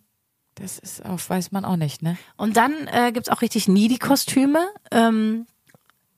Das 0.54 0.78
ist 0.78 1.04
auch, 1.04 1.18
weiß 1.28 1.50
man 1.50 1.64
auch 1.64 1.76
nicht, 1.76 2.02
ne? 2.02 2.16
Und 2.36 2.56
dann 2.56 2.86
äh, 2.86 3.10
gibt's 3.12 3.28
auch 3.28 3.40
richtig 3.42 3.68
needy-Kostüme. 3.68 4.68
Ähm, 4.92 5.46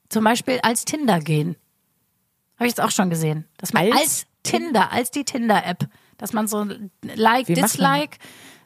zum 0.09 0.23
Beispiel 0.23 0.59
als 0.61 0.85
Tinder 0.85 1.19
gehen. 1.19 1.55
Habe 2.57 2.65
ich 2.67 2.71
jetzt 2.71 2.81
auch 2.81 2.91
schon 2.91 3.09
gesehen. 3.09 3.45
Dass 3.57 3.73
man 3.73 3.85
Als? 3.91 3.95
als, 3.99 4.25
Tinder, 4.45 4.91
als 4.91 5.11
die 5.11 5.25
Tinder-App, 5.25 5.87
dass 6.17 6.33
man 6.33 6.47
so 6.47 6.59
ein 6.59 6.91
Like, 7.01 7.47
Wie 7.47 7.53
Dislike 7.53 8.17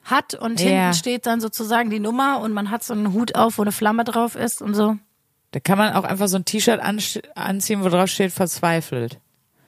hat 0.03 0.33
und 0.35 0.59
Ja. 0.61 0.69
hinten 0.69 0.93
steht 0.93 1.25
dann 1.25 1.41
sozusagen 1.41 1.89
die 1.89 1.99
Nummer 1.99 2.39
und 2.39 2.53
man 2.53 2.71
hat 2.71 2.83
so 2.83 2.93
einen 2.93 3.13
Hut 3.13 3.35
auf, 3.35 3.57
wo 3.57 3.61
eine 3.63 3.71
Flamme 3.71 4.03
drauf 4.03 4.35
ist 4.35 4.61
und 4.61 4.73
so. 4.75 4.97
Da 5.51 5.59
kann 5.59 5.77
man 5.77 5.93
auch 5.93 6.03
einfach 6.03 6.27
so 6.27 6.37
ein 6.37 6.45
T-Shirt 6.45 6.79
anziehen, 7.35 7.83
wo 7.83 7.89
drauf 7.89 8.09
steht, 8.09 8.31
verzweifelt. 8.31 9.19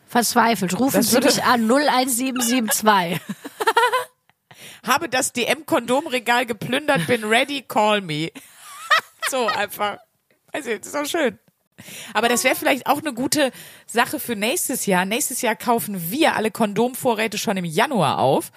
Verzweifelt. 0.08 0.78
Rufen 0.80 0.98
Das 0.98 1.10
Sie 1.12 1.20
mich 1.20 1.44
an 1.44 1.68
01772. 1.68 3.20
Habe 4.86 5.10
das 5.10 5.32
DM-Kondomregal 5.34 6.46
geplündert, 6.46 7.08
bin 7.08 7.24
ready, 7.24 7.62
call 7.62 8.02
me. 8.02 8.32
so 9.30 9.48
einfach. 9.48 9.98
Also, 10.52 10.76
das 10.76 10.88
ist 10.88 10.96
auch 10.96 11.06
schön. 11.06 11.40
Aber 12.14 12.30
das 12.30 12.44
wäre 12.44 12.56
vielleicht 12.56 12.88
auch 12.88 13.00
eine 13.00 13.14
gute 13.14 13.52
Sache 13.86 14.20
für 14.20 14.36
nächstes 14.36 14.86
Jahr. 14.86 15.06
Nächstes 15.06 15.42
Jahr 15.42 15.56
kaufen 15.56 16.12
wir 16.12 16.36
alle 16.36 16.52
Kondomvorräte 16.52 17.38
schon 17.38 17.58
im 17.58 17.66
Januar 17.66 18.20
auf. 18.20 18.52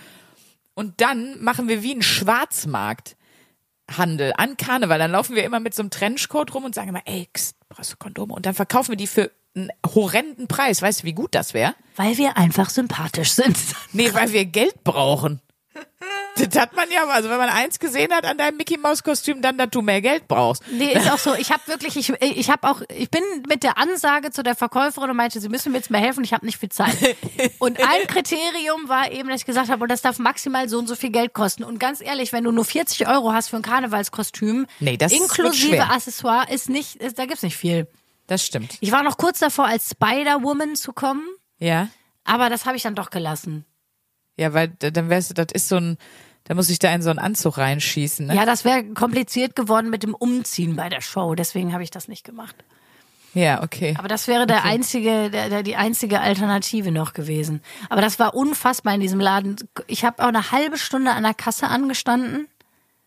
Und 0.75 1.01
dann 1.01 1.43
machen 1.43 1.69
wir 1.69 1.83
wie 1.83 1.93
einen 1.93 2.03
Schwarzmarkthandel 2.03 4.33
an 4.37 4.57
Karneval. 4.57 4.99
Dann 4.99 5.13
laufen 5.13 5.37
wir 5.37 5.45
immer 5.45 5.61
mit 5.61 5.75
so 5.75 5.83
einem 5.83 5.91
Trenchcoat 5.91 6.55
rum 6.55 6.65
und 6.65 6.75
sagen 6.75 6.89
immer, 6.89 7.03
ey, 7.05 7.29
kst, 7.33 7.57
brauchst 7.69 7.93
du 7.93 7.97
Kondome? 7.97 8.35
Und 8.35 8.47
dann 8.47 8.55
verkaufen 8.55 8.91
wir 8.91 8.97
die 8.97 9.07
für 9.07 9.31
einen 9.55 9.71
horrenden 9.87 10.49
Preis. 10.49 10.83
Weißt 10.83 11.03
du, 11.03 11.07
wie 11.07 11.13
gut 11.13 11.35
das 11.35 11.55
wäre? 11.55 11.75
Weil 11.97 12.19
wir 12.19 12.37
einfach 12.37 12.71
sympathisch 12.71 13.33
sind. 13.33 13.57
Nee, 13.93 14.13
weil 14.13 14.33
wir 14.33 14.45
Geld 14.45 14.85
brauchen. 14.85 15.41
Das 16.37 16.61
hat 16.61 16.75
man 16.75 16.91
ja, 16.91 17.07
also 17.07 17.31
wenn 17.31 17.39
man 17.39 17.49
eins 17.49 17.79
gesehen 17.79 18.13
hat 18.13 18.25
an 18.25 18.37
deinem 18.39 18.57
Mickey 18.57 18.77
Maus 18.77 19.03
Kostüm, 19.05 19.41
dann, 19.41 19.57
dass 19.57 19.71
du 19.71 19.83
mehr 19.83 20.01
Geld 20.03 20.27
brauchst. 20.27 20.63
Nee, 20.73 20.93
ist 20.93 21.11
auch 21.11 21.19
so. 21.19 21.35
Ich 21.35 21.53
habe 21.53 21.63
wirklich, 21.67 21.97
ich, 21.97 22.11
ich 22.21 22.51
habe 22.51 22.69
auch, 22.69 22.83
ich 22.89 23.09
bin 23.11 23.23
mit 23.49 23.63
der 23.63 23.79
Ansage 23.79 24.31
zu 24.33 24.43
der 24.43 24.57
Verkäuferin 24.57 25.11
und 25.11 25.17
meinte, 25.17 25.41
sie 25.41 25.49
müssen 25.49 25.71
mir 25.73 25.79
jetzt 25.79 25.91
mehr 25.91 26.01
helfen, 26.01 26.25
ich 26.25 26.33
habe 26.33 26.45
nicht 26.45 26.59
viel 26.59 26.71
Zeit. 26.71 26.97
Und 27.61 27.79
ein 27.81 28.07
Kriterium 28.09 28.89
war 28.89 29.13
eben, 29.13 29.29
dass 29.29 29.41
ich 29.41 29.47
gesagt 29.47 29.69
habe, 29.71 29.83
und 29.83 29.89
das 29.91 30.03
darf 30.03 30.19
maximal 30.19 30.69
so 30.69 30.79
und 30.79 30.87
so 30.89 30.97
viel 30.97 31.11
Geld 31.11 31.33
kosten. 31.35 31.63
Und 31.65 31.79
ganz 31.79 32.01
ehrlich, 32.01 32.33
wenn 32.33 32.45
du 32.45 32.51
nur 32.51 32.65
40 32.65 33.07
Euro 33.09 33.33
hast 33.33 33.49
für 33.49 33.57
ein 33.57 33.63
Karnevalskostüm, 33.63 34.67
Nee, 34.81 34.97
das 34.97 35.13
inklusive. 35.13 35.83
Accessoire, 35.85 36.51
ist 36.51 36.69
nicht, 36.69 36.97
ist, 36.97 37.19
da 37.19 37.27
gibt's 37.27 37.43
nicht 37.43 37.57
viel. 37.57 37.87
Das 38.27 38.45
stimmt. 38.45 38.77
Ich 38.81 38.91
war 38.93 39.03
noch 39.03 39.17
kurz 39.19 39.39
davor, 39.39 39.67
als 39.67 39.91
Spider-Woman 39.91 40.77
zu 40.77 40.93
kommen, 40.93 41.25
Ja. 41.59 41.89
aber 42.25 42.49
das 42.51 42.67
habe 42.67 42.77
ich 42.77 42.83
dann 42.83 42.95
doch 42.95 43.11
gelassen. 43.11 43.65
Ja, 44.37 44.53
weil 44.53 44.69
dann 44.69 45.09
wärst 45.09 45.31
du, 45.31 45.35
das 45.35 45.47
ist 45.53 45.69
so 45.69 45.77
ein, 45.77 45.99
da 46.45 46.55
muss 46.55 46.71
ich 46.71 46.79
da 46.79 46.93
in 46.95 47.03
so 47.03 47.11
einen 47.11 47.19
Anzug 47.19 47.59
reinschießen, 47.59 48.27
ne? 48.27 48.35
Ja, 48.35 48.45
das 48.45 48.65
wäre 48.65 48.85
kompliziert 48.85 49.57
geworden 49.57 49.91
mit 49.91 50.03
dem 50.03 50.15
Umziehen 50.15 50.77
bei 50.77 50.89
der 50.89 51.01
Show, 51.01 51.35
deswegen 51.35 51.73
habe 51.73 51.83
ich 51.83 51.91
das 51.91 52.09
nicht 52.09 52.25
gemacht. 52.25 52.57
Ja, 53.35 53.63
okay. 53.63 53.95
Aber 53.99 54.09
das 54.09 54.29
wäre 54.29 54.47
der 54.47 54.65
einzige, 54.65 55.29
der, 55.29 55.49
der, 55.49 55.63
die 55.65 55.75
einzige 55.75 56.21
Alternative 56.21 56.93
noch 56.93 57.15
gewesen. 57.15 57.63
Aber 57.91 58.01
das 58.01 58.21
war 58.21 58.35
unfassbar 58.35 58.95
in 58.95 59.01
diesem 59.01 59.19
Laden. 59.19 59.57
Ich 59.89 60.05
habe 60.05 60.23
auch 60.23 60.29
eine 60.29 60.53
halbe 60.53 60.79
Stunde 60.79 61.11
an 61.11 61.25
der 61.25 61.35
Kasse 61.35 61.67
angestanden. 61.67 62.47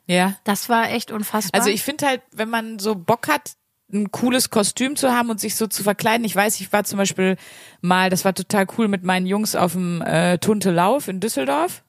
Ja. 0.06 0.36
Das 0.44 0.68
war 0.68 0.90
echt 0.90 1.12
unfassbar. 1.12 1.60
Also 1.60 1.70
ich 1.70 1.82
finde 1.82 2.08
halt, 2.08 2.22
wenn 2.32 2.50
man 2.50 2.80
so 2.80 2.96
Bock 2.96 3.30
hat, 3.30 3.54
ein 3.92 4.12
cooles 4.12 4.50
Kostüm 4.50 4.96
zu 4.96 5.12
haben 5.12 5.30
und 5.30 5.40
sich 5.40 5.56
so 5.56 5.68
zu 5.68 5.84
verkleiden. 5.84 6.26
Ich 6.26 6.36
weiß, 6.36 6.60
ich 6.60 6.72
war 6.74 6.84
zum 6.84 6.98
Beispiel 6.98 7.38
mal, 7.82 8.10
das 8.10 8.26
war 8.26 8.34
total 8.34 8.68
cool 8.78 8.88
mit 8.88 9.04
meinen 9.04 9.26
Jungs 9.26 9.56
auf 9.56 9.74
dem 9.74 10.02
äh, 10.02 10.38
Tunte 10.40 10.72
Lauf 10.72 11.08
in 11.08 11.20
Düsseldorf. 11.20 11.84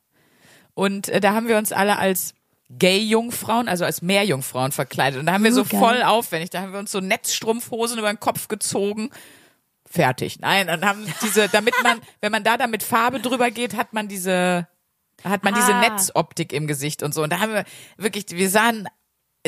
Und 0.74 1.08
äh, 1.08 1.20
da 1.20 1.34
haben 1.34 1.48
wir 1.48 1.58
uns 1.58 1.72
alle 1.72 1.98
als 1.98 2.34
Gay-Jungfrauen, 2.70 3.68
also 3.68 3.84
als 3.84 4.02
Meerjungfrauen 4.02 4.72
verkleidet. 4.72 5.18
Und 5.18 5.26
da 5.26 5.32
haben 5.32 5.44
wir 5.44 5.52
so 5.52 5.64
geil. 5.64 5.80
voll 5.80 6.02
aufwendig, 6.02 6.50
da 6.50 6.60
haben 6.60 6.72
wir 6.72 6.78
uns 6.78 6.92
so 6.92 7.00
Netzstrumpfhosen 7.00 7.98
über 7.98 8.12
den 8.12 8.20
Kopf 8.20 8.46
gezogen. 8.48 9.10
Fertig. 9.90 10.38
Nein, 10.38 10.66
dann 10.66 10.84
haben 10.84 11.04
diese, 11.22 11.48
damit 11.48 11.74
man, 11.82 11.98
wenn 12.20 12.30
man 12.30 12.44
da 12.44 12.56
dann 12.58 12.70
mit 12.70 12.82
Farbe 12.82 13.20
drüber 13.20 13.50
geht, 13.50 13.74
hat 13.74 13.94
man 13.94 14.06
diese, 14.06 14.68
hat 15.24 15.44
man 15.44 15.54
diese 15.54 15.74
Ah. 15.74 15.80
Netzoptik 15.80 16.52
im 16.52 16.66
Gesicht 16.66 17.02
und 17.02 17.14
so. 17.14 17.22
Und 17.22 17.32
da 17.32 17.40
haben 17.40 17.54
wir 17.54 17.64
wirklich, 17.96 18.26
wir 18.30 18.50
sahen 18.50 18.86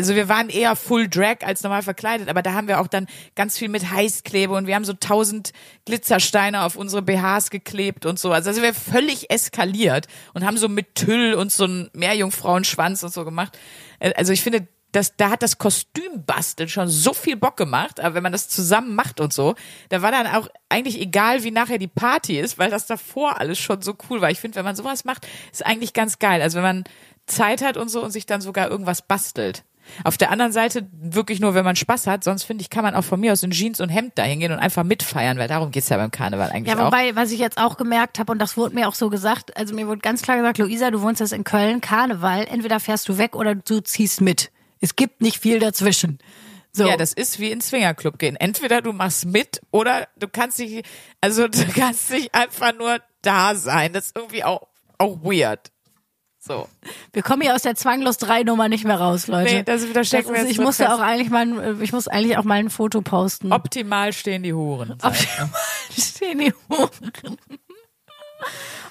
also 0.00 0.14
wir 0.14 0.30
waren 0.30 0.48
eher 0.48 0.76
Full 0.76 1.08
Drag 1.10 1.42
als 1.42 1.62
normal 1.62 1.82
verkleidet, 1.82 2.30
aber 2.30 2.40
da 2.40 2.54
haben 2.54 2.68
wir 2.68 2.80
auch 2.80 2.86
dann 2.86 3.06
ganz 3.34 3.58
viel 3.58 3.68
mit 3.68 3.90
Heißklebe 3.90 4.54
und 4.54 4.66
wir 4.66 4.74
haben 4.74 4.86
so 4.86 4.94
tausend 4.94 5.52
Glitzersteine 5.84 6.62
auf 6.62 6.76
unsere 6.76 7.02
BHs 7.02 7.50
geklebt 7.50 8.06
und 8.06 8.18
so. 8.18 8.32
Also, 8.32 8.48
also 8.48 8.62
wir 8.62 8.72
völlig 8.72 9.30
eskaliert 9.30 10.06
und 10.32 10.46
haben 10.46 10.56
so 10.56 10.70
mit 10.70 10.94
Tüll 10.94 11.34
und 11.34 11.52
so 11.52 11.64
einen 11.64 11.90
Meerjungfrauenschwanz 11.92 13.02
und 13.02 13.12
so 13.12 13.26
gemacht. 13.26 13.58
Äh, 13.98 14.14
Also 14.16 14.32
ich 14.32 14.40
finde, 14.40 14.66
das, 14.92 15.16
da 15.16 15.28
hat 15.28 15.42
das 15.42 15.58
Kostümbasteln 15.58 16.70
schon 16.70 16.88
so 16.88 17.12
viel 17.12 17.36
Bock 17.36 17.58
gemacht, 17.58 18.00
aber 18.00 18.14
wenn 18.14 18.22
man 18.22 18.32
das 18.32 18.48
zusammen 18.48 18.94
macht 18.94 19.20
und 19.20 19.34
so, 19.34 19.54
da 19.90 20.00
war 20.00 20.12
dann 20.12 20.26
auch 20.28 20.48
eigentlich 20.70 20.98
egal, 20.98 21.44
wie 21.44 21.50
nachher 21.50 21.78
die 21.78 21.88
Party 21.88 22.40
ist, 22.40 22.58
weil 22.58 22.70
das 22.70 22.86
davor 22.86 23.38
alles 23.38 23.58
schon 23.58 23.82
so 23.82 23.94
cool 24.08 24.22
war. 24.22 24.30
Ich 24.30 24.40
finde, 24.40 24.56
wenn 24.56 24.64
man 24.64 24.76
sowas 24.76 25.04
macht, 25.04 25.26
ist 25.52 25.64
eigentlich 25.64 25.92
ganz 25.92 26.18
geil. 26.18 26.40
Also 26.40 26.56
wenn 26.56 26.64
man 26.64 26.84
Zeit 27.26 27.62
hat 27.62 27.76
und 27.76 27.90
so 27.90 28.02
und 28.02 28.10
sich 28.10 28.24
dann 28.24 28.40
sogar 28.40 28.70
irgendwas 28.70 29.02
bastelt. 29.02 29.62
Auf 30.04 30.16
der 30.16 30.30
anderen 30.30 30.52
Seite 30.52 30.88
wirklich 30.92 31.40
nur, 31.40 31.54
wenn 31.54 31.64
man 31.64 31.76
Spaß 31.76 32.06
hat. 32.06 32.24
Sonst 32.24 32.44
finde 32.44 32.62
ich, 32.62 32.70
kann 32.70 32.82
man 32.84 32.94
auch 32.94 33.04
von 33.04 33.20
mir 33.20 33.32
aus 33.32 33.42
in 33.42 33.50
Jeans 33.50 33.80
und 33.80 33.88
Hemd 33.88 34.16
dahin 34.18 34.40
gehen 34.40 34.52
und 34.52 34.58
einfach 34.58 34.84
mitfeiern, 34.84 35.38
weil 35.38 35.48
darum 35.48 35.70
geht's 35.70 35.88
ja 35.88 35.96
beim 35.96 36.10
Karneval 36.10 36.50
eigentlich 36.50 36.74
ja, 36.74 36.80
auch. 36.80 36.86
wobei, 36.86 37.16
was 37.16 37.32
ich 37.32 37.40
jetzt 37.40 37.58
auch 37.58 37.76
gemerkt 37.76 38.18
habe, 38.18 38.32
und 38.32 38.38
das 38.38 38.56
wurde 38.56 38.74
mir 38.74 38.88
auch 38.88 38.94
so 38.94 39.10
gesagt, 39.10 39.56
also 39.56 39.74
mir 39.74 39.86
wurde 39.86 40.00
ganz 40.00 40.22
klar 40.22 40.36
gesagt, 40.36 40.58
Luisa, 40.58 40.90
du 40.90 41.02
wohnst 41.02 41.20
jetzt 41.20 41.32
in 41.32 41.44
Köln, 41.44 41.80
Karneval, 41.80 42.46
entweder 42.50 42.80
fährst 42.80 43.08
du 43.08 43.18
weg 43.18 43.36
oder 43.36 43.54
du 43.54 43.80
ziehst 43.80 44.20
mit. 44.20 44.50
Es 44.80 44.96
gibt 44.96 45.20
nicht 45.20 45.38
viel 45.38 45.58
dazwischen. 45.58 46.18
So. 46.72 46.86
Ja, 46.86 46.96
das 46.96 47.12
ist 47.12 47.40
wie 47.40 47.50
in 47.50 47.60
Swingerclub 47.60 48.18
gehen. 48.18 48.36
Entweder 48.36 48.80
du 48.80 48.92
machst 48.92 49.26
mit 49.26 49.60
oder 49.70 50.08
du 50.16 50.28
kannst 50.28 50.58
dich, 50.58 50.84
also 51.20 51.48
du 51.48 51.64
kannst 51.74 52.10
nicht 52.10 52.34
einfach 52.34 52.72
nur 52.76 52.98
da 53.22 53.54
sein. 53.54 53.92
Das 53.92 54.06
ist 54.06 54.16
irgendwie 54.16 54.44
auch, 54.44 54.68
auch 54.98 55.18
weird. 55.22 55.70
So. 56.42 56.66
Wir 57.12 57.22
kommen 57.22 57.42
hier 57.42 57.54
aus 57.54 57.60
der 57.62 57.74
Zwanglos 57.74 58.16
3 58.16 58.44
Nummer 58.44 58.68
nicht 58.70 58.84
mehr 58.86 58.98
raus, 58.98 59.26
Leute. 59.26 59.56
Nee, 59.56 59.62
das 59.62 59.84
verstecken 59.84 60.28
Das 60.28 60.32
wir 60.32 60.36
ist, 60.36 60.42
jetzt 60.48 60.52
ich 60.52 60.58
musste 60.64 60.84
fest. 60.84 60.94
auch 60.96 61.00
eigentlich 61.00 61.28
mal, 61.28 61.42
ein- 61.46 61.82
ich 61.82 61.92
muss 61.92 62.08
eigentlich 62.08 62.38
auch 62.38 62.44
mal 62.44 62.54
ein 62.54 62.70
Foto 62.70 63.02
posten. 63.02 63.52
Optimal 63.52 64.14
stehen 64.14 64.42
die 64.42 64.54
Huren. 64.54 64.96
stehen 65.98 66.38
die 66.38 66.54
Huren. 66.70 66.90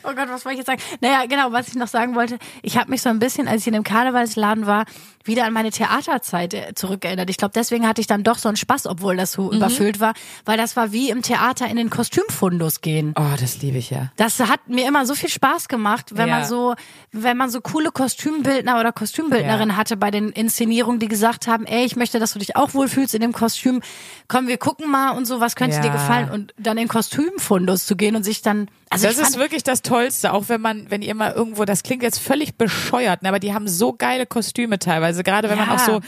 Oh 0.03 0.13
Gott, 0.15 0.27
was 0.29 0.45
wollte 0.45 0.61
ich 0.61 0.67
jetzt 0.67 0.67
sagen? 0.67 0.81
Naja, 1.01 1.25
genau, 1.27 1.51
was 1.51 1.67
ich 1.67 1.75
noch 1.75 1.87
sagen 1.87 2.15
wollte. 2.15 2.39
Ich 2.61 2.77
habe 2.77 2.89
mich 2.89 3.01
so 3.01 3.09
ein 3.09 3.19
bisschen, 3.19 3.47
als 3.47 3.61
ich 3.61 3.67
in 3.67 3.73
dem 3.73 3.83
Karnevalsladen 3.83 4.65
war, 4.65 4.85
wieder 5.25 5.45
an 5.45 5.53
meine 5.53 5.69
Theaterzeit 5.71 6.53
äh, 6.53 6.73
zurückerinnert. 6.73 7.29
Ich 7.29 7.37
glaube, 7.37 7.51
deswegen 7.53 7.87
hatte 7.87 8.01
ich 8.01 8.07
dann 8.07 8.23
doch 8.23 8.37
so 8.37 8.47
einen 8.49 8.55
Spaß, 8.57 8.87
obwohl 8.87 9.17
das 9.17 9.33
so 9.33 9.51
überfüllt 9.51 9.99
war, 9.99 10.13
weil 10.45 10.57
das 10.57 10.75
war 10.75 10.91
wie 10.91 11.09
im 11.09 11.21
Theater 11.21 11.67
in 11.67 11.75
den 11.75 11.89
Kostümfundus 11.89 12.81
gehen. 12.81 13.13
Oh, 13.19 13.35
das 13.39 13.61
liebe 13.61 13.77
ich 13.77 13.89
ja. 13.89 14.11
Das 14.15 14.39
hat 14.39 14.67
mir 14.69 14.87
immer 14.87 15.05
so 15.05 15.13
viel 15.15 15.29
Spaß 15.29 15.67
gemacht, 15.67 16.15
wenn 16.15 16.29
Ja. 16.29 16.39
man 16.39 16.45
so, 16.47 16.73
wenn 17.11 17.37
man 17.37 17.49
so 17.49 17.61
coole 17.61 17.91
Kostümbildner 17.91 18.79
oder 18.79 18.91
Kostümbildnerin 18.91 19.69
Ja. 19.69 19.75
hatte 19.75 19.97
bei 19.97 20.09
den 20.09 20.29
Inszenierungen, 20.29 20.99
die 20.99 21.07
gesagt 21.09 21.47
haben, 21.47 21.65
ey, 21.65 21.85
ich 21.85 21.95
möchte, 21.95 22.19
dass 22.19 22.33
du 22.33 22.39
dich 22.39 22.55
auch 22.55 22.73
wohlfühlst 22.73 23.13
in 23.13 23.21
dem 23.21 23.33
Kostüm. 23.33 23.81
Komm, 24.27 24.47
wir 24.47 24.57
gucken 24.57 24.89
mal 24.89 25.11
und 25.11 25.25
so, 25.25 25.39
was 25.41 25.55
könnte 25.55 25.75
Ja. 25.75 25.81
dir 25.83 25.91
gefallen? 25.91 26.29
Und 26.29 26.53
dann 26.57 26.77
in 26.77 26.87
Kostümfundus 26.87 27.85
zu 27.85 27.95
gehen 27.95 28.15
und 28.15 28.23
sich 28.23 28.41
dann, 28.41 28.69
also 28.89 29.07
Das 29.07 29.17
ist 29.17 29.37
wirklich 29.37 29.63
das 29.63 29.81
Tollste, 29.81 30.33
auch 30.33 30.49
wenn 30.49 30.61
man, 30.61 30.89
wenn 30.89 31.01
ihr 31.01 31.13
mal 31.15 31.31
irgendwo, 31.31 31.65
das 31.65 31.83
klingt 31.83 32.03
jetzt 32.03 32.19
völlig 32.19 32.55
bescheuert, 32.57 33.21
ne, 33.23 33.29
aber 33.29 33.39
die 33.39 33.53
haben 33.53 33.67
so 33.67 33.93
geile 33.93 34.25
Kostüme 34.25 34.79
teilweise, 34.79 35.23
gerade 35.23 35.49
wenn 35.49 35.57
man 35.57 35.67
Ja. 35.69 35.75
auch 35.75 35.79
so 35.79 35.99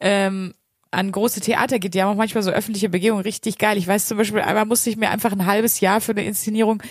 ähm, 0.00 0.54
an 0.90 1.10
große 1.12 1.40
Theater 1.40 1.78
geht, 1.78 1.94
die 1.94 2.02
haben 2.02 2.10
auch 2.10 2.16
manchmal 2.16 2.42
so 2.42 2.50
öffentliche 2.50 2.88
Begehungen 2.88 3.22
richtig 3.22 3.58
geil. 3.58 3.76
Ich 3.78 3.86
weiß 3.86 4.06
zum 4.06 4.18
Beispiel, 4.18 4.40
einmal 4.40 4.64
musste 4.64 4.90
ich 4.90 4.96
mir 4.96 5.10
einfach 5.10 5.32
ein 5.32 5.46
halbes 5.46 5.80
Jahr 5.80 6.00
für 6.00 6.12
eine 6.12 6.24
Inszenierung 6.24 6.82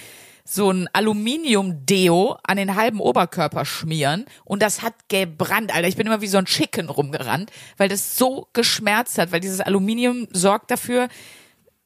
so 0.45 0.69
ein 0.71 0.89
Aluminium-Deo 0.91 2.37
an 2.43 2.57
den 2.57 2.75
halben 2.75 2.99
Oberkörper 2.99 3.63
schmieren 3.63 4.25
und 4.43 4.61
das 4.61 4.81
hat 4.81 4.93
gebrannt, 5.07 5.73
Alter. 5.73 5.87
Ich 5.87 5.95
bin 5.95 6.05
immer 6.07 6.19
wie 6.21 6.27
so 6.27 6.37
ein 6.37 6.45
Chicken 6.45 6.89
rumgerannt, 6.89 7.49
weil 7.77 7.87
das 7.87 8.17
so 8.17 8.47
geschmerzt 8.51 9.17
hat, 9.17 9.31
weil 9.31 9.39
dieses 9.39 9.61
Aluminium 9.61 10.27
sorgt 10.33 10.69
dafür, 10.71 11.07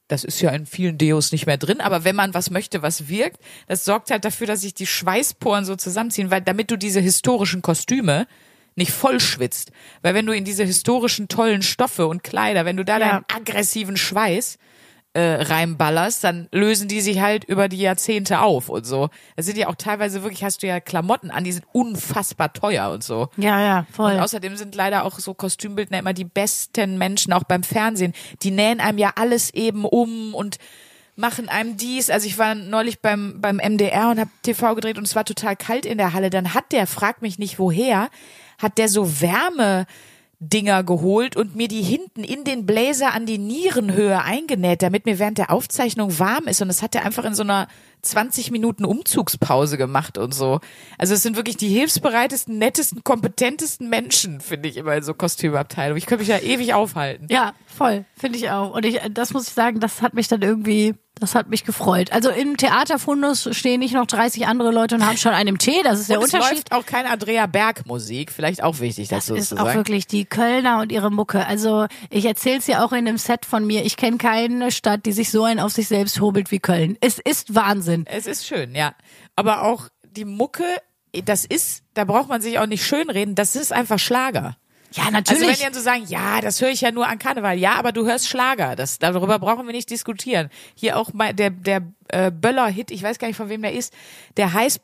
das 0.08 0.24
ist 0.24 0.40
ja 0.40 0.50
in 0.50 0.66
vielen 0.66 0.98
Deos 0.98 1.32
nicht 1.32 1.46
mehr 1.46 1.58
drin, 1.58 1.80
aber 1.80 2.02
wenn 2.04 2.16
man 2.16 2.34
was 2.34 2.50
möchte, 2.50 2.82
was 2.82 3.08
wirkt, 3.08 3.40
das 3.66 3.84
sorgt 3.84 4.10
halt 4.10 4.24
dafür, 4.24 4.46
dass 4.46 4.62
sich 4.62 4.74
die 4.74 4.86
Schweißporen 4.86 5.64
so 5.64 5.76
zusammenziehen, 5.76 6.30
weil 6.30 6.40
damit 6.40 6.70
du 6.70 6.76
diese 6.76 7.00
historischen 7.00 7.62
Kostüme 7.62 8.26
nicht 8.74 8.92
voll 8.92 9.20
schwitzt. 9.20 9.72
Weil 10.02 10.14
wenn 10.14 10.24
du 10.24 10.32
in 10.32 10.44
diese 10.44 10.64
historischen 10.64 11.28
tollen 11.28 11.62
Stoffe 11.62 12.06
und 12.06 12.22
Kleider, 12.24 12.64
wenn 12.64 12.76
du 12.76 12.84
da 12.84 12.98
Ja. 12.98 13.08
deinen 13.10 13.24
aggressiven 13.34 13.96
Schweiß 13.96 14.56
äh, 15.18 15.42
reinballerst, 15.42 16.22
dann 16.22 16.46
lösen 16.52 16.86
die 16.86 17.00
sich 17.00 17.20
halt 17.20 17.42
über 17.42 17.68
die 17.68 17.78
Jahrzehnte 17.78 18.38
auf 18.38 18.68
und 18.68 18.86
so. 18.86 19.10
Das 19.34 19.46
sind 19.46 19.58
ja 19.58 19.66
auch 19.66 19.74
teilweise 19.74 20.22
wirklich, 20.22 20.44
hast 20.44 20.62
du 20.62 20.68
ja 20.68 20.78
Klamotten 20.78 21.32
an, 21.32 21.42
die 21.42 21.50
sind 21.50 21.64
unfassbar 21.72 22.52
teuer 22.52 22.90
und 22.90 23.02
so. 23.02 23.28
Ja, 23.36 23.60
ja, 23.60 23.86
voll. 23.90 24.12
Und 24.12 24.20
außerdem 24.20 24.56
sind 24.56 24.76
leider 24.76 25.04
auch 25.04 25.18
so 25.18 25.34
Kostümbildner 25.34 25.98
immer 25.98 26.12
die 26.12 26.24
besten 26.24 26.98
Menschen, 26.98 27.32
auch 27.32 27.42
beim 27.42 27.64
Fernsehen. 27.64 28.12
Die 28.44 28.52
nähen 28.52 28.78
einem 28.78 28.98
ja 28.98 29.10
alles 29.16 29.52
eben 29.54 29.84
um 29.84 30.34
und 30.34 30.58
machen 31.16 31.48
einem 31.48 31.76
dies. 31.76 32.10
Also 32.10 32.28
ich 32.28 32.38
war 32.38 32.54
neulich 32.54 33.00
beim, 33.00 33.40
beim 33.40 33.56
MDR 33.56 34.10
und 34.10 34.20
habe 34.20 34.30
TV 34.44 34.76
gedreht 34.76 34.98
und 34.98 35.04
es 35.04 35.16
war 35.16 35.24
total 35.24 35.56
kalt 35.56 35.84
in 35.84 35.98
der 35.98 36.12
Halle. 36.12 36.30
Dann 36.30 36.54
hat 36.54 36.70
der, 36.70 36.86
frag 36.86 37.22
mich 37.22 37.40
nicht 37.40 37.58
woher, 37.58 38.08
hat 38.58 38.78
der 38.78 38.88
so 38.88 39.20
Wärme 39.20 39.86
Dinger 40.40 40.84
geholt 40.84 41.36
und 41.36 41.56
mir 41.56 41.66
die 41.66 41.82
hinten 41.82 42.22
in 42.22 42.44
den 42.44 42.64
Bläser 42.64 43.12
an 43.12 43.26
die 43.26 43.38
Nierenhöhe 43.38 44.22
eingenäht, 44.22 44.82
damit 44.82 45.04
mir 45.04 45.18
während 45.18 45.38
der 45.38 45.50
Aufzeichnung 45.50 46.18
warm 46.18 46.46
ist. 46.46 46.62
Und 46.62 46.68
das 46.68 46.82
hat 46.82 46.94
er 46.94 47.04
einfach 47.04 47.24
in 47.24 47.34
so 47.34 47.42
einer 47.42 47.66
20 48.02 48.50
Minuten 48.50 48.84
Umzugspause 48.84 49.76
gemacht 49.76 50.18
und 50.18 50.32
so. 50.34 50.60
Also 50.98 51.14
es 51.14 51.22
sind 51.22 51.36
wirklich 51.36 51.56
die 51.56 51.68
hilfsbereitesten, 51.68 52.58
nettesten, 52.58 53.02
kompetentesten 53.04 53.88
Menschen, 53.88 54.40
finde 54.40 54.68
ich 54.68 54.76
immer 54.76 54.94
in 54.96 55.02
so 55.02 55.14
Kostümabteilungen. 55.14 55.98
Ich 55.98 56.06
könnte 56.06 56.20
mich 56.22 56.28
ja 56.28 56.38
ewig 56.38 56.74
aufhalten. 56.74 57.26
Ja, 57.30 57.52
voll, 57.66 58.04
finde 58.16 58.38
ich 58.38 58.50
auch. 58.50 58.72
Und 58.74 58.84
ich, 58.84 59.00
das 59.10 59.32
muss 59.32 59.48
ich 59.48 59.54
sagen, 59.54 59.80
das 59.80 60.02
hat 60.02 60.14
mich 60.14 60.28
dann 60.28 60.42
irgendwie, 60.42 60.94
das 61.20 61.34
hat 61.34 61.48
mich 61.48 61.64
gefreut. 61.64 62.12
Also 62.12 62.30
im 62.30 62.56
Theaterfundus 62.56 63.48
stehen 63.52 63.80
nicht 63.80 63.94
noch 63.94 64.06
30 64.06 64.46
andere 64.46 64.70
Leute 64.70 64.94
und 64.94 65.04
haben 65.06 65.16
schon 65.16 65.32
einen 65.32 65.58
Tee, 65.58 65.82
das 65.82 65.98
ist 66.00 66.08
der 66.10 66.18
und 66.20 66.26
es 66.26 66.32
Unterschied. 66.34 66.70
läuft 66.70 66.72
auch 66.72 66.86
keine 66.86 67.10
Andrea 67.10 67.46
Berg 67.46 67.86
Musik, 67.86 68.30
vielleicht 68.30 68.62
auch 68.62 68.78
wichtig 68.80 69.08
Das 69.08 69.26
dazu 69.26 69.34
ist 69.34 69.48
zu 69.48 69.56
auch 69.56 69.64
sagen. 69.64 69.78
wirklich 69.78 70.06
die 70.06 70.24
Kölner 70.24 70.80
und 70.80 70.92
ihre 70.92 71.10
Mucke. 71.10 71.44
Also 71.46 71.86
ich 72.10 72.24
erzähle 72.24 72.58
es 72.58 72.66
ja 72.68 72.84
auch 72.84 72.92
in 72.92 73.08
einem 73.08 73.18
Set 73.18 73.44
von 73.46 73.66
mir. 73.66 73.84
Ich 73.84 73.96
kenne 73.96 74.18
keine 74.18 74.70
Stadt, 74.70 75.06
die 75.06 75.12
sich 75.12 75.30
so 75.30 75.42
ein 75.44 75.58
auf 75.58 75.72
sich 75.72 75.88
selbst 75.88 76.20
hobelt 76.20 76.50
wie 76.52 76.60
Köln. 76.60 76.96
Es 77.00 77.18
ist 77.18 77.54
Wahnsinn. 77.54 77.87
Es 78.06 78.26
ist 78.26 78.46
schön, 78.46 78.74
ja. 78.74 78.94
Aber 79.36 79.62
auch 79.64 79.88
die 80.04 80.24
Mucke, 80.24 80.64
das 81.24 81.44
ist, 81.44 81.82
da 81.94 82.04
braucht 82.04 82.28
man 82.28 82.40
sich 82.40 82.58
auch 82.58 82.66
nicht 82.66 82.84
schönreden, 82.84 83.34
das 83.34 83.56
ist 83.56 83.72
einfach 83.72 83.98
Schlager. 83.98 84.56
Ja, 84.92 85.04
Also 85.04 85.12
natürlich. 85.12 85.48
wenn 85.48 85.54
die 85.54 85.62
dann 85.62 85.74
so 85.74 85.80
sagen, 85.80 86.04
ja, 86.06 86.40
das 86.40 86.60
höre 86.60 86.70
ich 86.70 86.80
ja 86.80 86.90
nur 86.90 87.06
an 87.06 87.18
Karneval, 87.18 87.58
ja, 87.58 87.74
aber 87.74 87.92
du 87.92 88.06
hörst 88.06 88.28
Schlager, 88.28 88.74
das 88.74 88.98
darüber 88.98 89.38
brauchen 89.38 89.66
wir 89.66 89.72
nicht 89.74 89.90
diskutieren. 89.90 90.48
Hier 90.74 90.96
auch 90.96 91.12
mal 91.12 91.34
der 91.34 91.50
der 91.50 91.82
äh, 92.08 92.30
Böller-Hit, 92.30 92.90
ich 92.90 93.02
weiß 93.02 93.18
gar 93.18 93.28
nicht 93.28 93.36
von 93.36 93.50
wem 93.50 93.62
der 93.62 93.72
ist, 93.72 93.92
der 94.36 94.52
heißt 94.52 94.80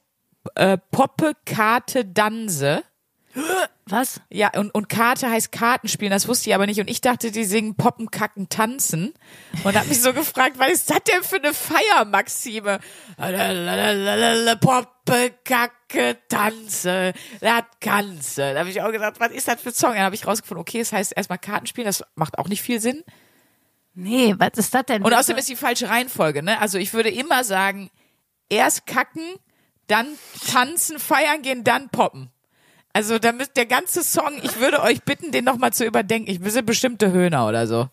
äh, 0.57 0.77
Poppe 0.91 1.33
Karte 1.47 2.05
Danse. 2.05 2.83
Was? 3.87 4.21
Ja, 4.31 4.51
und, 4.57 4.75
und 4.75 4.89
Karte 4.89 5.29
heißt 5.29 5.53
Kartenspielen, 5.53 6.13
das 6.13 6.29
wusste 6.29 6.51
ich 6.51 6.55
aber 6.55 6.67
nicht. 6.67 6.81
Und 6.81 6.89
ich 6.89 7.01
dachte, 7.01 7.31
die 7.31 7.45
singen 7.45 7.75
Poppen, 7.75 8.11
Kacken, 8.11 8.49
Tanzen. 8.49 9.13
Und 9.65 9.77
hab 9.77 9.87
mich 9.87 10.01
so 10.01 10.13
gefragt, 10.13 10.59
was 10.59 10.71
ist 10.71 10.91
das 10.91 11.03
denn 11.03 11.23
für 11.23 11.37
eine 11.37 11.53
Feiermaxime? 11.53 12.79
Poppe, 14.57 15.35
Kacke, 15.45 16.19
Tanze, 16.29 17.13
das 17.41 17.65
Ganze. 17.81 18.55
Da 18.55 18.61
habe 18.61 18.71
ich 18.71 18.81
auch 18.81 18.93
gedacht, 18.93 19.17
was 19.19 19.33
ist 19.33 19.49
das 19.49 19.61
für 19.61 19.71
ein 19.71 19.75
Song? 19.75 19.95
Dann 19.95 20.05
habe 20.05 20.15
ich 20.15 20.27
rausgefunden, 20.27 20.61
okay, 20.61 20.81
es 20.81 20.93
heißt 20.93 21.13
erstmal 21.17 21.39
Kartenspielen, 21.39 21.87
das 21.87 22.05
macht 22.15 22.39
auch 22.39 22.49
nicht 22.49 22.63
viel 22.63 22.81
Sinn. 22.81 23.03
Nee, 23.95 24.35
was 24.39 24.51
ist 24.57 24.75
das 24.75 24.87
denn? 24.87 25.03
Und 25.03 25.13
außerdem 25.13 25.39
ist 25.39 25.49
die 25.49 25.57
falsche 25.57 25.89
Reihenfolge, 25.89 26.43
ne? 26.43 26.61
Also 26.61 26.79
ich 26.79 26.93
würde 26.95 27.11
immer 27.11 27.45
sagen, 27.45 27.91
erst 28.49 28.87
kacken, 28.87 29.37
dann 29.87 30.09
tanzen, 30.51 30.99
feiern 30.99 31.43
gehen, 31.43 31.63
dann 31.63 31.91
poppen. 31.91 32.31
Also 32.95 33.19
damit 33.19 33.57
der 33.57 33.67
ganze 33.67 34.05
Song, 34.05 34.39
ich 34.43 34.61
würde 34.61 34.81
euch 34.81 35.03
bitten, 35.03 35.33
den 35.33 35.45
nochmal 35.45 35.73
zu 35.73 35.85
überdenken. 35.85 36.31
Ich 36.31 36.41
bin 36.41 36.65
bestimmte 36.65 37.11
Höhner 37.11 37.47
oder 37.49 37.67
so. 37.67 37.89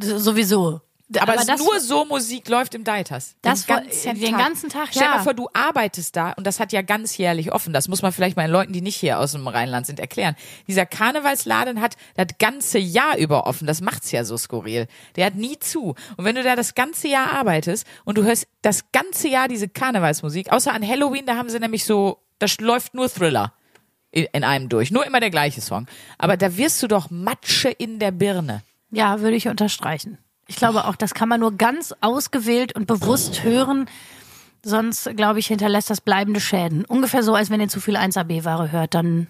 sowieso. 0.00 0.80
Aber, 1.20 1.36
es 1.36 1.46
das- 1.46 1.60
nur 1.60 1.78
so 1.78 2.04
Musik 2.04 2.48
läuft 2.48 2.74
im 2.74 2.82
Deitas. 2.82 3.36
Das 3.40 3.64
den 3.66 3.76
ganzen 3.76 4.14
den 4.20 4.30
Tag. 4.32 4.38
ganzen 4.40 4.68
Tag, 4.70 4.88
Stell 4.90 5.02
ja. 5.04 5.16
mal 5.18 5.22
vor, 5.22 5.34
du 5.34 5.48
arbeitest 5.52 6.16
da 6.16 6.32
und 6.32 6.44
das 6.44 6.58
hat 6.58 6.72
ja 6.72 6.82
ganzjährlich 6.82 7.52
offen. 7.52 7.72
Das 7.72 7.86
muss 7.86 8.02
man 8.02 8.10
vielleicht 8.10 8.36
meinen 8.36 8.50
Leuten, 8.50 8.72
die 8.72 8.80
nicht 8.80 8.96
hier 8.96 9.20
aus 9.20 9.30
dem 9.30 9.46
Rheinland 9.46 9.86
sind, 9.86 10.00
erklären. 10.00 10.34
Dieser 10.66 10.84
Karnevalsladen 10.84 11.80
hat 11.80 11.94
das 12.16 12.26
ganze 12.40 12.78
Jahr 12.80 13.16
über 13.18 13.46
offen. 13.46 13.68
Das 13.68 13.80
macht's 13.80 14.10
ja 14.10 14.24
so 14.24 14.36
skurril. 14.36 14.88
Der 15.14 15.26
hat 15.26 15.36
nie 15.36 15.56
zu. 15.60 15.94
Und 16.16 16.24
wenn 16.24 16.34
du 16.34 16.42
da 16.42 16.56
das 16.56 16.74
ganze 16.74 17.06
Jahr 17.06 17.30
arbeitest 17.32 17.86
und 18.04 18.18
du 18.18 18.24
hörst 18.24 18.48
das 18.62 18.90
ganze 18.90 19.28
Jahr 19.28 19.46
diese 19.46 19.68
Karnevalsmusik, 19.68 20.50
außer 20.52 20.72
an 20.72 20.84
Halloween, 20.84 21.24
da 21.24 21.36
haben 21.36 21.48
sie 21.50 21.60
nämlich 21.60 21.84
so, 21.84 22.18
da 22.40 22.46
läuft 22.58 22.94
nur 22.94 23.08
Thriller 23.08 23.52
in, 24.10 24.26
in 24.32 24.44
einem 24.44 24.68
durch. 24.68 24.90
Nur 24.90 25.06
immer 25.06 25.20
der 25.20 25.30
gleiche 25.30 25.60
Song. 25.60 25.86
Aber 26.18 26.36
da 26.36 26.56
wirst 26.56 26.82
du 26.82 26.88
doch 26.88 27.10
Matsche 27.10 27.68
in 27.68 27.98
der 27.98 28.10
Birne. 28.10 28.62
Ja, 28.90 29.20
würde 29.20 29.36
ich 29.36 29.48
unterstreichen. 29.48 30.18
Ich 30.48 30.56
glaube 30.56 30.84
auch, 30.84 30.96
das 30.96 31.14
kann 31.14 31.28
man 31.28 31.40
nur 31.40 31.56
ganz 31.56 31.92
ausgewählt 32.00 32.74
und 32.74 32.86
bewusst 32.86 33.42
hören. 33.42 33.88
Sonst, 34.64 35.10
glaube 35.16 35.38
ich, 35.38 35.48
hinterlässt 35.48 35.90
das 35.90 36.00
bleibende 36.00 36.40
Schäden. 36.40 36.84
Ungefähr 36.84 37.22
so, 37.22 37.34
als 37.34 37.50
wenn 37.50 37.60
ihr 37.60 37.68
zu 37.68 37.80
viel 37.80 37.96
1AB-Ware 37.96 38.72
hört, 38.72 38.94
dann 38.94 39.26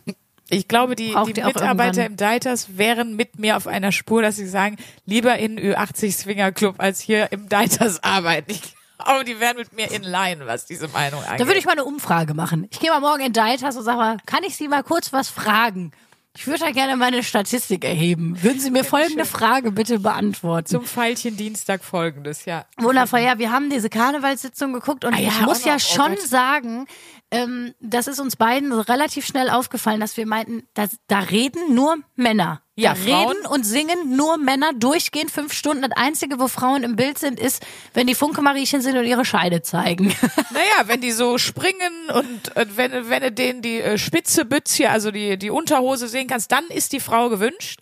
Ich 0.49 0.69
glaube, 0.69 0.95
die, 0.95 1.15
die 1.35 1.43
Mitarbeiter 1.43 2.07
im 2.07 2.17
Deiters 2.17 2.77
wären 2.77 3.17
mit 3.17 3.39
mir 3.39 3.57
auf 3.57 3.67
einer 3.67 3.93
Spur, 3.93 4.23
dass 4.23 4.37
sie 4.37 4.47
sagen, 4.47 4.77
lieber 5.05 5.39
in 5.39 5.59
Ü80 5.59 6.13
Swinger 6.13 6.53
Club 6.53 6.77
als 6.79 7.01
hier 7.01 7.33
im 7.33 7.49
Deiters 7.49 8.03
arbeiten. 8.05 8.53
Ich 8.53 8.76
glaube, 9.05 9.25
die 9.25 9.41
wären 9.41 9.57
mit 9.57 9.73
mir 9.73 9.91
in 9.91 10.03
line, 10.03 10.47
was 10.47 10.67
diese 10.67 10.89
Meinung 10.89 11.23
angeht. 11.23 11.41
Da 11.41 11.47
würde 11.47 11.59
ich 11.59 11.65
mal 11.65 11.73
eine 11.73 11.85
Umfrage 11.85 12.35
machen. 12.35 12.67
Ich 12.71 12.81
gehe 12.81 12.91
mal 12.91 13.01
morgen 13.01 13.23
in 13.23 13.33
Deitas 13.33 13.77
und 13.77 13.83
sage 13.85 13.99
mal, 13.99 14.17
kann 14.27 14.45
ich 14.45 14.57
Sie 14.57 14.69
mal 14.69 14.83
kurz 14.83 15.13
was 15.13 15.29
fragen? 15.29 15.93
Ich 16.39 16.47
würde 16.47 16.59
da 16.61 16.71
gerne 16.71 16.99
meine 16.99 17.23
Statistik 17.23 17.83
erheben. 17.83 18.43
Würden 18.43 18.61
Sie 18.61 18.71
mir 18.71 18.85
folgende 18.85 19.25
Frage 19.25 19.73
bitte 19.73 20.01
beantworten? 20.01 20.67
zum 20.67 20.85
Pfeilchen 20.85 21.35
Dienstag 21.35 21.83
folgendes, 21.83 22.45
ja. 22.45 22.67
Wundervoll, 22.77 23.21
ja, 23.21 23.39
wir 23.39 23.51
haben 23.51 23.71
diese 23.71 23.89
Karnevalssitzung 23.89 24.75
geguckt 24.75 25.07
und 25.07 25.15
Ah 25.15 25.19
ja, 25.19 25.31
ich 25.31 25.41
muss 25.41 25.63
auch 25.63 25.67
ja 25.67 25.77
oh 25.77 25.79
schon 25.79 26.17
sagen, 26.19 26.87
ähm, 27.33 27.75
das 27.81 28.07
ist 28.07 28.21
uns 28.21 28.37
beiden 28.37 28.73
relativ 28.73 29.27
schnell 29.27 29.51
aufgefallen, 29.51 30.01
dass 30.01 30.17
wir 30.17 30.27
meinten, 30.27 30.63
dass, 30.75 30.97
da 31.09 31.19
reden 31.19 31.75
nur 31.75 31.97
Männer. 32.15 32.63
Ja, 32.77 32.91
da 32.91 32.95
Frauen- 32.97 33.29
reden 33.37 33.47
und 33.47 33.65
singen 33.65 34.17
nur 34.17 34.37
Männer 34.37 34.73
durchgehend 34.75 35.31
fünf 35.31 35.53
Stunden. 35.53 35.83
Das 35.83 35.93
Einzige, 35.97 36.39
wo 36.39 36.47
Frauen 36.47 36.85
im 36.85 36.95
Bild 36.95 37.19
sind, 37.19 37.41
ist, 37.41 37.65
wenn 37.95 38.07
die 38.07 38.15
Funke-Mariechen 38.15 38.81
sind 38.81 38.97
und 38.97 39.07
ihre 39.07 39.25
Scheide 39.25 39.63
zeigen. 39.63 40.15
Naja, 40.53 40.87
wenn 40.89 41.01
die 41.01 41.11
so 41.11 41.37
springen 41.37 42.11
und 42.15 42.57
äh, 42.57 42.67
wenn, 42.77 43.11
wenn 43.11 43.23
du 43.23 43.33
denen 43.33 43.61
die 43.61 43.81
äh, 43.81 43.99
spitze 43.99 44.45
Bützchen, 44.45 44.87
also 44.87 45.11
die, 45.11 45.37
die 45.37 45.51
Unterhose 45.51 46.09
sehen 46.09 46.29
kannst, 46.29 46.53
dann 46.53 46.65
ist 46.69 46.93
die 46.93 47.01
Frau 47.01 47.29
gewünscht. 47.29 47.81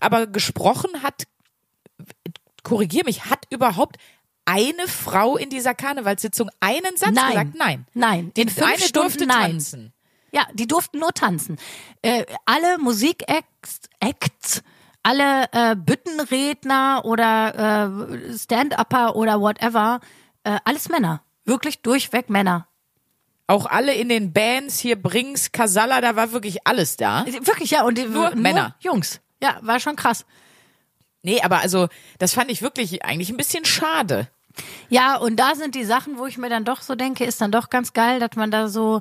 Aber 0.00 0.26
gesprochen 0.26 1.02
hat, 1.02 1.24
korrigier 2.62 3.04
mich, 3.04 3.24
hat 3.24 3.46
überhaupt 3.50 3.96
eine 4.44 4.88
Frau 4.88 5.36
in 5.36 5.50
dieser 5.50 5.74
Karnevalssitzung 5.74 6.50
einen 6.60 6.96
Satz 6.96 7.12
Nein. 7.12 7.28
gesagt? 7.28 7.54
Nein. 7.54 7.86
Nein. 7.94 8.32
In 8.34 8.48
fünf 8.48 8.66
eine 8.66 8.78
Stunden 8.78 9.08
durfte 9.08 9.26
nein. 9.26 9.52
tanzen. 9.52 9.92
Ja, 10.32 10.46
die 10.54 10.66
durften 10.66 10.98
nur 10.98 11.12
tanzen. 11.12 11.58
Äh, 12.00 12.24
alle 12.46 12.78
Musikacts, 12.78 13.80
Acts, 14.00 14.62
alle 15.02 15.44
äh, 15.52 15.76
Büttenredner 15.76 17.02
oder 17.04 17.90
äh, 18.08 18.38
Stand-Upper 18.38 19.14
oder 19.16 19.40
whatever, 19.40 20.00
äh, 20.44 20.58
alles 20.64 20.88
Männer. 20.88 21.22
Wirklich 21.44 21.82
durchweg 21.82 22.30
Männer. 22.30 22.66
Auch 23.46 23.66
alle 23.66 23.92
in 23.94 24.08
den 24.08 24.32
Bands 24.32 24.78
hier, 24.78 25.00
Brings, 25.00 25.52
Casalla, 25.52 26.00
da 26.00 26.16
war 26.16 26.32
wirklich 26.32 26.66
alles 26.66 26.96
da. 26.96 27.26
Wirklich, 27.26 27.72
ja. 27.72 27.82
Und 27.82 27.98
die, 27.98 28.06
Nur 28.06 28.34
Männer. 28.34 28.76
Jungs. 28.80 29.20
Ja, 29.42 29.58
war 29.60 29.80
schon 29.80 29.96
krass. 29.96 30.24
Nee, 31.22 31.40
aber 31.42 31.60
also, 31.60 31.88
das 32.18 32.34
fand 32.34 32.50
ich 32.50 32.62
wirklich 32.62 33.04
eigentlich 33.04 33.30
ein 33.30 33.36
bisschen 33.36 33.64
schade. 33.64 34.28
Ja, 34.88 35.16
und 35.16 35.36
da 35.36 35.54
sind 35.54 35.74
die 35.74 35.84
Sachen, 35.84 36.18
wo 36.18 36.26
ich 36.26 36.36
mir 36.36 36.50
dann 36.50 36.64
doch 36.64 36.82
so 36.82 36.94
denke, 36.94 37.24
ist 37.24 37.40
dann 37.40 37.52
doch 37.52 37.70
ganz 37.70 37.92
geil, 37.92 38.20
dass 38.20 38.36
man 38.36 38.50
da 38.50 38.68
so, 38.68 39.00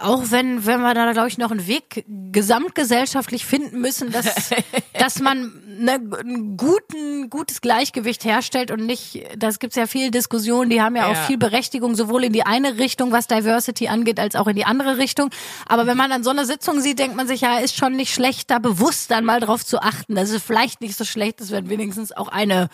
auch 0.00 0.24
wenn, 0.30 0.66
wenn 0.66 0.80
wir 0.80 0.94
da, 0.94 1.12
glaube 1.12 1.28
ich, 1.28 1.38
noch 1.38 1.50
einen 1.50 1.66
Weg 1.66 2.04
gesamtgesellschaftlich 2.32 3.44
finden 3.44 3.80
müssen, 3.80 4.10
dass, 4.12 4.50
dass 4.98 5.20
man 5.20 5.52
ne, 5.78 6.00
ein 6.24 6.56
guten, 6.56 7.28
gutes 7.30 7.60
Gleichgewicht 7.60 8.24
herstellt 8.24 8.70
und 8.70 8.84
nicht, 8.86 9.24
das 9.36 9.58
gibt's 9.58 9.76
ja 9.76 9.86
viel 9.86 10.10
Diskussionen, 10.10 10.70
die 10.70 10.80
haben 10.80 10.96
ja, 10.96 11.06
auch 11.06 11.14
Ja. 11.14 11.22
viel 11.24 11.38
Berechtigung, 11.38 11.94
sowohl 11.94 12.24
in 12.24 12.32
die 12.32 12.44
eine 12.44 12.78
Richtung, 12.78 13.12
was 13.12 13.26
Diversity 13.26 13.88
angeht, 13.88 14.18
als 14.20 14.36
auch 14.36 14.46
in 14.46 14.56
die 14.56 14.64
andere 14.64 14.98
Richtung. 14.98 15.30
Aber 15.66 15.86
wenn 15.86 15.96
man 15.96 16.10
dann 16.10 16.24
so 16.24 16.30
eine 16.30 16.44
Sitzung 16.46 16.80
sieht, 16.80 16.98
denkt 16.98 17.16
man 17.16 17.26
sich, 17.28 17.42
ja, 17.42 17.58
ist 17.58 17.76
schon 17.76 17.92
nicht 17.94 18.12
schlecht, 18.14 18.50
da 18.50 18.58
bewusst 18.58 19.10
dann 19.10 19.24
mal 19.24 19.40
drauf 19.40 19.64
zu 19.64 19.80
achten, 19.80 20.14
dass 20.14 20.30
es 20.30 20.42
vielleicht 20.42 20.80
nicht 20.80 20.96
so 20.96 21.04
schlecht 21.04 21.40
ist, 21.40 21.50
wenn 21.50 21.68
wenigstens 21.68 22.12
auch 22.12 22.28
eine 22.28 22.68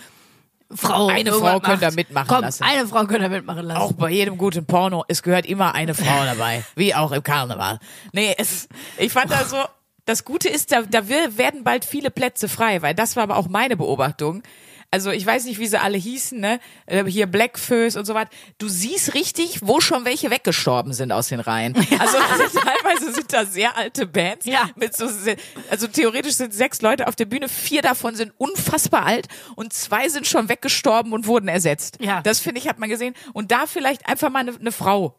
Frau. 0.71 1.07
Eine 1.09 1.33
Frau 1.33 1.61
könnt 1.61 1.83
ihr 1.83 1.93
mitmachen 1.93 2.29
Komm, 2.29 2.41
lassen. 2.43 2.63
eine 2.63 2.87
Frau 2.87 3.05
könnt 3.07 3.23
ihr 3.23 3.31
mitmachen 3.31 3.65
lassen. 3.65 3.81
Auch 3.81 3.93
bei 3.93 4.11
jedem 4.11 4.37
guten 4.37 4.67
Porno, 4.67 5.05
es 5.09 5.23
gehört 5.23 5.47
immer 5.47 5.75
eine 5.75 5.95
Frau 5.95 6.25
dabei, 6.25 6.65
wie 6.77 6.95
auch 6.95 7.13
im 7.13 7.23
Karneval. 7.23 7.79
Nee, 8.13 8.35
es, 8.37 8.69
ich 8.99 9.13
fand 9.13 9.31
da 9.31 9.45
so, 9.45 9.57
das 10.05 10.25
Gute 10.25 10.49
ist, 10.49 10.73
da, 10.73 10.83
da 10.83 11.09
werden 11.09 11.65
bald 11.65 11.85
viele 11.85 12.11
Plätze 12.11 12.49
frei, 12.49 12.83
weil 12.83 12.95
das 12.95 13.17
war 13.17 13.23
aber 13.23 13.37
auch 13.37 13.49
meine 13.49 13.77
Beobachtung. 13.77 14.43
Also 14.91 15.11
ich 15.11 15.27
weiß 15.27 15.45
nicht, 15.45 15.59
wie 15.59 15.67
sie 15.67 15.79
alle 15.79 15.99
hießen, 15.99 16.41
ne? 16.41 16.61
Äh, 16.87 17.05
Hier 17.05 17.27
Blackfoes 17.27 17.97
und 17.97 18.07
so 18.07 18.15
weiter. 18.15 18.31
Du 18.57 18.69
siehst 18.69 19.13
richtig, 19.13 19.61
wo 19.63 19.81
schon 19.81 20.07
welche 20.07 20.31
weggestorben 20.31 20.95
sind 20.95 21.13
aus 21.13 21.29
den 21.29 21.41
Reihen. 21.41 21.75
Also 21.99 22.17
teilweise 22.61 23.13
sind 23.13 23.33
da 23.33 23.45
sehr 23.45 23.77
alte 23.77 24.07
Bands. 24.07 24.47
Ja. 24.47 24.71
Mit 24.77 24.97
so, 24.97 25.09
also 25.69 25.89
theoretisch 25.89 26.35
sind 26.35 26.55
sechs 26.55 26.81
Leute 26.81 27.07
auf 27.07 27.17
der 27.17 27.25
Bühne, 27.27 27.49
vier 27.49 27.83
davon 27.83 28.15
sind 28.15 28.33
unfassbar 28.39 29.05
alt 29.05 29.27
und 29.57 29.73
zwei 29.73 30.09
sind 30.09 30.27
schon 30.27 30.49
weggestorben 30.49 31.13
und 31.13 31.27
wurden 31.27 31.49
ersetzt. 31.49 31.99
Ja. 32.01 32.23
Das 32.23 32.39
finde 32.41 32.61
ich, 32.61 32.69
hat 32.69 32.79
man 32.79 32.89
gesehen. 32.89 33.15
Und 33.33 33.51
da 33.51 33.67
vielleicht 33.67 34.09
einfach 34.09 34.31
mal 34.31 34.41
eine, 34.41 34.55
eine 34.55 34.73
Frau 34.73 35.19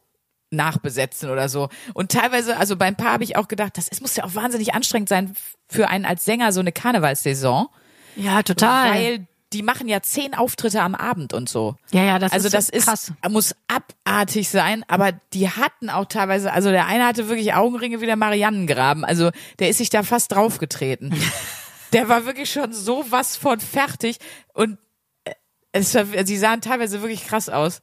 nachbesetzen 0.51 1.30
oder 1.30 1.49
so. 1.49 1.70
Und 1.93 2.11
teilweise, 2.11 2.57
also 2.57 2.76
beim 2.76 2.95
Paar 2.95 3.13
habe 3.13 3.24
ich 3.24 3.36
auch 3.36 3.47
gedacht, 3.47 3.78
das 3.78 3.88
ist, 3.88 4.01
muss 4.01 4.15
ja 4.15 4.24
auch 4.24 4.36
wahnsinnig 4.36 4.74
anstrengend 4.74 5.09
sein 5.09 5.36
für 5.67 5.89
einen 5.89 6.05
als 6.05 6.26
Sänger 6.26 6.51
so 6.51 6.59
eine 6.59 6.72
Karnevalssaison, 6.72 7.67
ja, 8.15 8.41
total. 8.43 8.93
weil 8.93 9.28
die 9.54 9.64
machen 9.64 9.88
ja 9.88 10.02
zehn 10.02 10.34
Auftritte 10.36 10.82
am 10.82 10.95
Abend 10.95 11.34
und 11.34 11.50
so. 11.50 11.76
ja, 11.91 12.04
ja, 12.04 12.20
das 12.20 12.32
also 12.32 12.47
ist 12.47 12.54
das 12.54 12.70
ist 12.70 12.86
krass. 12.86 13.14
muss 13.30 13.56
abartig 13.68 14.50
sein, 14.50 14.86
aber 14.88 15.12
die 15.34 15.50
hatten 15.50 15.89
auch 15.89 16.06
teilweise, 16.06 16.54
also 16.54 16.70
der 16.70 16.86
eine 16.86 17.06
hatte 17.06 17.30
wirklich 17.30 17.54
Augenringe 17.54 18.02
wie 18.02 18.06
der 18.06 18.16
Mariannengraben, 18.16 19.04
also 19.04 19.32
der 19.60 19.70
ist 19.70 19.78
sich 19.78 19.89
da 19.89 20.04
fast 20.04 20.32
draufgetreten. 20.32 21.14
der 21.93 22.08
war 22.10 22.26
wirklich 22.26 22.52
schon 22.52 22.74
so 22.74 23.06
was 23.10 23.38
von 23.38 23.60
fertig 23.60 24.18
und 24.54 24.78
äh, 25.24 25.34
es 25.72 25.95
war, 25.95 26.06
sie 26.26 26.38
sahen 26.38 26.62
teilweise 26.62 27.02
wirklich 27.02 27.26
krass 27.26 27.50
aus. 27.50 27.82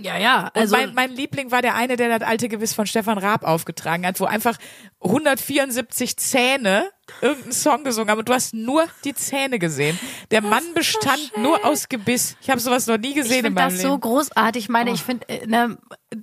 Ja, 0.00 0.16
ja. 0.16 0.50
Also 0.54 0.76
Also 0.76 0.76
mein, 0.76 0.94
mein 0.94 1.16
Liebling 1.16 1.50
war 1.50 1.60
der 1.60 1.74
eine, 1.74 1.96
der 1.96 2.18
das 2.18 2.28
alte 2.28 2.48
Gewiss 2.48 2.72
von 2.72 2.86
Stefan 2.86 3.18
Raab 3.18 3.42
aufgetragen 3.42 4.06
hat, 4.06 4.20
wo 4.20 4.26
einfach 4.26 4.56
174 5.00 6.16
Zähne 6.16 6.88
irgendeinen 7.20 7.52
Song 7.52 7.84
gesungen 7.84 8.10
haben 8.10 8.18
und 8.18 8.28
du 8.28 8.32
hast 8.34 8.54
nur 8.54 8.86
die 9.04 9.14
Zähne 9.14 9.58
gesehen. 9.58 9.98
Der 10.30 10.42
Mann 10.42 10.62
bestand 10.74 11.32
nur 11.36 11.64
aus 11.64 11.88
Gebiss. 11.88 12.36
Ich 12.40 12.50
habe 12.50 12.60
sowas 12.60 12.86
noch 12.86 12.98
nie 12.98 13.08
ich 13.10 13.14
gesehen 13.16 13.38
in 13.38 13.44
finde 13.46 13.60
meinem 13.60 13.70
das 13.70 13.78
Leben. 13.82 13.90
so 13.90 13.98
großartig. 13.98 14.64
Ich 14.64 14.68
meine, 14.68 14.90
ich 14.92 15.02
finde, 15.02 15.28
äh, 15.28 15.46
ne, 15.46 15.78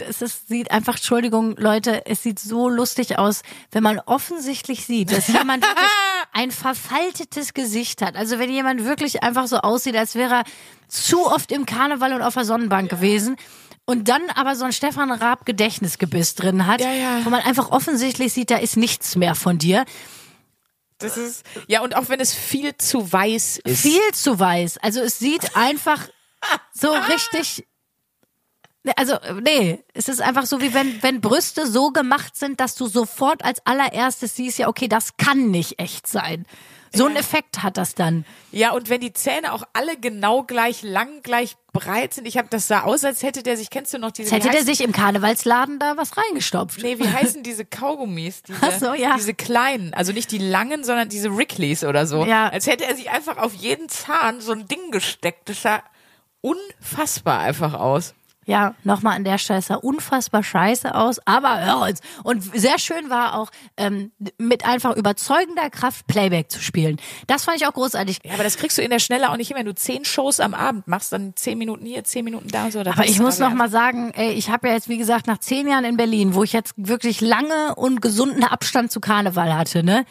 es 0.07 0.21
ist, 0.21 0.47
sieht 0.47 0.71
einfach, 0.71 0.95
Entschuldigung, 0.95 1.55
Leute, 1.57 2.05
es 2.05 2.23
sieht 2.23 2.39
so 2.39 2.69
lustig 2.69 3.17
aus, 3.19 3.41
wenn 3.71 3.83
man 3.83 3.99
offensichtlich 4.05 4.85
sieht, 4.85 5.11
dass 5.11 5.27
jemand 5.27 5.63
wirklich 5.63 5.89
ein 6.33 6.51
verfaltetes 6.51 7.53
Gesicht 7.53 8.01
hat. 8.01 8.15
Also 8.15 8.39
wenn 8.39 8.49
jemand 8.49 8.83
wirklich 8.85 9.23
einfach 9.23 9.47
so 9.47 9.57
aussieht, 9.57 9.95
als 9.95 10.15
wäre 10.15 10.33
er 10.35 10.43
zu 10.87 11.25
oft 11.27 11.51
im 11.51 11.65
Karneval 11.65 12.13
und 12.13 12.21
auf 12.21 12.33
der 12.35 12.45
Sonnenbank 12.45 12.89
gewesen. 12.89 13.35
Und 13.87 14.09
dann 14.09 14.21
aber 14.33 14.55
so 14.55 14.65
ein 14.65 14.71
Stefan 14.73 15.11
Raab 15.11 15.45
Gedächtnisgebiss 15.45 16.33
drin 16.33 16.65
hat, 16.65 16.81
Ja, 16.81 16.91
ja. 16.91 17.19
wo 17.23 17.29
man 17.29 17.41
einfach 17.41 17.69
offensichtlich 17.69 18.33
sieht, 18.33 18.49
da 18.49 18.57
ist 18.57 18.77
nichts 18.77 19.15
mehr 19.15 19.35
von 19.35 19.59
dir. 19.59 19.85
Das 20.97 21.17
ist 21.17 21.45
ja 21.67 21.81
und 21.81 21.95
auch 21.95 22.09
wenn 22.09 22.19
es 22.19 22.33
viel 22.33 22.75
zu 22.77 23.11
weiß 23.11 23.59
ist. 23.63 23.81
viel 23.81 24.11
zu 24.13 24.39
weiß. 24.39 24.77
Also 24.77 25.01
es 25.01 25.19
sieht 25.19 25.55
einfach 25.55 26.07
so 26.73 26.91
richtig. 26.91 27.65
Also, 28.97 29.17
nee, 29.41 29.83
es 29.95 30.09
ist 30.09 30.21
einfach 30.21 30.45
so, 30.45 30.61
wie 30.61 30.75
wenn, 30.75 31.01
wenn 31.01 31.19
Brüste 31.19 31.65
so 31.65 31.89
gemacht 31.89 32.35
sind, 32.35 32.59
dass 32.59 32.75
du 32.75 32.85
sofort 32.85 33.43
als 33.43 33.65
allererstes 33.65 34.35
siehst, 34.35 34.59
ja, 34.59 34.67
okay, 34.67 34.87
das 34.87 35.17
kann 35.17 35.49
nicht 35.49 35.79
echt 35.79 36.05
sein. 36.05 36.45
So 36.95 37.05
einen 37.05 37.15
Effekt 37.15 37.63
hat 37.63 37.77
das 37.77 37.95
dann. 37.95 38.25
Ja, 38.51 38.71
und 38.71 38.89
wenn 38.89 39.01
die 39.01 39.13
Zähne 39.13 39.53
auch 39.53 39.63
alle 39.73 39.97
genau 39.97 40.43
gleich 40.43 40.81
lang, 40.81 41.21
gleich 41.21 41.55
breit 41.73 42.13
sind. 42.13 42.25
Ich 42.25 42.37
habe 42.37 42.47
das 42.49 42.67
sah 42.67 42.83
aus, 42.83 43.03
als 43.03 43.21
hätte 43.21 43.43
der 43.43 43.57
sich, 43.57 43.69
kennst 43.69 43.93
du 43.93 43.99
noch 43.99 44.11
diese 44.11 44.33
Jetzt 44.33 44.45
hätte 44.45 44.55
der 44.55 44.65
sich 44.65 44.81
im 44.81 44.93
Karnevalsladen 44.93 45.77
da 45.77 45.97
was 45.97 46.17
reingestopft. 46.17 46.81
Nee, 46.81 46.97
wie 46.99 47.07
heißen 47.07 47.43
diese 47.43 47.65
Kaugummis? 47.65 48.43
Diese, 48.43 48.59
Ach 48.61 48.71
so, 48.71 48.93
ja. 48.93 49.15
diese 49.17 49.33
kleinen, 49.33 49.93
also 49.93 50.13
nicht 50.13 50.31
die 50.31 50.37
langen, 50.37 50.83
sondern 50.83 51.09
diese 51.09 51.29
Rickleys 51.29 51.83
oder 51.83 52.07
so. 52.07 52.25
Ja. 52.25 52.47
Als 52.47 52.65
hätte 52.65 52.85
er 52.85 52.95
sich 52.95 53.09
einfach 53.09 53.37
auf 53.37 53.53
jeden 53.53 53.89
Zahn 53.89 54.39
so 54.39 54.53
ein 54.53 54.67
Ding 54.67 54.91
gesteckt. 54.91 55.49
Das 55.49 55.61
sah 55.61 55.83
unfassbar 56.41 57.39
einfach 57.39 57.73
aus. 57.73 58.13
Ja, 58.47 58.75
nochmal 58.83 59.15
an 59.15 59.23
der 59.23 59.39
Stelle, 59.39 59.59
es 59.59 59.67
sah 59.67 59.75
unfassbar 59.75 60.43
scheiße 60.43 60.93
aus, 60.93 61.19
aber 61.25 61.65
hör 61.65 61.81
uns. 61.81 61.99
Und 62.23 62.43
sehr 62.55 62.77
schön 62.77 63.09
war 63.09 63.39
auch, 63.39 63.49
ähm, 63.75 64.11
mit 64.37 64.65
einfach 64.65 64.95
überzeugender 64.95 65.69
Kraft 65.71 66.05
Playback 66.05 66.51
zu 66.51 66.61
spielen. 66.61 66.97
Das 67.25 67.43
fand 67.45 67.57
ich 67.57 67.65
auch 67.65 67.73
großartig. 67.73 68.19
Ja, 68.23 68.35
aber 68.35 68.43
das 68.43 68.57
kriegst 68.57 68.77
du 68.77 68.83
in 68.83 68.91
der 68.91 68.99
Schnelle 68.99 69.31
auch 69.31 69.37
nicht 69.37 69.47
hin, 69.47 69.57
wenn 69.57 69.65
du 69.65 69.73
zehn 69.73 70.05
Shows 70.05 70.39
am 70.39 70.53
Abend 70.53 70.87
machst, 70.87 71.11
dann 71.11 71.35
zehn 71.35 71.57
Minuten 71.57 71.85
hier, 71.87 72.03
zehn 72.03 72.23
Minuten 72.23 72.47
da 72.49 72.65
und 72.65 72.71
so. 72.73 72.81
Aber 72.81 73.05
ich 73.05 73.19
muss 73.19 73.39
noch 73.39 73.53
mal 73.53 73.69
sagen, 73.69 74.11
ey, 74.15 74.33
ich 74.33 74.51
habe 74.51 74.67
ja 74.67 74.75
jetzt, 74.75 74.89
wie 74.89 74.97
gesagt, 74.99 75.25
nach 75.25 75.39
zehn 75.39 75.67
Jahren 75.67 75.83
in 75.85 75.97
Berlin, 75.97 76.35
wo 76.35 76.43
ich 76.43 76.53
jetzt 76.53 76.73
wirklich 76.77 77.21
lange 77.21 77.73
und 77.75 77.99
gesunden 78.01 78.43
Abstand 78.43 78.91
zu 78.91 78.99
Karneval 78.99 79.55
hatte, 79.57 79.83
ne? 79.83 80.05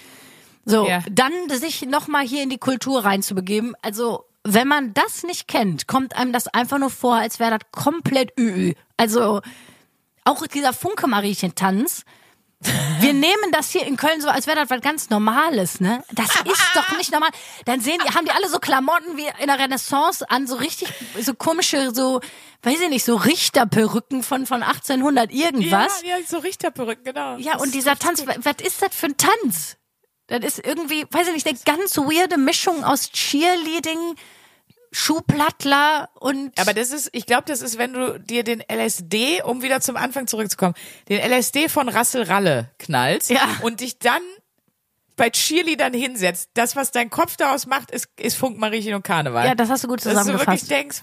So, 0.64 0.88
Ja. 0.88 1.00
dann 1.10 1.32
sich 1.50 1.82
noch 1.82 2.08
mal 2.08 2.24
hier 2.24 2.42
in 2.42 2.48
die 2.50 2.58
Kultur 2.58 3.04
reinzubegeben. 3.04 3.76
Also, 3.82 4.24
wenn 4.44 4.68
man 4.68 4.92
das 4.94 5.22
nicht 5.22 5.48
kennt, 5.48 5.86
kommt 5.88 6.14
einem 6.16 6.32
das 6.32 6.46
einfach 6.48 6.78
nur 6.78 6.90
vor, 6.90 7.16
als 7.16 7.38
wäre 7.40 7.58
das 7.58 7.70
komplett 7.72 8.38
ü. 8.38 8.74
Also, 8.96 9.40
auch 10.24 10.46
dieser 10.46 10.72
Funke-Mariechen-Tanz. 10.72 12.04
Wir 13.00 13.12
nehmen 13.12 13.52
das 13.52 13.70
hier 13.70 13.86
in 13.86 13.96
Köln 13.96 14.20
so, 14.22 14.28
als 14.28 14.46
wäre 14.46 14.56
das 14.58 14.70
was 14.70 14.80
ganz 14.80 15.10
Normales, 15.10 15.80
ne? 15.80 16.02
Das 16.12 16.28
ist 16.30 16.70
doch 16.74 16.96
nicht 16.96 17.12
normal. 17.12 17.28
Dann 17.66 17.80
sehen 17.80 17.98
die, 18.06 18.14
haben 18.14 18.24
die 18.24 18.30
alle 18.30 18.48
so 18.48 18.58
Klamotten 18.58 19.16
wie 19.18 19.26
in 19.40 19.48
der 19.48 19.58
Renaissance 19.58 20.28
an, 20.30 20.46
so 20.46 20.54
richtig, 20.56 20.88
so 21.20 21.34
komische, 21.34 21.92
so, 21.94 22.20
weiß 22.62 22.80
ich 22.80 22.88
nicht, 22.88 23.04
so 23.04 23.16
Richterperücken 23.16 24.22
von, 24.22 24.46
von 24.46 24.62
1800 24.62 25.30
irgendwas. 25.30 26.02
Ja, 26.02 26.16
ja, 26.16 26.24
so 26.26 26.38
Richterperücken, 26.38 27.04
genau. 27.04 27.36
Ja, 27.36 27.54
Das 27.54 27.62
und 27.62 27.74
dieser 27.74 27.98
Tanz, 27.98 28.20
gut. 28.20 28.28
wa- 28.28 28.36
was 28.40 28.66
ist 28.66 28.80
das 28.80 28.94
für 28.94 29.06
ein 29.06 29.16
Tanz? 29.18 29.76
Das 30.28 30.40
ist 30.42 30.66
irgendwie, 30.66 31.04
weiß 31.10 31.28
ich 31.28 31.34
nicht, 31.34 31.46
eine 31.46 31.58
ganz 31.66 31.98
weirde 31.98 32.38
Mischung 32.38 32.82
aus 32.82 33.10
Cheerleading, 33.12 34.14
Schuhplattler 34.94 36.08
und 36.20 36.58
Aber 36.58 36.72
das 36.72 36.90
ist, 36.90 37.10
ich 37.12 37.26
glaube, 37.26 37.44
das 37.46 37.62
ist, 37.62 37.78
wenn 37.78 37.92
du 37.92 38.18
dir 38.20 38.44
den 38.44 38.62
LSD, 38.72 39.42
um 39.42 39.62
wieder 39.62 39.80
zum 39.80 39.96
Anfang 39.96 40.26
zurückzukommen, 40.26 40.74
den 41.08 41.20
LSD 41.20 41.68
von 41.68 41.88
Rassel 41.88 42.22
Ralle 42.22 42.70
knallst 42.78 43.30
Ja. 43.30 43.40
und 43.62 43.80
dich 43.80 43.98
dann 43.98 44.22
bei 45.16 45.30
Cheerleadern 45.30 45.94
hinsetzt. 45.94 46.50
Das, 46.54 46.74
was 46.76 46.90
dein 46.90 47.10
Kopf 47.10 47.36
daraus 47.36 47.66
macht, 47.66 47.90
ist, 47.90 48.08
ist 48.18 48.36
Funk, 48.36 48.58
Mariechen 48.58 48.94
und 48.94 49.02
Karneval. 49.04 49.46
ja, 49.46 49.54
das 49.54 49.68
hast 49.70 49.84
du 49.84 49.88
gut 49.88 49.98
Dass 49.98 50.04
du 50.04 50.10
wirklich 50.10 50.28
zusammengefasst. 50.38 50.70
denkst, 50.70 51.02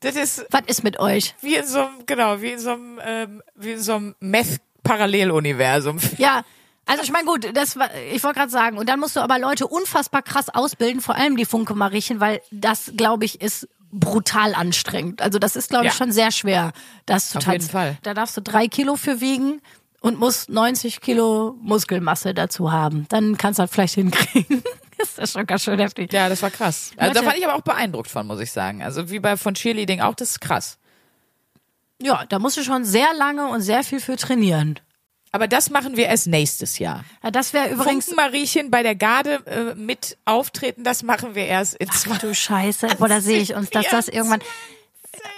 das 0.00 0.16
ist 0.16 0.46
Was 0.50 0.62
ist 0.66 0.84
mit 0.84 0.98
euch? 0.98 1.34
wie 1.42 1.56
in 1.56 1.66
so 1.66 1.80
einem, 1.80 2.06
genau, 2.06 2.40
wie 2.40 2.52
in 2.52 2.58
so 2.58 2.70
einem, 2.72 3.00
ähm, 3.04 3.42
wie 3.54 3.72
in 3.72 3.80
so 3.80 3.94
einem 3.94 4.14
Meth-Paralleluniversum. 4.20 5.98
Ja, 6.18 6.42
also 6.86 7.02
ich 7.02 7.12
meine 7.12 7.24
gut, 7.26 7.56
das 7.56 7.76
war, 7.76 7.88
ich 8.12 8.22
wollte 8.24 8.38
gerade 8.40 8.50
sagen, 8.52 8.76
und 8.78 8.88
dann 8.88 8.98
musst 9.00 9.16
du 9.16 9.20
aber 9.20 9.38
Leute 9.38 9.66
unfassbar 9.66 10.22
krass 10.22 10.48
ausbilden, 10.48 11.00
vor 11.00 11.14
allem 11.14 11.36
die 11.36 11.44
Funke 11.44 11.74
Mariechen, 11.74 12.20
weil 12.20 12.40
das, 12.50 12.92
glaube 12.96 13.24
ich, 13.24 13.40
ist 13.40 13.68
brutal 13.92 14.54
anstrengend. 14.54 15.22
Also 15.22 15.38
das 15.38 15.54
ist, 15.54 15.68
glaube 15.70 15.86
ich, 15.86 15.92
Ja. 15.92 15.96
schon 15.98 16.12
sehr 16.12 16.32
schwer, 16.32 16.72
das 17.06 17.30
zu 17.30 17.38
Auf 17.38 17.44
tanzen. 17.44 17.60
jeden 17.60 17.70
Fall. 17.72 17.98
Da 18.02 18.14
darfst 18.14 18.36
du 18.36 18.40
drei 18.40 18.66
Kilo 18.66 18.96
für 18.96 19.20
wiegen 19.20 19.60
und 20.00 20.18
musst 20.18 20.48
90 20.48 21.00
Kilo 21.00 21.56
Muskelmasse 21.60 22.34
dazu 22.34 22.72
haben. 22.72 23.06
Dann 23.10 23.36
kannst 23.36 23.58
du 23.58 23.62
das 23.64 23.70
vielleicht 23.70 23.94
hinkriegen. 23.94 24.62
ist 24.98 25.18
das 25.18 25.32
schon 25.32 25.46
ganz 25.46 25.62
schön 25.62 25.78
heftig. 25.78 26.12
Ja, 26.12 26.28
das 26.28 26.42
war 26.42 26.50
krass. 26.50 26.92
Also 26.96 27.14
da 27.14 27.22
fand 27.22 27.36
ich 27.36 27.46
aber 27.46 27.54
auch 27.54 27.60
beeindruckt 27.62 28.08
von, 28.10 28.26
muss 28.26 28.40
ich 28.40 28.50
sagen. 28.50 28.82
Also 28.82 29.10
wie 29.10 29.20
bei 29.20 29.36
von 29.36 29.54
Cheerleading 29.54 30.00
auch, 30.00 30.14
das 30.14 30.30
ist 30.30 30.40
krass. 30.40 30.78
Ja, 32.00 32.24
da 32.28 32.38
musst 32.38 32.56
du 32.56 32.64
schon 32.64 32.84
sehr 32.84 33.12
lange 33.14 33.46
und 33.48 33.60
sehr 33.60 33.84
viel 33.84 34.00
für 34.00 34.16
trainieren. 34.16 34.80
Aber 35.34 35.48
das 35.48 35.70
machen 35.70 35.96
wir 35.96 36.06
erst 36.06 36.26
nächstes 36.26 36.78
Jahr. 36.78 37.04
Ja, 37.22 37.30
das 37.30 37.54
wäre 37.54 37.70
übrigens. 37.70 38.04
Funken 38.04 38.16
Mariechen 38.16 38.70
bei 38.70 38.82
der 38.82 38.94
Garde 38.94 39.40
äh, 39.46 39.74
mit 39.74 40.18
auftreten, 40.26 40.84
das 40.84 41.02
machen 41.02 41.34
wir 41.34 41.46
erst 41.46 41.74
in 41.76 41.88
Ach 41.90 42.18
du 42.18 42.34
Scheiße, 42.34 42.86
boah, 42.98 43.08
da 43.08 43.20
sehe 43.22 43.38
ich 43.40 43.54
uns, 43.54 43.70
dass 43.70 43.88
das 43.88 44.08
irgendwann. 44.08 44.40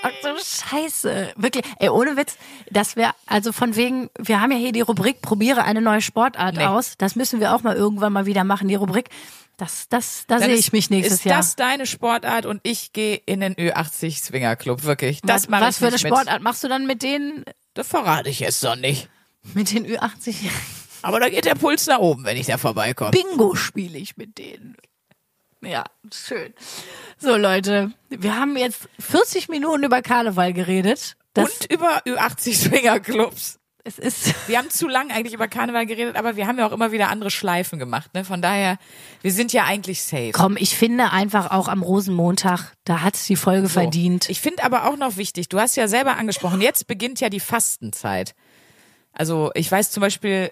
Ach 0.03 0.11
du 0.22 0.36
Scheiße, 0.42 1.32
wirklich. 1.36 1.64
Ey, 1.78 1.88
ohne 1.88 2.16
Witz, 2.16 2.36
das 2.70 2.97
wäre, 2.97 3.12
also 3.26 3.53
von 3.53 3.76
wegen, 3.76 4.11
wir 4.18 4.40
haben 4.40 4.51
ja 4.53 4.59
hier 4.59 4.72
die 4.72 4.80
Rubrik, 4.80 5.20
probiere 5.22 5.64
eine 5.64 5.80
neue 5.80 6.01
Sportart 6.01 6.57
Nee. 6.57 6.64
aus. 6.66 6.95
Das 6.99 7.14
müssen 7.16 7.40
wir 7.40 7.55
auch 7.55 7.62
mal 7.62 7.74
irgendwann 7.76 8.12
mal 8.12 8.26
wieder 8.26 8.45
machen, 8.45 8.68
die 8.68 8.74
Rubrik. 8.74 9.09
Das, 9.57 9.88
das, 9.88 10.24
da 10.26 10.40
sehe 10.40 10.49
ist- 10.55 10.61
ich 10.61 10.72
mich 10.72 10.90
nächstes 10.90 11.18
ist 11.20 11.24
Jahr. 11.24 11.36
das 11.38 11.55
deine 11.55 11.86
Sportart 11.86 12.47
und 12.47 12.61
ich 12.64 12.92
gehe 12.92 13.20
in 13.26 13.38
den 13.40 13.55
Ö80 13.55 14.20
Swingerclub, 14.24 14.82
wirklich. 14.82 15.20
Das 15.22 15.42
was 15.45 15.49
mache 15.49 15.62
was 15.62 15.74
ich 15.76 15.78
für 15.78 15.86
eine 15.86 15.92
mit. 15.95 16.01
Sportart 16.01 16.42
machst 16.42 16.64
du 16.64 16.68
dann 16.68 16.86
mit 16.86 17.03
denen, 17.03 17.45
Das 17.74 17.86
verrate 17.86 18.28
ich 18.28 18.40
jetzt 18.40 18.62
noch 18.64 18.74
nicht. 18.76 19.09
Mit 19.53 19.72
den 19.72 19.86
Ü80? 19.86 20.34
Aber 21.03 21.20
da 21.20 21.28
geht 21.28 21.45
der 21.45 21.55
Puls 21.55 21.86
nach 21.86 21.99
oben, 21.99 22.24
wenn 22.24 22.36
ich 22.36 22.47
da 22.47 22.57
vorbeikomme. 22.57 23.11
Bingo 23.11 23.55
spiele 23.55 23.99
ich 23.99 24.16
mit 24.16 24.38
denen. 24.38 24.76
Ja, 25.62 25.84
schön. 26.12 26.53
So, 27.18 27.36
Leute, 27.36 27.92
wir 28.11 28.38
haben 28.38 28.57
jetzt 28.57 28.88
40 28.99 29.49
Minuten 29.49 29.84
über 29.84 30.03
Karneval 30.03 30.53
geredet. 30.53 31.16
Das, 31.34 31.51
Und 31.51 31.72
über 31.72 32.03
Ü80 32.07 32.55
Swingerclubs. 32.55 33.59
Es 33.86 33.99
ist. 33.99 34.34
Wir 34.49 34.57
haben 34.57 34.70
zu 34.70 34.88
lang 34.88 35.11
eigentlich 35.11 35.34
über 35.34 35.47
Karneval 35.47 35.84
geredet, 35.84 36.16
aber 36.16 36.36
wir 36.36 36.47
haben 36.47 36.59
ja 36.59 36.66
auch 36.66 36.72
immer 36.72 36.90
wieder 36.90 37.11
andere 37.11 37.30
Schleifen 37.30 37.78
gemacht. 37.78 38.14
Ne? 38.14 38.24
Von 38.24 38.40
daher, 38.40 38.78
wir 39.20 39.30
sind 39.30 39.53
ja 39.53 39.64
eigentlich 39.64 40.03
safe. 40.03 40.30
Komm, 40.32 40.57
ich 40.57 40.74
finde 40.74 41.11
einfach 41.12 41.51
auch 41.51 41.68
am 41.68 41.82
Rosenmontag, 41.82 42.72
da 42.84 43.03
hat's 43.03 43.26
die 43.26 43.36
Folge 43.36 43.66
So. 43.66 43.80
verdient. 43.80 44.30
Ich 44.30 44.40
finde 44.40 44.64
aber 44.64 44.88
auch 44.88 44.97
noch 44.97 45.18
wichtig, 45.18 45.51
du 45.51 45.61
hast 45.61 45.76
ja 45.76 45.86
selber 45.86 46.16
angesprochen, 46.16 46.62
jetzt 46.62 46.86
beginnt 46.86 47.20
ja 47.20 47.28
die 47.28 47.40
Fastenzeit. 47.40 48.34
Also 49.14 49.50
ich 49.54 49.70
weiß 49.70 49.90
zum 49.90 50.00
Beispiel, 50.00 50.50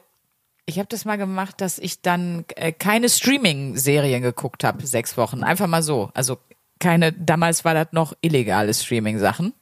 ich 0.67 0.79
habe 0.79 0.89
das 0.89 1.05
mal 1.05 1.19
gemacht, 1.19 1.61
dass 1.61 1.79
ich 1.79 2.03
dann 2.03 2.45
äh, 2.57 2.73
keine 2.73 3.09
Streaming-Serien 3.09 4.23
geguckt 4.23 4.65
habe, 4.65 4.87
sechs 4.87 5.17
Wochen. 5.17 5.43
Einfach 5.43 5.67
mal 5.67 5.83
so. 5.83 6.11
Also 6.15 6.39
keine, 6.79 7.13
damals 7.13 7.65
war 7.65 7.75
das 7.75 7.89
noch 7.93 8.15
illegale 8.23 8.73
Streaming-Sachen. 8.73 9.53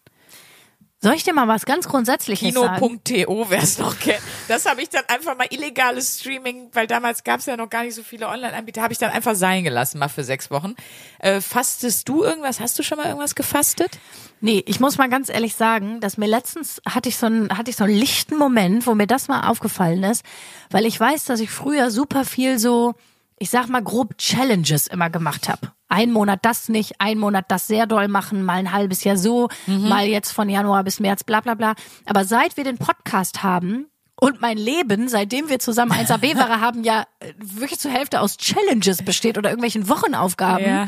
Soll 1.03 1.15
ich 1.15 1.25
dir 1.25 1.33
mal 1.33 1.49
was 1.49 1.65
ganz 1.65 1.89
Grundsätzliches 1.89 2.53
sagen? 2.53 3.03
Kino.to, 3.03 3.47
wer 3.49 3.63
es 3.63 3.79
noch 3.79 3.99
kennt. 3.99 4.21
Das 4.49 4.67
habe 4.67 4.83
ich 4.83 4.91
dann 4.91 5.05
einfach 5.09 5.35
mal 5.35 5.47
illegales 5.49 6.21
Streaming, 6.21 6.69
weil 6.75 6.87
damals 6.87 7.25
gab 7.25 7.41
es 7.41 7.47
ja 7.47 7.57
noch 7.57 7.71
gar 7.71 7.85
nicht 7.85 7.95
so 7.95 8.03
viele 8.03 8.29
Online-Anbieter, 8.29 8.83
habe 8.83 8.93
ich 8.93 8.99
dann 8.99 9.11
einfach 9.11 9.35
sein 9.35 9.65
gelassen, 9.65 9.99
mal 9.99 10.09
für 10.09 10.25
sechs 10.25 10.51
Wochen. 10.51 10.75
Äh, 11.19 11.41
fastest 11.41 12.07
du 12.11 12.23
irgendwas? 12.23 12.61
Hast 12.61 12.79
du 12.79 12.83
schon 12.83 12.99
mal 12.99 13.07
irgendwas 13.07 13.35
gefastet? 13.35 13.99
Nee, 14.43 14.63
ich 14.67 14.79
muss 14.79 14.99
mal 14.99 15.09
ganz 15.09 15.31
ehrlich 15.31 15.55
sagen, 15.55 16.01
dass 16.01 16.19
mir 16.19 16.27
letztens 16.27 16.83
hatte 16.87 17.09
ich 17.09 17.17
so 17.17 17.27
einen, 17.27 17.57
hatte 17.57 17.71
ich 17.71 17.77
so 17.77 17.85
einen 17.85 17.95
lichten 17.95 18.37
Moment, 18.37 18.87
wo 18.87 18.95
mir 18.95 19.07
das 19.07 19.27
mal 19.27 19.49
aufgefallen 19.49 20.03
ist, 20.03 20.23
weil 20.71 20.85
ich 20.85 21.01
weiß, 21.01 21.25
dass 21.25 21.41
ich 21.41 21.51
früher 21.51 21.91
super 21.91 22.27
viel 22.27 22.59
so, 22.59 22.95
ich 23.41 23.51
sag 23.51 23.69
mal 23.69 23.83
grob 23.83 24.17
Challenges 24.19 24.87
immer 24.87 25.11
gemacht 25.11 25.49
habe. 25.49 25.73
Ein 25.89 26.13
Monat 26.13 26.41
das 26.43 26.69
nicht, 26.69 27.01
ein 27.01 27.19
Monat 27.19 27.47
das 27.49 27.67
sehr 27.67 27.87
doll 27.87 28.07
machen, 28.07 28.45
mal 28.45 28.59
ein 28.59 28.73
halbes 28.73 29.03
Jahr 29.03 29.17
so, 29.17 29.49
mal 29.67 30.07
jetzt 30.07 30.31
von 30.31 30.49
Januar 30.49 30.85
bis 30.85 31.01
März, 31.01 31.25
bla 31.25 31.41
bla 31.41 31.55
bla. 31.55 31.75
Aber 32.05 32.25
seit 32.25 32.57
wir 32.57 32.65
den 32.65 32.79
Podcast 32.79 33.43
haben 33.43 33.87
und 34.21 34.41
mein 34.41 34.59
Leben, 34.59 35.09
seitdem 35.09 35.49
wir 35.49 35.59
zusammen 35.59 35.93
1AB-Ware 35.93 36.61
haben, 36.61 36.85
ja 36.85 37.07
wirklich 37.39 37.81
zur 37.81 37.91
Hälfte 37.91 38.21
aus 38.21 38.37
Challenges 38.37 39.03
besteht 39.03 39.39
oder 39.39 39.49
irgendwelchen 39.49 39.89
Wochenaufgaben 39.89 40.65
Ja. 40.67 40.87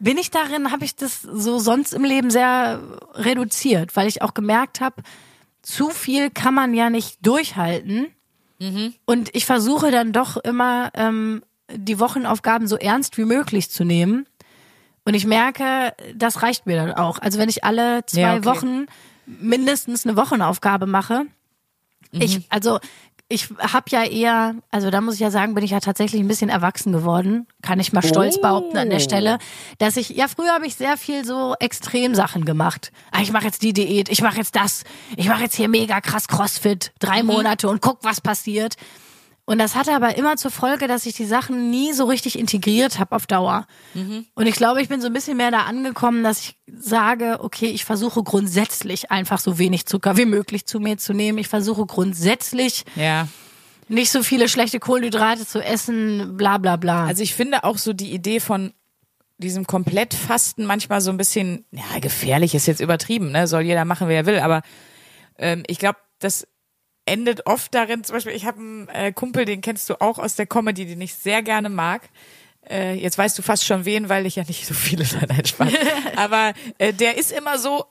bin 0.00 0.18
ich 0.18 0.30
darin, 0.32 0.72
habe 0.72 0.84
ich 0.84 0.96
das 0.96 1.22
so 1.22 1.58
sonst 1.60 1.94
im 1.94 2.04
Leben 2.04 2.30
sehr 2.30 2.80
reduziert, 3.14 3.94
weil 3.96 4.08
ich 4.08 4.20
auch 4.22 4.34
gemerkt 4.34 4.80
habe, 4.80 5.02
zu 5.62 5.90
viel 5.90 6.30
kann 6.30 6.52
man 6.54 6.74
ja 6.74 6.90
nicht 6.90 7.24
durchhalten. 7.24 8.08
Und 9.04 9.34
ich 9.34 9.44
versuche 9.46 9.90
dann 9.90 10.12
doch 10.12 10.36
immer, 10.38 10.90
ähm, 10.94 11.42
die 11.72 11.98
Wochenaufgaben 11.98 12.66
so 12.68 12.76
ernst 12.76 13.18
wie 13.18 13.24
möglich 13.24 13.70
zu 13.70 13.84
nehmen. 13.84 14.26
Und 15.04 15.14
ich 15.14 15.26
merke, 15.26 15.94
das 16.14 16.42
reicht 16.42 16.66
mir 16.66 16.76
dann 16.76 16.92
auch. 16.92 17.18
Also 17.20 17.38
wenn 17.38 17.48
ich 17.48 17.64
alle 17.64 18.04
zwei 18.06 18.20
Ja, 18.20 18.36
okay. 18.36 18.44
Wochen 18.44 18.86
mindestens 19.26 20.06
eine 20.06 20.16
Wochenaufgabe 20.16 20.86
mache, 20.86 21.26
ich, 22.12 22.46
also 22.50 22.78
ich 23.28 23.48
habe 23.58 23.86
ja 23.90 24.04
eher, 24.04 24.54
also 24.70 24.90
da 24.90 25.00
muss 25.00 25.14
ich 25.14 25.20
ja 25.20 25.30
sagen, 25.32 25.54
bin 25.54 25.64
ich 25.64 25.72
ja 25.72 25.80
tatsächlich 25.80 26.20
ein 26.20 26.28
bisschen 26.28 26.48
erwachsen 26.48 26.92
geworden, 26.92 27.46
kann 27.60 27.80
ich 27.80 27.92
mal 27.92 28.02
stolz 28.02 28.36
Oh. 28.38 28.42
behaupten 28.42 28.78
an 28.78 28.88
der 28.88 29.00
Stelle, 29.00 29.38
dass 29.78 29.96
ich, 29.96 30.10
ja 30.10 30.28
früher 30.28 30.52
habe 30.52 30.66
ich 30.66 30.76
sehr 30.76 30.96
viel 30.96 31.24
so 31.24 31.54
Extremsachen 31.58 32.44
gemacht. 32.44 32.92
Ah, 33.10 33.20
ich 33.22 33.32
mache 33.32 33.46
jetzt 33.46 33.62
die 33.62 33.72
Diät, 33.72 34.08
ich 34.08 34.22
mache 34.22 34.36
jetzt 34.38 34.54
das, 34.54 34.84
ich 35.16 35.28
mache 35.28 35.42
jetzt 35.42 35.56
hier 35.56 35.68
mega 35.68 36.00
krass 36.00 36.28
Crossfit, 36.28 36.92
drei 37.00 37.24
Monate 37.24 37.68
und 37.68 37.82
guck, 37.82 37.98
was 38.04 38.20
passiert. 38.20 38.76
Und 39.48 39.58
das 39.58 39.76
hatte 39.76 39.94
aber 39.94 40.16
immer 40.18 40.36
zur 40.36 40.50
Folge, 40.50 40.88
dass 40.88 41.06
ich 41.06 41.14
die 41.14 41.24
Sachen 41.24 41.70
nie 41.70 41.92
so 41.92 42.04
richtig 42.06 42.36
integriert 42.38 42.98
habe 42.98 43.14
auf 43.14 43.26
Dauer. 43.28 43.66
Und 44.34 44.46
ich 44.46 44.56
glaube, 44.56 44.82
ich 44.82 44.88
bin 44.88 45.00
so 45.00 45.06
ein 45.06 45.12
bisschen 45.12 45.36
mehr 45.36 45.52
da 45.52 45.60
angekommen, 45.62 46.24
dass 46.24 46.40
ich 46.40 46.56
sage, 46.66 47.38
okay, 47.40 47.66
ich 47.66 47.84
versuche 47.84 48.22
grundsätzlich 48.24 49.12
einfach 49.12 49.38
so 49.38 49.56
wenig 49.58 49.86
Zucker 49.86 50.16
wie 50.16 50.24
möglich 50.24 50.66
zu 50.66 50.80
mir 50.80 50.98
zu 50.98 51.12
nehmen. 51.12 51.38
Ich 51.38 51.46
versuche 51.48 51.86
grundsätzlich 51.86 52.84
Ja. 52.96 53.28
nicht 53.88 54.10
so 54.10 54.24
viele 54.24 54.48
schlechte 54.48 54.80
Kohlenhydrate 54.80 55.46
zu 55.46 55.62
essen, 55.64 56.36
bla 56.36 56.58
bla 56.58 56.74
bla. 56.74 57.06
Also 57.06 57.22
ich 57.22 57.32
finde 57.34 57.62
auch 57.62 57.78
so 57.78 57.92
die 57.92 58.12
Idee 58.12 58.40
von 58.40 58.72
diesem 59.38 59.64
Komplettfasten 59.66 60.66
manchmal 60.66 61.00
so 61.00 61.10
ein 61.10 61.18
bisschen, 61.18 61.64
ja, 61.70 62.00
gefährlich 62.00 62.54
ist 62.56 62.66
jetzt 62.66 62.80
übertrieben, 62.80 63.30
ne? 63.30 63.46
Soll 63.46 63.62
jeder 63.62 63.84
machen, 63.84 64.08
wie 64.08 64.14
er 64.14 64.26
will, 64.26 64.40
aber 64.40 64.62
ähm, 65.38 65.62
ich 65.68 65.78
glaube, 65.78 65.98
das 66.18 66.48
endet 67.06 67.46
oft 67.46 67.72
darin, 67.74 68.04
zum 68.04 68.14
Beispiel, 68.14 68.34
ich 68.34 68.44
habe 68.44 68.58
einen 68.58 68.88
äh, 68.88 69.12
Kumpel, 69.12 69.44
den 69.44 69.60
kennst 69.60 69.88
du 69.88 70.00
auch 70.00 70.18
aus 70.18 70.34
der 70.34 70.46
Comedy, 70.46 70.86
den 70.86 71.00
ich 71.00 71.14
sehr 71.14 71.42
gerne 71.42 71.68
mag. 71.68 72.02
Äh, 72.68 72.94
jetzt 72.94 73.16
weißt 73.16 73.38
du 73.38 73.42
fast 73.42 73.64
schon 73.64 73.84
wen, 73.84 74.08
weil 74.08 74.26
ich 74.26 74.36
ja 74.36 74.44
nicht 74.46 74.66
so 74.66 74.74
viele 74.74 75.04
nein, 75.28 75.44
Spaß. 75.44 75.72
Aber 76.16 76.52
äh, 76.78 76.92
der 76.92 77.16
ist 77.16 77.32
immer 77.32 77.58
so, 77.58 77.86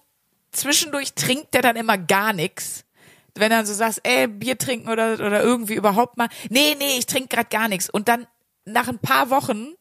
zwischendurch 0.52 1.14
trinkt 1.14 1.54
der 1.54 1.62
dann 1.62 1.76
immer 1.76 1.98
gar 1.98 2.34
nichts. 2.34 2.84
Wenn 3.36 3.52
er 3.52 3.66
so 3.66 3.74
sagst, 3.74 4.02
ey, 4.04 4.28
Bier 4.28 4.58
trinken 4.58 4.90
oder, 4.90 5.14
oder 5.14 5.42
irgendwie 5.42 5.74
überhaupt 5.74 6.18
mal, 6.18 6.30
nee, 6.50 6.76
nee, 6.78 6.98
ich 6.98 7.06
trinke 7.06 7.36
gerade 7.36 7.50
gar 7.50 7.68
nichts. 7.68 7.90
Und 7.90 8.08
dann 8.08 8.28
nach 8.66 8.88
ein 8.88 9.00
paar 9.00 9.30
Wochen 9.30 9.74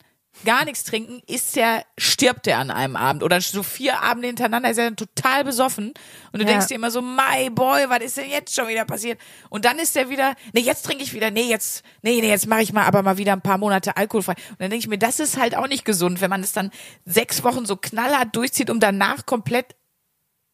gar 0.44 0.64
nichts 0.64 0.84
trinken, 0.84 1.22
ist 1.26 1.56
der, 1.56 1.84
stirbt 1.96 2.46
der 2.46 2.58
an 2.58 2.70
einem 2.70 2.96
Abend. 2.96 3.22
Oder 3.22 3.40
so 3.40 3.62
vier 3.62 4.02
Abende 4.02 4.28
hintereinander 4.28 4.70
ist 4.70 4.78
er 4.78 4.84
dann 4.86 4.96
total 4.96 5.44
besoffen. 5.44 5.94
Und 6.32 6.40
du 6.40 6.44
Ja. 6.44 6.52
denkst 6.52 6.68
dir 6.68 6.74
immer 6.74 6.90
so, 6.90 7.00
my 7.02 7.50
boy, 7.50 7.84
was 7.88 8.00
ist 8.00 8.16
denn 8.16 8.28
jetzt 8.30 8.54
schon 8.54 8.68
wieder 8.68 8.84
passiert? 8.84 9.20
Und 9.48 9.64
dann 9.64 9.78
ist 9.78 9.94
der 9.96 10.10
wieder, 10.10 10.34
nee, 10.52 10.60
jetzt 10.60 10.84
trinke 10.84 11.02
ich 11.04 11.12
wieder, 11.14 11.30
nee, 11.30 11.44
jetzt, 11.48 11.84
nee, 12.02 12.20
nee, 12.20 12.28
jetzt 12.28 12.46
mache 12.46 12.62
ich 12.62 12.72
mal 12.72 12.84
aber 12.84 13.02
mal 13.02 13.16
wieder 13.18 13.32
ein 13.32 13.42
paar 13.42 13.58
Monate 13.58 13.96
alkoholfrei. 13.96 14.32
Und 14.50 14.60
dann 14.60 14.70
denke 14.70 14.78
ich 14.84 14.88
mir, 14.88 14.98
das 14.98 15.20
ist 15.20 15.38
halt 15.38 15.56
auch 15.56 15.68
nicht 15.68 15.84
gesund, 15.84 16.20
wenn 16.20 16.30
man 16.30 16.42
es 16.42 16.52
dann 16.52 16.70
sechs 17.04 17.44
Wochen 17.44 17.64
so 17.66 17.76
knallhart 17.76 18.34
durchzieht, 18.36 18.70
um 18.70 18.80
danach 18.80 19.26
komplett 19.26 19.74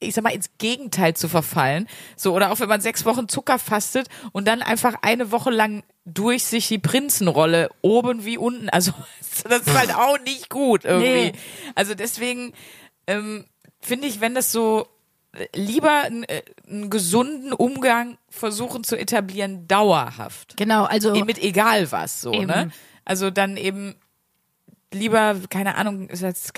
ich 0.00 0.14
sag 0.14 0.24
mal, 0.24 0.30
ins 0.30 0.50
Gegenteil 0.58 1.14
zu 1.14 1.28
verfallen. 1.28 1.86
So, 2.16 2.34
oder 2.34 2.50
auch 2.50 2.60
wenn 2.60 2.68
man 2.68 2.80
sechs 2.80 3.04
Wochen 3.04 3.28
Zucker 3.28 3.58
fastet 3.58 4.08
und 4.32 4.48
dann 4.48 4.62
einfach 4.62 4.94
eine 5.02 5.30
Woche 5.30 5.50
lang 5.50 5.82
durch 6.06 6.44
sich 6.44 6.68
die 6.68 6.78
Prinzenrolle 6.78 7.68
oben 7.82 8.24
wie 8.24 8.38
unten. 8.38 8.70
Also, 8.70 8.92
das 9.44 9.62
ist 9.62 9.78
halt 9.78 9.94
auch 9.94 10.18
nicht 10.20 10.48
gut 10.48 10.84
irgendwie. 10.84 11.08
Nee. 11.08 11.32
Also 11.74 11.94
deswegen 11.94 12.52
ähm, 13.06 13.44
finde 13.80 14.08
ich, 14.08 14.20
wenn 14.20 14.34
das 14.34 14.50
so 14.50 14.86
äh, 15.32 15.46
lieber 15.54 16.04
äh, 16.28 16.42
einen 16.68 16.90
gesunden 16.90 17.52
Umgang 17.52 18.16
versuchen 18.30 18.84
zu 18.84 18.96
etablieren, 18.96 19.68
dauerhaft. 19.68 20.56
genau, 20.56 20.84
also 20.84 21.14
Mit 21.24 21.38
egal 21.38 21.92
was, 21.92 22.22
so, 22.22 22.32
Eben. 22.32 22.46
ne? 22.46 22.70
Also 23.04 23.30
dann 23.30 23.56
eben 23.56 23.96
lieber, 24.92 25.36
keine 25.50 25.76
Ahnung, 25.76 26.08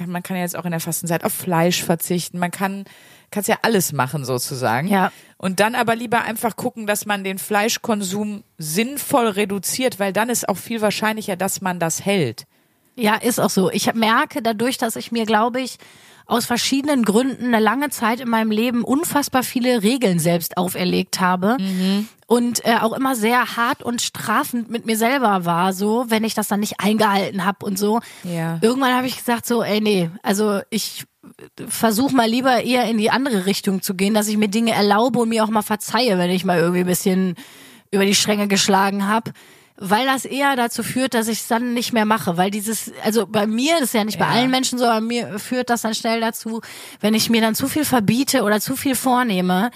man 0.06 0.22
kann 0.22 0.36
ja 0.36 0.42
jetzt 0.42 0.56
auch 0.56 0.64
in 0.64 0.70
der 0.70 0.80
Fastenzeit 0.80 1.24
auf 1.24 1.32
Fleisch 1.32 1.82
verzichten, 1.82 2.38
man 2.38 2.50
kann, 2.50 2.84
kann's 3.30 3.46
ja 3.46 3.58
alles 3.62 3.92
machen 3.92 4.24
sozusagen. 4.24 4.88
Ja. 4.88 5.12
Und 5.36 5.60
dann 5.60 5.74
aber 5.74 5.96
lieber 5.96 6.22
einfach 6.22 6.56
gucken, 6.56 6.86
dass 6.86 7.06
man 7.06 7.24
den 7.24 7.38
Fleischkonsum 7.38 8.44
sinnvoll 8.58 9.28
reduziert, 9.28 9.98
weil 9.98 10.12
dann 10.12 10.30
ist 10.30 10.48
auch 10.48 10.56
viel 10.56 10.80
wahrscheinlicher, 10.80 11.36
dass 11.36 11.60
man 11.60 11.78
das 11.78 12.04
hält. 12.04 12.44
Ja, 12.94 13.16
ist 13.16 13.40
auch 13.40 13.50
so. 13.50 13.70
Ich 13.70 13.92
merke 13.94 14.42
dadurch, 14.42 14.76
dass 14.78 14.96
ich 14.96 15.12
mir, 15.12 15.24
glaube 15.24 15.60
ich, 15.60 15.78
aus 16.26 16.46
verschiedenen 16.46 17.04
Gründen 17.04 17.46
eine 17.46 17.60
lange 17.60 17.90
Zeit 17.90 18.20
in 18.20 18.28
meinem 18.28 18.50
Leben 18.50 18.84
unfassbar 18.84 19.42
viele 19.42 19.82
Regeln 19.82 20.18
selbst 20.18 20.56
auferlegt 20.56 21.20
habe 21.20 21.58
und 22.26 22.64
äh, 22.64 22.76
auch 22.80 22.92
immer 22.92 23.14
sehr 23.14 23.56
hart 23.56 23.82
und 23.82 24.00
strafend 24.00 24.70
mit 24.70 24.86
mir 24.86 24.96
selber 24.96 25.44
war, 25.44 25.72
so 25.72 26.06
wenn 26.08 26.24
ich 26.24 26.34
das 26.34 26.48
dann 26.48 26.60
nicht 26.60 26.80
eingehalten 26.80 27.44
habe 27.44 27.66
und 27.66 27.78
so. 27.78 28.00
Ja. 28.24 28.58
Irgendwann 28.62 28.94
habe 28.94 29.06
ich 29.06 29.16
gesagt 29.16 29.46
so, 29.46 29.62
ey 29.62 29.80
nee, 29.80 30.10
also 30.22 30.60
ich 30.70 31.04
versuche 31.68 32.14
mal 32.14 32.28
lieber 32.28 32.62
eher 32.62 32.88
in 32.88 32.98
die 32.98 33.10
andere 33.10 33.46
Richtung 33.46 33.82
zu 33.82 33.94
gehen, 33.94 34.14
dass 34.14 34.28
ich 34.28 34.36
mir 34.36 34.48
Dinge 34.48 34.72
erlaube 34.72 35.18
und 35.18 35.28
mir 35.28 35.44
auch 35.44 35.50
mal 35.50 35.62
verzeihe, 35.62 36.18
wenn 36.18 36.30
ich 36.30 36.44
mal 36.44 36.58
irgendwie 36.58 36.80
ein 36.80 36.86
bisschen 36.86 37.36
über 37.90 38.06
die 38.06 38.14
Stränge 38.14 38.48
geschlagen 38.48 39.06
habe. 39.06 39.32
Weil 39.76 40.06
das 40.06 40.24
eher 40.24 40.54
dazu 40.54 40.82
führt, 40.82 41.14
dass 41.14 41.28
ich 41.28 41.40
es 41.40 41.46
dann 41.48 41.74
nicht 41.74 41.92
mehr 41.92 42.04
mache. 42.04 42.36
Weil 42.36 42.50
dieses, 42.50 42.92
also 43.02 43.26
bei 43.26 43.46
mir, 43.46 43.74
das 43.74 43.84
ist 43.84 43.94
ja 43.94 44.04
nicht 44.04 44.18
bei 44.18 44.26
Ja. 44.26 44.30
allen 44.32 44.50
Menschen 44.50 44.78
so, 44.78 44.84
aber 44.86 45.00
mir 45.00 45.38
führt 45.38 45.70
das 45.70 45.82
dann 45.82 45.94
schnell 45.94 46.20
dazu, 46.20 46.60
wenn 47.00 47.14
ich 47.14 47.30
mir 47.30 47.40
dann 47.40 47.54
zu 47.54 47.68
viel 47.68 47.84
verbiete 47.84 48.42
oder 48.42 48.60
zu 48.60 48.76
viel 48.76 48.94
vornehme, 48.94 49.70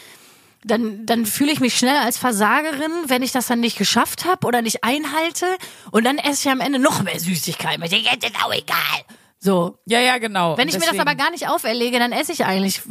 dann, 0.65 1.07
dann 1.07 1.27
fühle 1.27 1.53
ich 1.53 1.61
mich 1.61 1.77
schnell 1.79 1.97
als 1.97 2.19
Versagerin, 2.19 2.91
wenn 3.07 3.23
ich 3.23 3.33
das 3.33 3.47
dann 3.47 3.61
nicht 3.61 3.79
geschafft 3.79 4.25
habe 4.25 4.47
oder 4.47 4.63
nicht 4.63 4.83
einhalte. 4.85 5.47
Und 5.93 6.05
dann 6.05 6.19
esse 6.19 6.47
ich 6.49 6.53
am 6.53 6.61
Ende 6.61 6.79
noch 6.79 7.03
mehr 7.03 7.19
Süßigkeiten. 7.19 7.83
Ich 7.85 7.91
denke, 7.91 8.09
jetzt 8.13 8.25
ist 8.25 8.45
auch 8.45 8.53
egal. 8.53 8.77
So. 9.39 9.79
Ja, 9.87 10.01
ja, 10.01 10.19
genau. 10.19 10.57
Wenn 10.59 10.67
ich 10.69 10.75
mir 10.75 10.81
das 10.81 10.91
Deswegen- 10.91 11.03
aber 11.09 11.15
gar 11.15 11.31
nicht 11.31 11.49
auferlege, 11.49 11.99
dann 11.99 12.11
esse 12.13 12.33
ich 12.33 12.45
eigentlich 12.45 12.83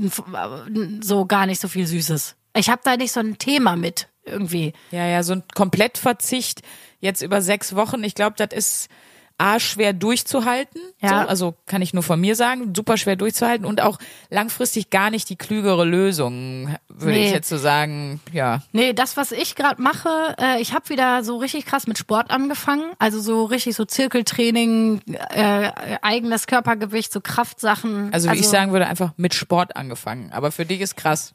so 1.01 1.25
gar 1.25 1.45
nicht 1.45 1.59
so 1.59 1.67
viel 1.67 1.85
Süßes. 1.85 2.35
Ich 2.55 2.69
habe 2.69 2.81
da 2.83 2.95
nicht 2.95 3.11
so 3.11 3.19
ein 3.19 3.37
Thema 3.37 3.75
mit 3.75 4.07
irgendwie. 4.23 4.71
Ja, 4.91 5.05
ja, 5.05 5.21
so 5.23 5.33
ein 5.33 5.43
Komplettverzicht 5.53 6.61
jetzt 7.05 7.21
über 7.21 7.41
sechs 7.41 7.75
Wochen, 7.75 8.03
ich 8.03 8.15
glaube, 8.15 8.35
das 8.37 8.49
ist 8.53 8.89
A, 9.37 9.59
schwer 9.59 9.91
durchzuhalten. 9.91 10.79
Ja. 11.01 11.09
So, 11.09 11.15
also 11.27 11.55
kann 11.65 11.81
ich 11.81 11.93
nur 11.93 12.03
von 12.03 12.21
mir 12.21 12.37
sagen, 12.37 12.73
super 12.73 12.95
schwer 12.95 13.17
durchzuhalten 13.17 13.65
und 13.65 13.81
auch 13.81 13.99
langfristig 14.29 14.89
gar 14.91 15.09
nicht 15.09 15.29
die 15.29 15.35
klügere 15.35 15.83
Lösung, 15.83 16.73
würde 16.87 17.17
Nee. 17.17 17.25
ich 17.27 17.33
jetzt 17.33 17.49
so 17.49 17.57
sagen. 17.57 18.21
Ja. 18.31 18.61
Nee, 18.71 18.93
das, 18.93 19.17
was 19.17 19.33
ich 19.33 19.55
gerade 19.55 19.81
mache, 19.81 20.07
äh, 20.39 20.61
ich 20.61 20.71
habe 20.73 20.87
wieder 20.87 21.21
so 21.25 21.35
richtig 21.35 21.65
krass 21.65 21.85
mit 21.85 21.97
Sport 21.97 22.31
angefangen. 22.31 22.93
Also 22.97 23.19
so 23.19 23.43
richtig 23.43 23.75
so 23.75 23.83
Zirkeltraining, 23.83 25.01
äh, 25.31 25.69
eigenes 26.01 26.47
Körpergewicht, 26.47 27.11
so 27.11 27.19
Kraftsachen. 27.19 28.13
Also 28.13 28.31
wie 28.31 28.37
ich 28.37 28.47
sagen 28.47 28.71
würde, 28.71 28.87
einfach 28.87 29.11
mit 29.17 29.33
Sport 29.33 29.75
angefangen. 29.75 30.31
Aber 30.31 30.53
für 30.53 30.65
dich 30.65 30.79
ist 30.79 30.95
krass. 30.95 31.33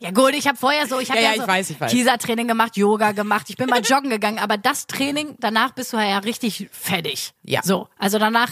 Ja 0.00 0.10
gut, 0.10 0.34
ich 0.34 0.46
habe 0.48 0.58
vorher 0.58 0.86
so, 0.86 0.98
ich 0.98 1.10
habe 1.10 1.20
Ja, 1.20 1.26
ja, 1.26 1.30
ja, 1.32 1.36
so 1.36 1.42
ich 1.42 1.48
weiß, 1.48 1.70
ich 1.70 1.80
weiß. 1.80 1.92
Kiesertraining 1.92 2.48
gemacht, 2.48 2.76
Yoga 2.76 3.12
gemacht, 3.12 3.46
ich 3.48 3.56
bin 3.56 3.70
mal 3.70 3.80
joggen 3.80 4.10
gegangen, 4.10 4.38
aber 4.38 4.58
das 4.58 4.86
Training, 4.86 5.36
danach 5.38 5.70
bist 5.72 5.92
du 5.92 5.96
ja 5.96 6.18
richtig 6.18 6.68
fertig. 6.72 7.32
Ja. 7.44 7.60
So, 7.62 7.88
also 7.96 8.18
danach 8.18 8.50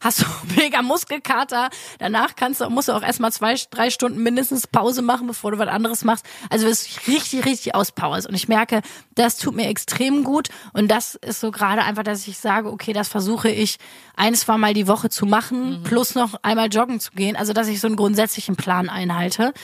hast 0.00 0.20
du 0.20 0.26
mega 0.56 0.82
Muskelkater, 0.82 1.70
danach 1.98 2.36
kannst 2.36 2.60
du, 2.60 2.68
musst 2.68 2.88
du 2.88 2.92
auch 2.92 3.02
erstmal 3.02 3.32
zwei, 3.32 3.54
drei 3.70 3.88
Stunden 3.90 4.22
mindestens 4.22 4.66
Pause 4.66 5.00
machen, 5.00 5.26
bevor 5.26 5.50
du 5.52 5.58
was 5.58 5.68
anderes 5.68 6.04
machst. 6.04 6.26
Also 6.50 6.66
wirst 6.66 7.06
du 7.06 7.10
richtig, 7.10 7.46
richtig 7.46 7.74
auspowerst 7.74 8.28
und 8.28 8.34
ich 8.34 8.46
merke, 8.46 8.82
das 9.14 9.38
tut 9.38 9.56
mir 9.56 9.68
extrem 9.68 10.24
gut 10.24 10.50
und 10.74 10.88
das 10.88 11.14
ist 11.16 11.40
so 11.40 11.50
gerade 11.50 11.82
einfach, 11.82 12.02
dass 12.02 12.28
ich 12.28 12.36
sage, 12.38 12.70
okay, 12.70 12.92
das 12.92 13.08
versuche 13.08 13.48
ich 13.48 13.78
ein, 14.14 14.34
zwei 14.34 14.58
Mal 14.58 14.74
die 14.74 14.86
Woche 14.88 15.08
zu 15.08 15.24
machen, 15.24 15.80
Mhm. 15.80 15.82
plus 15.84 16.14
noch 16.14 16.34
einmal 16.42 16.68
joggen 16.68 17.00
zu 17.00 17.12
gehen, 17.12 17.34
also 17.34 17.54
dass 17.54 17.66
ich 17.68 17.80
so 17.80 17.86
einen 17.86 17.96
grundsätzlichen 17.96 18.56
Plan 18.56 18.88
einhalte. 18.90 19.54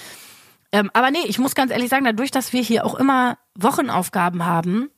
Ähm, 0.73 0.91
aber 0.93 1.11
nee, 1.11 1.25
ich 1.27 1.39
muss 1.39 1.55
ganz 1.55 1.71
ehrlich 1.73 1.89
sagen, 1.89 2.05
dadurch, 2.05 2.31
dass 2.31 2.53
wir 2.53 2.63
hier 2.63 2.85
auch 2.85 2.95
immer 2.95 3.39
Wochenaufgaben 3.55 4.45
haben, 4.45 4.91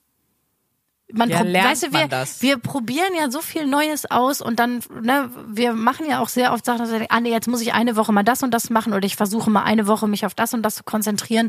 man 1.12 1.28
Ja, 1.28 1.42
lernt 1.42 1.70
weißt 1.70 1.82
du, 1.84 1.92
wir, 1.92 2.00
man 2.00 2.08
das. 2.10 2.42
wir 2.42 2.58
probieren 2.58 3.12
ja 3.18 3.30
so 3.30 3.40
viel 3.40 3.66
Neues 3.66 4.10
aus 4.10 4.40
und 4.40 4.58
dann, 4.60 4.80
ne, 5.02 5.30
wir 5.48 5.72
machen 5.72 6.06
ja 6.08 6.20
auch 6.20 6.28
sehr 6.28 6.52
oft 6.52 6.64
Sachen, 6.64 6.78
dass 6.78 6.90
wir 6.90 6.98
denken, 6.98 7.14
ah 7.14 7.20
nee, 7.20 7.30
jetzt 7.30 7.48
muss 7.48 7.60
ich 7.60 7.72
eine 7.72 7.96
Woche 7.96 8.12
mal 8.12 8.22
das 8.22 8.42
und 8.42 8.52
das 8.52 8.70
machen 8.70 8.92
oder 8.92 9.04
ich 9.06 9.16
versuche 9.16 9.50
mal 9.50 9.62
eine 9.62 9.86
Woche 9.86 10.06
mich 10.08 10.24
auf 10.26 10.34
das 10.34 10.54
und 10.54 10.62
das 10.62 10.76
zu 10.76 10.84
konzentrieren. 10.84 11.48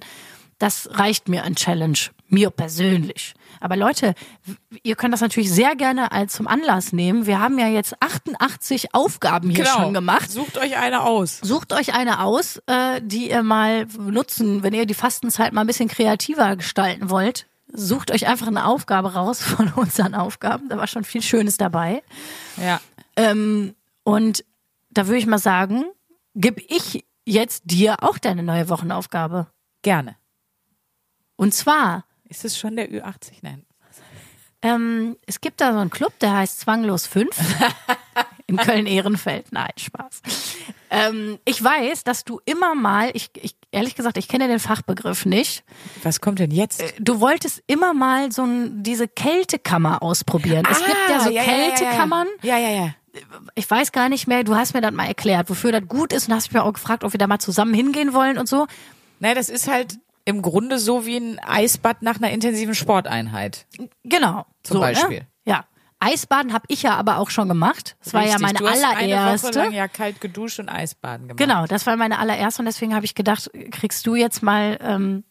Das 0.61 0.87
reicht 0.91 1.27
mir 1.27 1.43
an 1.43 1.55
Challenge, 1.55 1.97
mir 2.27 2.51
persönlich. 2.51 3.33
Aber 3.59 3.75
Leute, 3.75 4.13
ihr 4.83 4.95
könnt 4.95 5.11
das 5.11 5.21
natürlich 5.21 5.51
sehr 5.51 5.75
gerne 5.75 6.11
als 6.11 6.33
zum 6.33 6.47
Anlass 6.47 6.93
nehmen. 6.93 7.25
Wir 7.25 7.39
haben 7.39 7.57
ja 7.57 7.67
jetzt 7.67 7.95
88 7.99 8.93
Aufgaben 8.93 9.49
hier 9.49 9.65
schon 9.65 9.95
gemacht. 9.95 10.29
Genau. 10.29 10.45
Sucht 10.45 10.59
euch 10.59 10.77
eine 10.77 11.01
aus. 11.01 11.39
Sucht 11.41 11.73
euch 11.73 11.95
eine 11.95 12.23
aus, 12.23 12.61
äh, 12.67 13.01
die 13.01 13.31
ihr 13.31 13.41
mal 13.41 13.87
nutzen, 13.97 14.61
wenn 14.61 14.75
ihr 14.75 14.85
die 14.85 14.93
Fastenzeit 14.93 15.51
mal 15.51 15.61
ein 15.61 15.67
bisschen 15.67 15.89
kreativer 15.89 16.55
gestalten 16.55 17.09
wollt. 17.09 17.47
Sucht 17.73 18.11
euch 18.11 18.27
einfach 18.27 18.45
eine 18.45 18.67
Aufgabe 18.67 19.15
raus 19.15 19.41
von 19.43 19.73
unseren 19.73 20.13
Aufgaben. 20.13 20.69
Da 20.69 20.77
war 20.77 20.85
schon 20.85 21.03
viel 21.03 21.23
Schönes 21.23 21.57
dabei. 21.57 22.03
Ja. 22.57 22.79
Ähm, 23.15 23.73
und 24.03 24.45
da 24.91 25.07
würde 25.07 25.17
ich 25.17 25.25
mal 25.25 25.39
sagen, 25.39 25.85
gib 26.35 26.61
ich 26.71 27.03
jetzt 27.25 27.63
dir 27.65 28.03
auch 28.03 28.19
deine 28.19 28.43
neue 28.43 28.69
Wochenaufgabe. 28.69 29.47
Gerne. 29.81 30.20
Und 31.41 31.53
zwar, 31.55 32.05
Ist 32.29 32.45
es 32.45 32.55
schon 32.57 32.75
der 32.75 32.91
Ü80? 32.91 33.31
Nein. 33.41 33.65
ähm, 34.61 35.17
es 35.25 35.41
gibt 35.41 35.59
da 35.59 35.73
so 35.73 35.79
einen 35.79 35.89
Club, 35.89 36.13
der 36.19 36.33
heißt 36.37 36.59
Zwanglos 36.59 37.07
5 37.07 37.29
in 38.47 38.57
Köln-Ehrenfeld. 38.57 39.47
Nein, 39.51 39.71
Spaß. 39.75 40.21
Ähm, 40.91 41.39
ich 41.45 41.63
weiß, 41.63 42.03
dass 42.03 42.25
du 42.25 42.39
immer 42.45 42.75
mal, 42.75 43.09
ich, 43.15 43.31
ich 43.41 43.55
ehrlich 43.71 43.95
gesagt, 43.95 44.17
ich 44.17 44.27
kenne 44.27 44.47
den 44.47 44.59
Fachbegriff 44.59 45.25
nicht. 45.25 45.63
Was 46.03 46.21
kommt 46.21 46.37
denn 46.37 46.51
jetzt? 46.51 46.83
Du 46.99 47.19
wolltest 47.21 47.63
immer 47.65 47.95
mal 47.95 48.31
so 48.31 48.43
ein, 48.43 48.83
diese 48.83 49.07
Kältekammer 49.07 50.03
ausprobieren. 50.03 50.67
es 50.69 50.77
gibt 50.85 50.97
ja 51.09 51.21
so 51.21 51.31
Kältekammern. 51.31 52.27
Ah, 52.41 52.45
Ja, 52.45 52.57
ja, 52.59 52.69
ja. 52.69 52.93
Ich 53.55 53.69
weiß 53.69 53.91
gar 53.91 54.09
nicht 54.09 54.27
mehr, 54.27 54.43
du 54.43 54.55
hast 54.55 54.73
mir 54.75 54.81
das 54.81 54.91
mal 54.91 55.07
erklärt, 55.07 55.49
wofür 55.49 55.71
das 55.71 55.87
gut 55.87 56.13
ist 56.13 56.27
und 56.29 56.35
hast 56.35 56.53
mich 56.53 56.61
auch 56.61 56.71
gefragt, 56.73 57.03
ob 57.03 57.13
wir 57.13 57.17
da 57.17 57.25
mal 57.27 57.39
zusammen 57.39 57.73
hingehen 57.73 58.13
wollen 58.13 58.37
und 58.37 58.47
so. 58.47 58.67
Nein, 59.19 59.35
das 59.35 59.49
ist 59.49 59.67
halt 59.67 59.97
im 60.25 60.41
Grunde 60.41 60.79
so 60.79 61.05
wie 61.05 61.17
ein 61.17 61.39
Eisbad 61.39 62.01
nach 62.01 62.17
einer 62.17 62.31
intensiven 62.31 62.75
Sporteinheit. 62.75 63.65
Genau. 64.03 64.45
Zum 64.63 64.75
so, 64.75 64.79
Beispiel. 64.81 65.19
Ne? 65.19 65.27
Ja. 65.45 65.65
Eisbaden 65.99 66.51
habe 66.51 66.65
ich 66.67 66.81
ja 66.81 66.95
aber 66.95 67.19
auch 67.19 67.29
schon 67.29 67.47
gemacht. 67.47 67.95
Das 68.03 68.13
war 68.13 68.21
ja 68.21 68.29
Richtig, 68.33 68.41
meine 68.41 68.57
du 68.57 68.67
hast 68.67 68.83
Eine 68.83 68.87
Woche 68.87 68.97
allererste. 68.97 69.59
lang 69.59 69.71
ja 69.71 69.87
kalt 69.87 70.19
geduscht 70.19 70.59
und 70.59 70.67
Eisbaden 70.67 71.27
gemacht. 71.27 71.37
Genau, 71.37 71.67
das 71.67 71.85
war 71.85 71.95
meine 71.95 72.17
allererste 72.17 72.63
und 72.63 72.65
deswegen 72.65 72.95
habe 72.95 73.05
ich 73.05 73.13
gedacht, 73.13 73.51
kriegst 73.71 74.07
du 74.07 74.15
jetzt 74.15 74.41
mal, 74.41 74.79
ähm, 74.81 75.23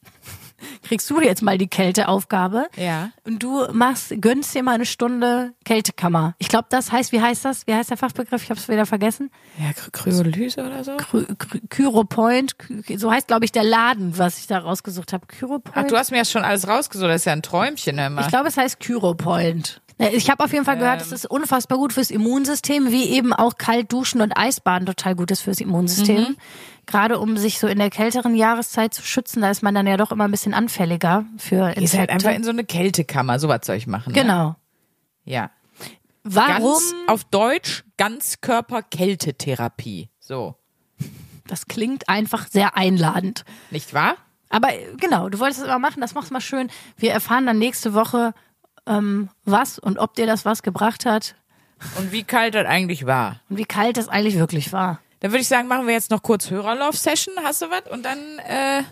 kriegst 0.83 1.09
du 1.11 1.21
jetzt 1.21 1.43
mal 1.43 1.59
die 1.59 1.69
Kälteaufgabe. 1.69 2.67
Ja. 2.77 3.11
Und 3.25 3.43
du 3.43 3.67
machst, 3.73 4.13
gönnst 4.21 4.55
dir 4.55 4.63
mal 4.63 4.75
eine 4.75 4.87
Stunde 4.87 5.53
Kältekammer. 5.65 6.35
Ich 6.39 6.49
glaube, 6.49 6.67
das 6.71 6.93
heißt, 6.93 7.13
wie 7.13 7.21
heißt 7.21 7.45
das? 7.45 7.67
Wie 7.67 7.75
heißt 7.75 7.91
der 7.91 7.97
Fachbegriff? 7.97 8.43
Ich 8.43 8.51
habe 8.51 8.59
es 8.61 8.69
wieder 8.69 8.87
vergessen. 8.87 9.31
Ja, 9.59 9.71
Kry- 9.71 9.91
Kryolyse 9.91 10.65
oder 10.65 10.85
so? 10.85 10.93
Kry- 10.97 11.27
Kyropoint, 11.69 12.59
Ky- 12.59 12.99
so 12.99 13.11
heißt, 13.11 13.27
glaube 13.29 13.45
ich, 13.45 13.53
der 13.53 13.65
Laden, 13.65 14.17
was 14.19 14.39
ich 14.39 14.47
da 14.47 14.59
rausgesucht 14.59 15.13
habe. 15.13 15.27
Kyropoint. 15.27 15.77
Ach, 15.77 15.85
du 15.87 15.97
hast 15.97 16.11
mir 16.11 16.19
das 16.19 16.31
schon 16.31 16.43
alles 16.45 16.67
rausgesucht. 16.69 17.09
Das 17.09 17.17
ist 17.23 17.25
ja 17.27 17.33
ein 17.33 17.43
Träumchen 17.43 17.99
immer. 17.99 18.23
Ich 18.23 18.29
glaube, 18.29 18.49
es 18.49 18.57
heißt 18.57 18.81
Kyropoint. 18.81 19.81
Ich 20.01 20.31
habe 20.31 20.43
auf 20.43 20.53
jeden 20.53 20.65
Fall 20.65 20.79
gehört, 20.79 21.03
es 21.03 21.13
ist 21.13 21.27
unfassbar 21.27 21.77
gut 21.77 21.93
fürs 21.93 22.11
Immunsystem, 22.11 22.91
wie 22.91 23.11
eben 23.11 23.35
auch 23.35 23.59
kalt 23.59 23.93
duschen 23.93 24.23
und 24.23 24.33
Eisbaden 24.33 24.87
total 24.87 25.15
gut 25.15 25.31
ist 25.31 25.43
fürs 25.43 25.61
Immunsystem. 25.61 26.39
Gerade 26.87 27.19
um 27.19 27.37
sich 27.37 27.59
so 27.59 27.67
in 27.67 27.79
der 27.79 27.91
kälteren 27.91 28.35
Jahreszeit 28.35 28.95
zu 28.95 29.03
schützen, 29.03 29.43
da 29.43 29.51
ist 29.51 29.63
man 29.63 29.75
dann 29.75 29.87
ja 29.87 29.99
doch 29.99 30.11
immer 30.11 30.25
ein 30.25 30.31
bisschen 30.31 30.55
anfälliger 30.55 31.27
für 31.37 31.69
Infekte. 31.69 31.85
Ist 31.85 31.99
halt 31.99 32.09
einfach 32.11 32.33
in 32.33 32.45
so 32.45 32.51
eine 32.51 32.65
Kältekammer. 32.65 33.39
Sowas 33.39 33.61
soll 33.65 33.77
ich 33.77 33.87
machen. 33.87 34.15
Ne? 34.15 34.21
genau. 34.21 34.57
Ja. 35.25 35.51
Warum? 36.25 36.73
Ganz 36.73 36.95
auf 37.07 37.25
Deutsch 37.25 37.85
Ganzkörper-Kältetherapie. 37.99 40.09
So. 40.19 40.57
Das 41.47 41.67
klingt 41.67 42.09
einfach 42.09 42.49
sehr 42.49 42.75
einladend. 42.77 43.45
Nicht 43.71 43.93
wahr? 43.93 44.15
Aber 44.49 44.75
äh, 44.75 44.95
genau, 44.99 45.29
du 45.29 45.39
wolltest 45.39 45.61
es 45.61 45.67
immer 45.67 45.79
machen, 45.79 46.01
das 46.01 46.15
machst 46.15 46.31
mal 46.31 46.41
schön. 46.41 46.71
Wir 46.97 47.13
erfahren 47.13 47.45
dann 47.47 47.59
nächste 47.59 47.93
Woche, 47.95 48.33
ähm, 48.91 49.31
was 49.45 49.79
und 49.79 49.99
ob 49.99 50.15
dir 50.15 50.27
das 50.27 50.45
was 50.45 50.63
gebracht 50.63 51.07
hat 51.07 51.35
Und 51.99 52.13
wie 52.13 52.25
kalt 52.25 52.55
das 52.55 52.67
eigentlich 52.67 53.07
war. 53.07 53.41
und 53.49 53.57
wie 53.57 53.65
kalt 53.65 53.97
das 53.97 54.09
eigentlich 54.09 54.37
wirklich 54.39 54.73
war. 54.73 55.01
Dann 55.21 55.31
würde 55.33 55.43
ich 55.43 55.49
sagen, 55.49 55.69
machen 55.69 55.87
wir 55.87 55.95
jetzt 55.95 56.11
noch 56.11 56.23
kurz 56.23 56.51
Hörerlauf-Session. 56.51 57.35
Hast 57.45 57.63
du 57.63 57.67
was? 57.71 57.91
Und 57.93 58.05
dann, 58.05 58.19
äh, 58.39 58.83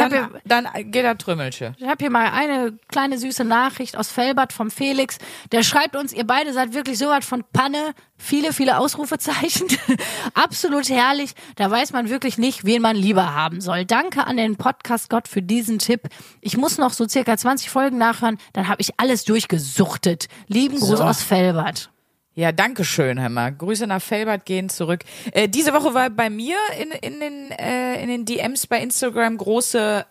hab 0.00 0.10
dann, 0.10 0.64
dann 0.64 0.90
geht 0.90 1.04
er 1.04 1.18
Trümmelche. 1.18 1.74
Ich 1.78 1.86
habe 1.86 1.96
hier 2.00 2.10
mal 2.10 2.30
eine 2.30 2.78
kleine 2.88 3.18
süße 3.18 3.44
Nachricht 3.44 3.96
aus 3.96 4.10
Felbert 4.10 4.52
vom 4.52 4.70
Felix. 4.70 5.18
Der 5.52 5.62
schreibt 5.62 5.96
uns, 5.96 6.12
ihr 6.12 6.26
beide 6.26 6.52
seid 6.52 6.72
wirklich 6.72 6.98
so 6.98 7.08
was 7.08 7.24
von 7.24 7.44
Panne. 7.52 7.92
Viele, 8.16 8.52
viele 8.52 8.78
Ausrufezeichen. 8.78 9.66
Absolut 10.34 10.88
herrlich. 10.88 11.32
Da 11.56 11.70
weiß 11.70 11.92
man 11.92 12.08
wirklich 12.08 12.38
nicht, 12.38 12.64
wen 12.64 12.80
man 12.80 12.96
lieber 12.96 13.34
haben 13.34 13.60
soll. 13.60 13.84
Danke 13.84 14.26
an 14.26 14.36
den 14.36 14.56
Podcast 14.56 15.10
Gott 15.10 15.28
für 15.28 15.42
diesen 15.42 15.78
Tipp. 15.78 16.02
Ich 16.40 16.56
muss 16.56 16.78
noch 16.78 16.92
so 16.92 17.06
circa 17.08 17.36
20 17.36 17.68
Folgen 17.68 17.98
nachhören. 17.98 18.38
Dann 18.54 18.68
habe 18.68 18.80
ich 18.80 18.98
alles 18.98 19.24
durchgesuchtet. 19.24 20.28
Lieben 20.46 20.78
Gruß 20.78 20.98
So. 20.98 21.04
aus 21.04 21.22
Felbert. 21.22 21.91
Ja, 22.34 22.50
danke 22.50 22.84
schön, 22.84 23.20
mal. 23.32 23.52
Grüße 23.52 23.86
nach 23.86 24.00
Felbert 24.00 24.46
gehen 24.46 24.70
zurück. 24.70 25.04
Äh, 25.32 25.48
diese 25.48 25.72
Woche 25.72 25.92
war 25.92 26.08
bei 26.08 26.30
mir 26.30 26.56
in, 26.80 26.90
in, 26.90 27.20
den, 27.20 27.50
äh, 27.50 28.02
in 28.02 28.08
den 28.08 28.24
DMs 28.24 28.66
bei 28.66 28.80
Instagram 28.80 29.36
große, 29.36 30.06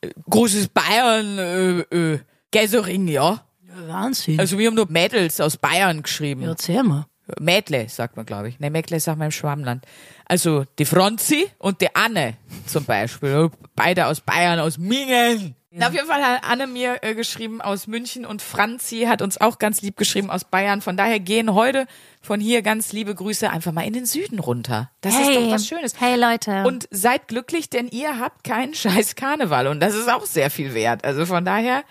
äh, 0.00 0.08
großes 0.30 0.68
Bayern, 0.68 1.38
äh, 1.38 1.80
äh, 1.94 2.18
Gäsering, 2.50 3.06
ja. 3.08 3.44
Wahnsinn. 3.86 4.38
Also 4.38 4.58
wir 4.58 4.66
haben 4.66 4.74
nur 4.74 4.90
Mädels 4.90 5.40
aus 5.40 5.56
Bayern 5.56 6.02
geschrieben. 6.02 6.42
Erzähl 6.42 6.82
mal. 6.82 7.06
Mädle, 7.40 7.88
sagt 7.88 8.16
man, 8.16 8.26
glaube 8.26 8.48
ich. 8.48 8.58
Ne, 8.60 8.70
Mädle 8.70 8.98
sagt 9.00 9.18
man 9.18 9.26
im 9.26 9.32
Schwammland. 9.32 9.84
Also 10.26 10.64
die 10.78 10.84
Franzi 10.84 11.46
und 11.58 11.80
die 11.80 11.94
Anne 11.94 12.34
zum 12.66 12.84
Beispiel. 12.84 13.50
Beide 13.76 14.06
aus 14.06 14.20
Bayern, 14.20 14.58
aus 14.58 14.78
Mingen. 14.78 15.54
Na, 15.74 15.88
auf 15.88 15.94
jeden 15.94 16.06
Fall 16.06 16.22
hat 16.22 16.44
Anne 16.44 16.66
mir 16.66 16.98
äh, 17.00 17.14
geschrieben 17.14 17.62
aus 17.62 17.86
München 17.86 18.26
und 18.26 18.42
Franzi 18.42 19.06
hat 19.08 19.22
uns 19.22 19.40
auch 19.40 19.58
ganz 19.58 19.80
lieb 19.80 19.96
geschrieben 19.96 20.30
aus 20.30 20.44
Bayern. 20.44 20.82
Von 20.82 20.98
daher 20.98 21.18
gehen 21.18 21.54
heute 21.54 21.86
von 22.20 22.40
hier 22.40 22.60
ganz 22.60 22.92
liebe 22.92 23.14
Grüße 23.14 23.48
einfach 23.48 23.72
mal 23.72 23.86
in 23.86 23.94
den 23.94 24.04
Süden 24.04 24.38
runter. 24.38 24.90
Das 25.00 25.14
ist 25.18 25.34
doch 25.34 25.50
was 25.50 25.66
Schönes. 25.66 25.98
Hey 25.98 26.16
Leute. 26.16 26.64
Und 26.64 26.88
seid 26.90 27.26
glücklich, 27.26 27.70
denn 27.70 27.88
ihr 27.88 28.18
habt 28.18 28.44
keinen 28.44 28.74
scheiß 28.74 29.16
Karneval 29.16 29.66
und 29.66 29.80
das 29.80 29.94
ist 29.94 30.10
auch 30.10 30.26
sehr 30.26 30.50
viel 30.50 30.74
wert. 30.74 31.06
Also 31.06 31.24
von 31.24 31.44
daher 31.44 31.84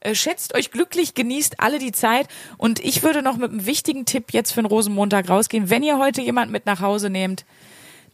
äh, 0.00 0.14
schätzt 0.14 0.54
euch 0.54 0.70
glücklich, 0.70 1.14
genießt 1.14 1.60
alle 1.60 1.78
die 1.78 1.92
Zeit 1.92 2.28
und 2.58 2.78
ich 2.80 3.02
würde 3.02 3.22
noch 3.22 3.38
mit 3.38 3.50
einem 3.50 3.64
wichtigen 3.64 4.04
Tipp 4.04 4.32
jetzt 4.34 4.52
für 4.52 4.60
den 4.60 4.66
Rosenmontag 4.66 5.30
rausgehen. 5.30 5.70
Wenn 5.70 5.82
ihr 5.82 5.98
heute 5.98 6.20
jemand 6.20 6.52
mit 6.52 6.66
nach 6.66 6.80
Hause 6.80 7.08
nehmt, 7.08 7.46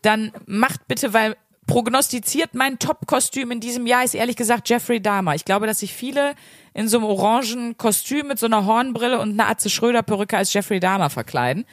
dann 0.03 0.31
macht 0.47 0.87
bitte, 0.87 1.13
weil 1.13 1.37
prognostiziert 1.71 2.55
mein 2.55 2.81
Top-Kostüm 2.81 3.53
in 3.53 3.61
diesem 3.61 3.87
Jahr 3.87 4.03
ist 4.03 4.15
ehrlich 4.15 4.35
gesagt 4.35 4.69
Jeffrey 4.69 5.01
Dahmer. 5.01 5.37
Ich 5.37 5.45
glaube, 5.45 5.69
dass 5.69 5.79
sich 5.79 5.95
viele 5.95 6.35
in 6.75 6.89
so 6.89 6.99
einem 6.99 7.07
orangen 7.07 7.77
Kostüm 7.77 8.27
mit 8.27 8.41
so 8.41 8.47
einer 8.47 8.67
Hornbrille 8.67 9.21
und 9.21 9.31
einer 9.31 9.49
Atze 9.49 9.71
Schröder 9.71 10.03
Perücke 10.03 10.37
als 10.37 10.53
Jeffrey 10.53 10.81
Dahmer 10.81 11.11
verkleiden. 11.11 11.65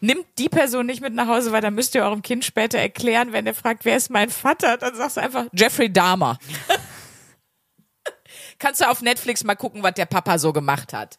Nimmt 0.00 0.26
die 0.36 0.50
Person 0.50 0.84
nicht 0.84 1.00
mit 1.00 1.14
nach 1.14 1.26
Hause, 1.26 1.52
weil 1.52 1.62
dann 1.62 1.74
müsst 1.74 1.94
ihr 1.94 2.02
eurem 2.02 2.20
Kind 2.20 2.44
später 2.44 2.78
erklären, 2.78 3.32
wenn 3.32 3.46
der 3.46 3.54
fragt, 3.54 3.86
wer 3.86 3.96
ist 3.96 4.10
mein 4.10 4.28
Vater, 4.28 4.76
dann 4.76 4.94
sagst 4.94 5.16
du 5.16 5.22
einfach 5.22 5.46
Jeffrey 5.54 5.90
Dahmer. 5.90 6.38
Kannst 8.58 8.82
du 8.82 8.90
auf 8.90 9.00
Netflix 9.00 9.42
mal 9.42 9.56
gucken, 9.56 9.82
was 9.82 9.94
der 9.94 10.04
Papa 10.04 10.36
so 10.36 10.52
gemacht 10.52 10.92
hat. 10.92 11.18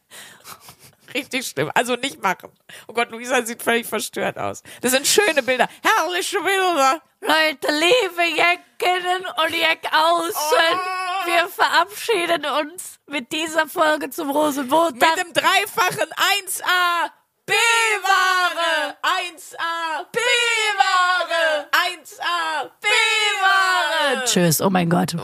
Richtig 1.14 1.48
schlimm. 1.48 1.72
Also 1.76 1.96
nicht 1.96 2.22
machen. 2.22 2.52
Oh 2.88 2.94
Gott, 2.94 3.12
Luisa 3.12 3.42
sieht 3.44 3.62
völlig 3.62 3.86
verstört 3.88 4.38
aus. 4.38 4.64
Das 4.82 4.92
sind 4.92 5.06
schöne 5.08 5.44
Bilder. 5.44 5.68
Herrliche 5.84 6.40
Bilder. 6.42 7.02
Leute, 7.22 7.68
liebe 7.72 8.24
Jackinnen 8.36 9.26
und 9.26 9.56
Jackaußen, 9.56 10.34
Oh. 10.34 11.28
wir 11.28 11.48
verabschieden 11.50 12.46
uns 12.46 13.00
mit 13.08 13.32
dieser 13.32 13.68
Folge 13.68 14.10
zum 14.10 14.30
Rosenmontag. 14.32 15.16
Mit 15.18 15.26
dem 15.28 15.34
dreifachen 15.34 16.10
1A 16.10 17.12
B-Ware. 17.46 18.98
1A 19.04 20.06
B-Ware. 20.12 21.68
1A 21.72 22.70
B-Ware. 22.82 24.24
Tschüss. 24.26 24.62
Oh 24.62 24.70
mein 24.70 24.90
Gott. 24.90 25.16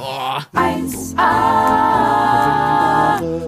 1A, 0.53 1.17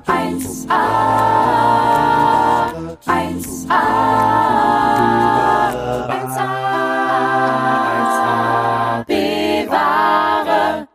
1A, 0.05 2.09
1A, 3.06 3.70
1A, 6.10 6.47
bewahre. 9.08 10.88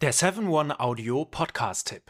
Der 0.00 0.12
7-One-Audio 0.12 1.24
Podcast-Tipp. 1.24 2.02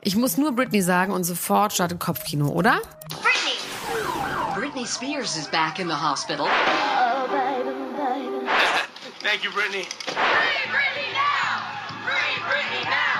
Ich 0.00 0.16
muss 0.16 0.36
nur 0.36 0.50
Britney 0.52 0.82
sagen 0.82 1.12
und 1.12 1.22
sofort 1.24 1.72
startet 1.72 2.00
Kopfkino, 2.00 2.48
oder? 2.48 2.80
Britney! 3.22 3.58
Britney 4.56 4.84
Spears 4.86 5.36
is 5.36 5.46
back 5.48 5.78
in 5.78 5.86
the 5.86 5.94
hospital. 5.94 6.46
Thank 9.22 9.44
you, 9.44 9.52
Brittany. 9.52 9.84
Free 10.06 10.66
Britney 10.72 11.12
now! 11.12 11.62
Free 12.04 12.40
Britney 12.42 12.82
now! 12.84 13.11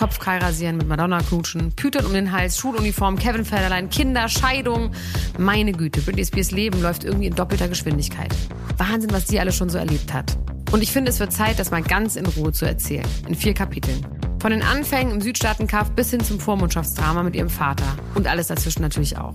Kopfkei 0.00 0.38
rasieren, 0.38 0.78
mit 0.78 0.88
Madonna 0.88 1.20
knutschen, 1.20 1.72
Pütern 1.72 2.06
um 2.06 2.14
den 2.14 2.32
Hals, 2.32 2.56
Schuluniform, 2.56 3.18
Kevin 3.18 3.44
Federlein, 3.44 3.90
Kinder, 3.90 4.30
Scheidung. 4.30 4.92
Meine 5.36 5.72
Güte, 5.72 6.00
Britney 6.00 6.24
Spears 6.24 6.52
Leben 6.52 6.80
läuft 6.80 7.04
irgendwie 7.04 7.26
in 7.26 7.34
doppelter 7.34 7.68
Geschwindigkeit. 7.68 8.34
Wahnsinn, 8.78 9.12
was 9.12 9.26
die 9.26 9.38
alle 9.38 9.52
schon 9.52 9.68
so 9.68 9.76
erlebt 9.76 10.14
hat. 10.14 10.38
Und 10.72 10.82
ich 10.82 10.90
finde, 10.90 11.10
es 11.10 11.20
wird 11.20 11.34
Zeit, 11.34 11.58
das 11.58 11.70
mal 11.70 11.82
ganz 11.82 12.16
in 12.16 12.24
Ruhe 12.24 12.50
zu 12.50 12.64
erzählen. 12.64 13.04
In 13.28 13.34
vier 13.34 13.52
Kapiteln. 13.52 14.06
Von 14.40 14.52
den 14.52 14.62
Anfängen 14.62 15.12
im 15.12 15.20
Südstaatenkampf 15.20 15.90
bis 15.90 16.08
hin 16.08 16.24
zum 16.24 16.40
Vormundschaftsdrama 16.40 17.22
mit 17.22 17.36
ihrem 17.36 17.50
Vater. 17.50 17.84
Und 18.14 18.26
alles 18.26 18.46
dazwischen 18.46 18.80
natürlich 18.80 19.18
auch. 19.18 19.34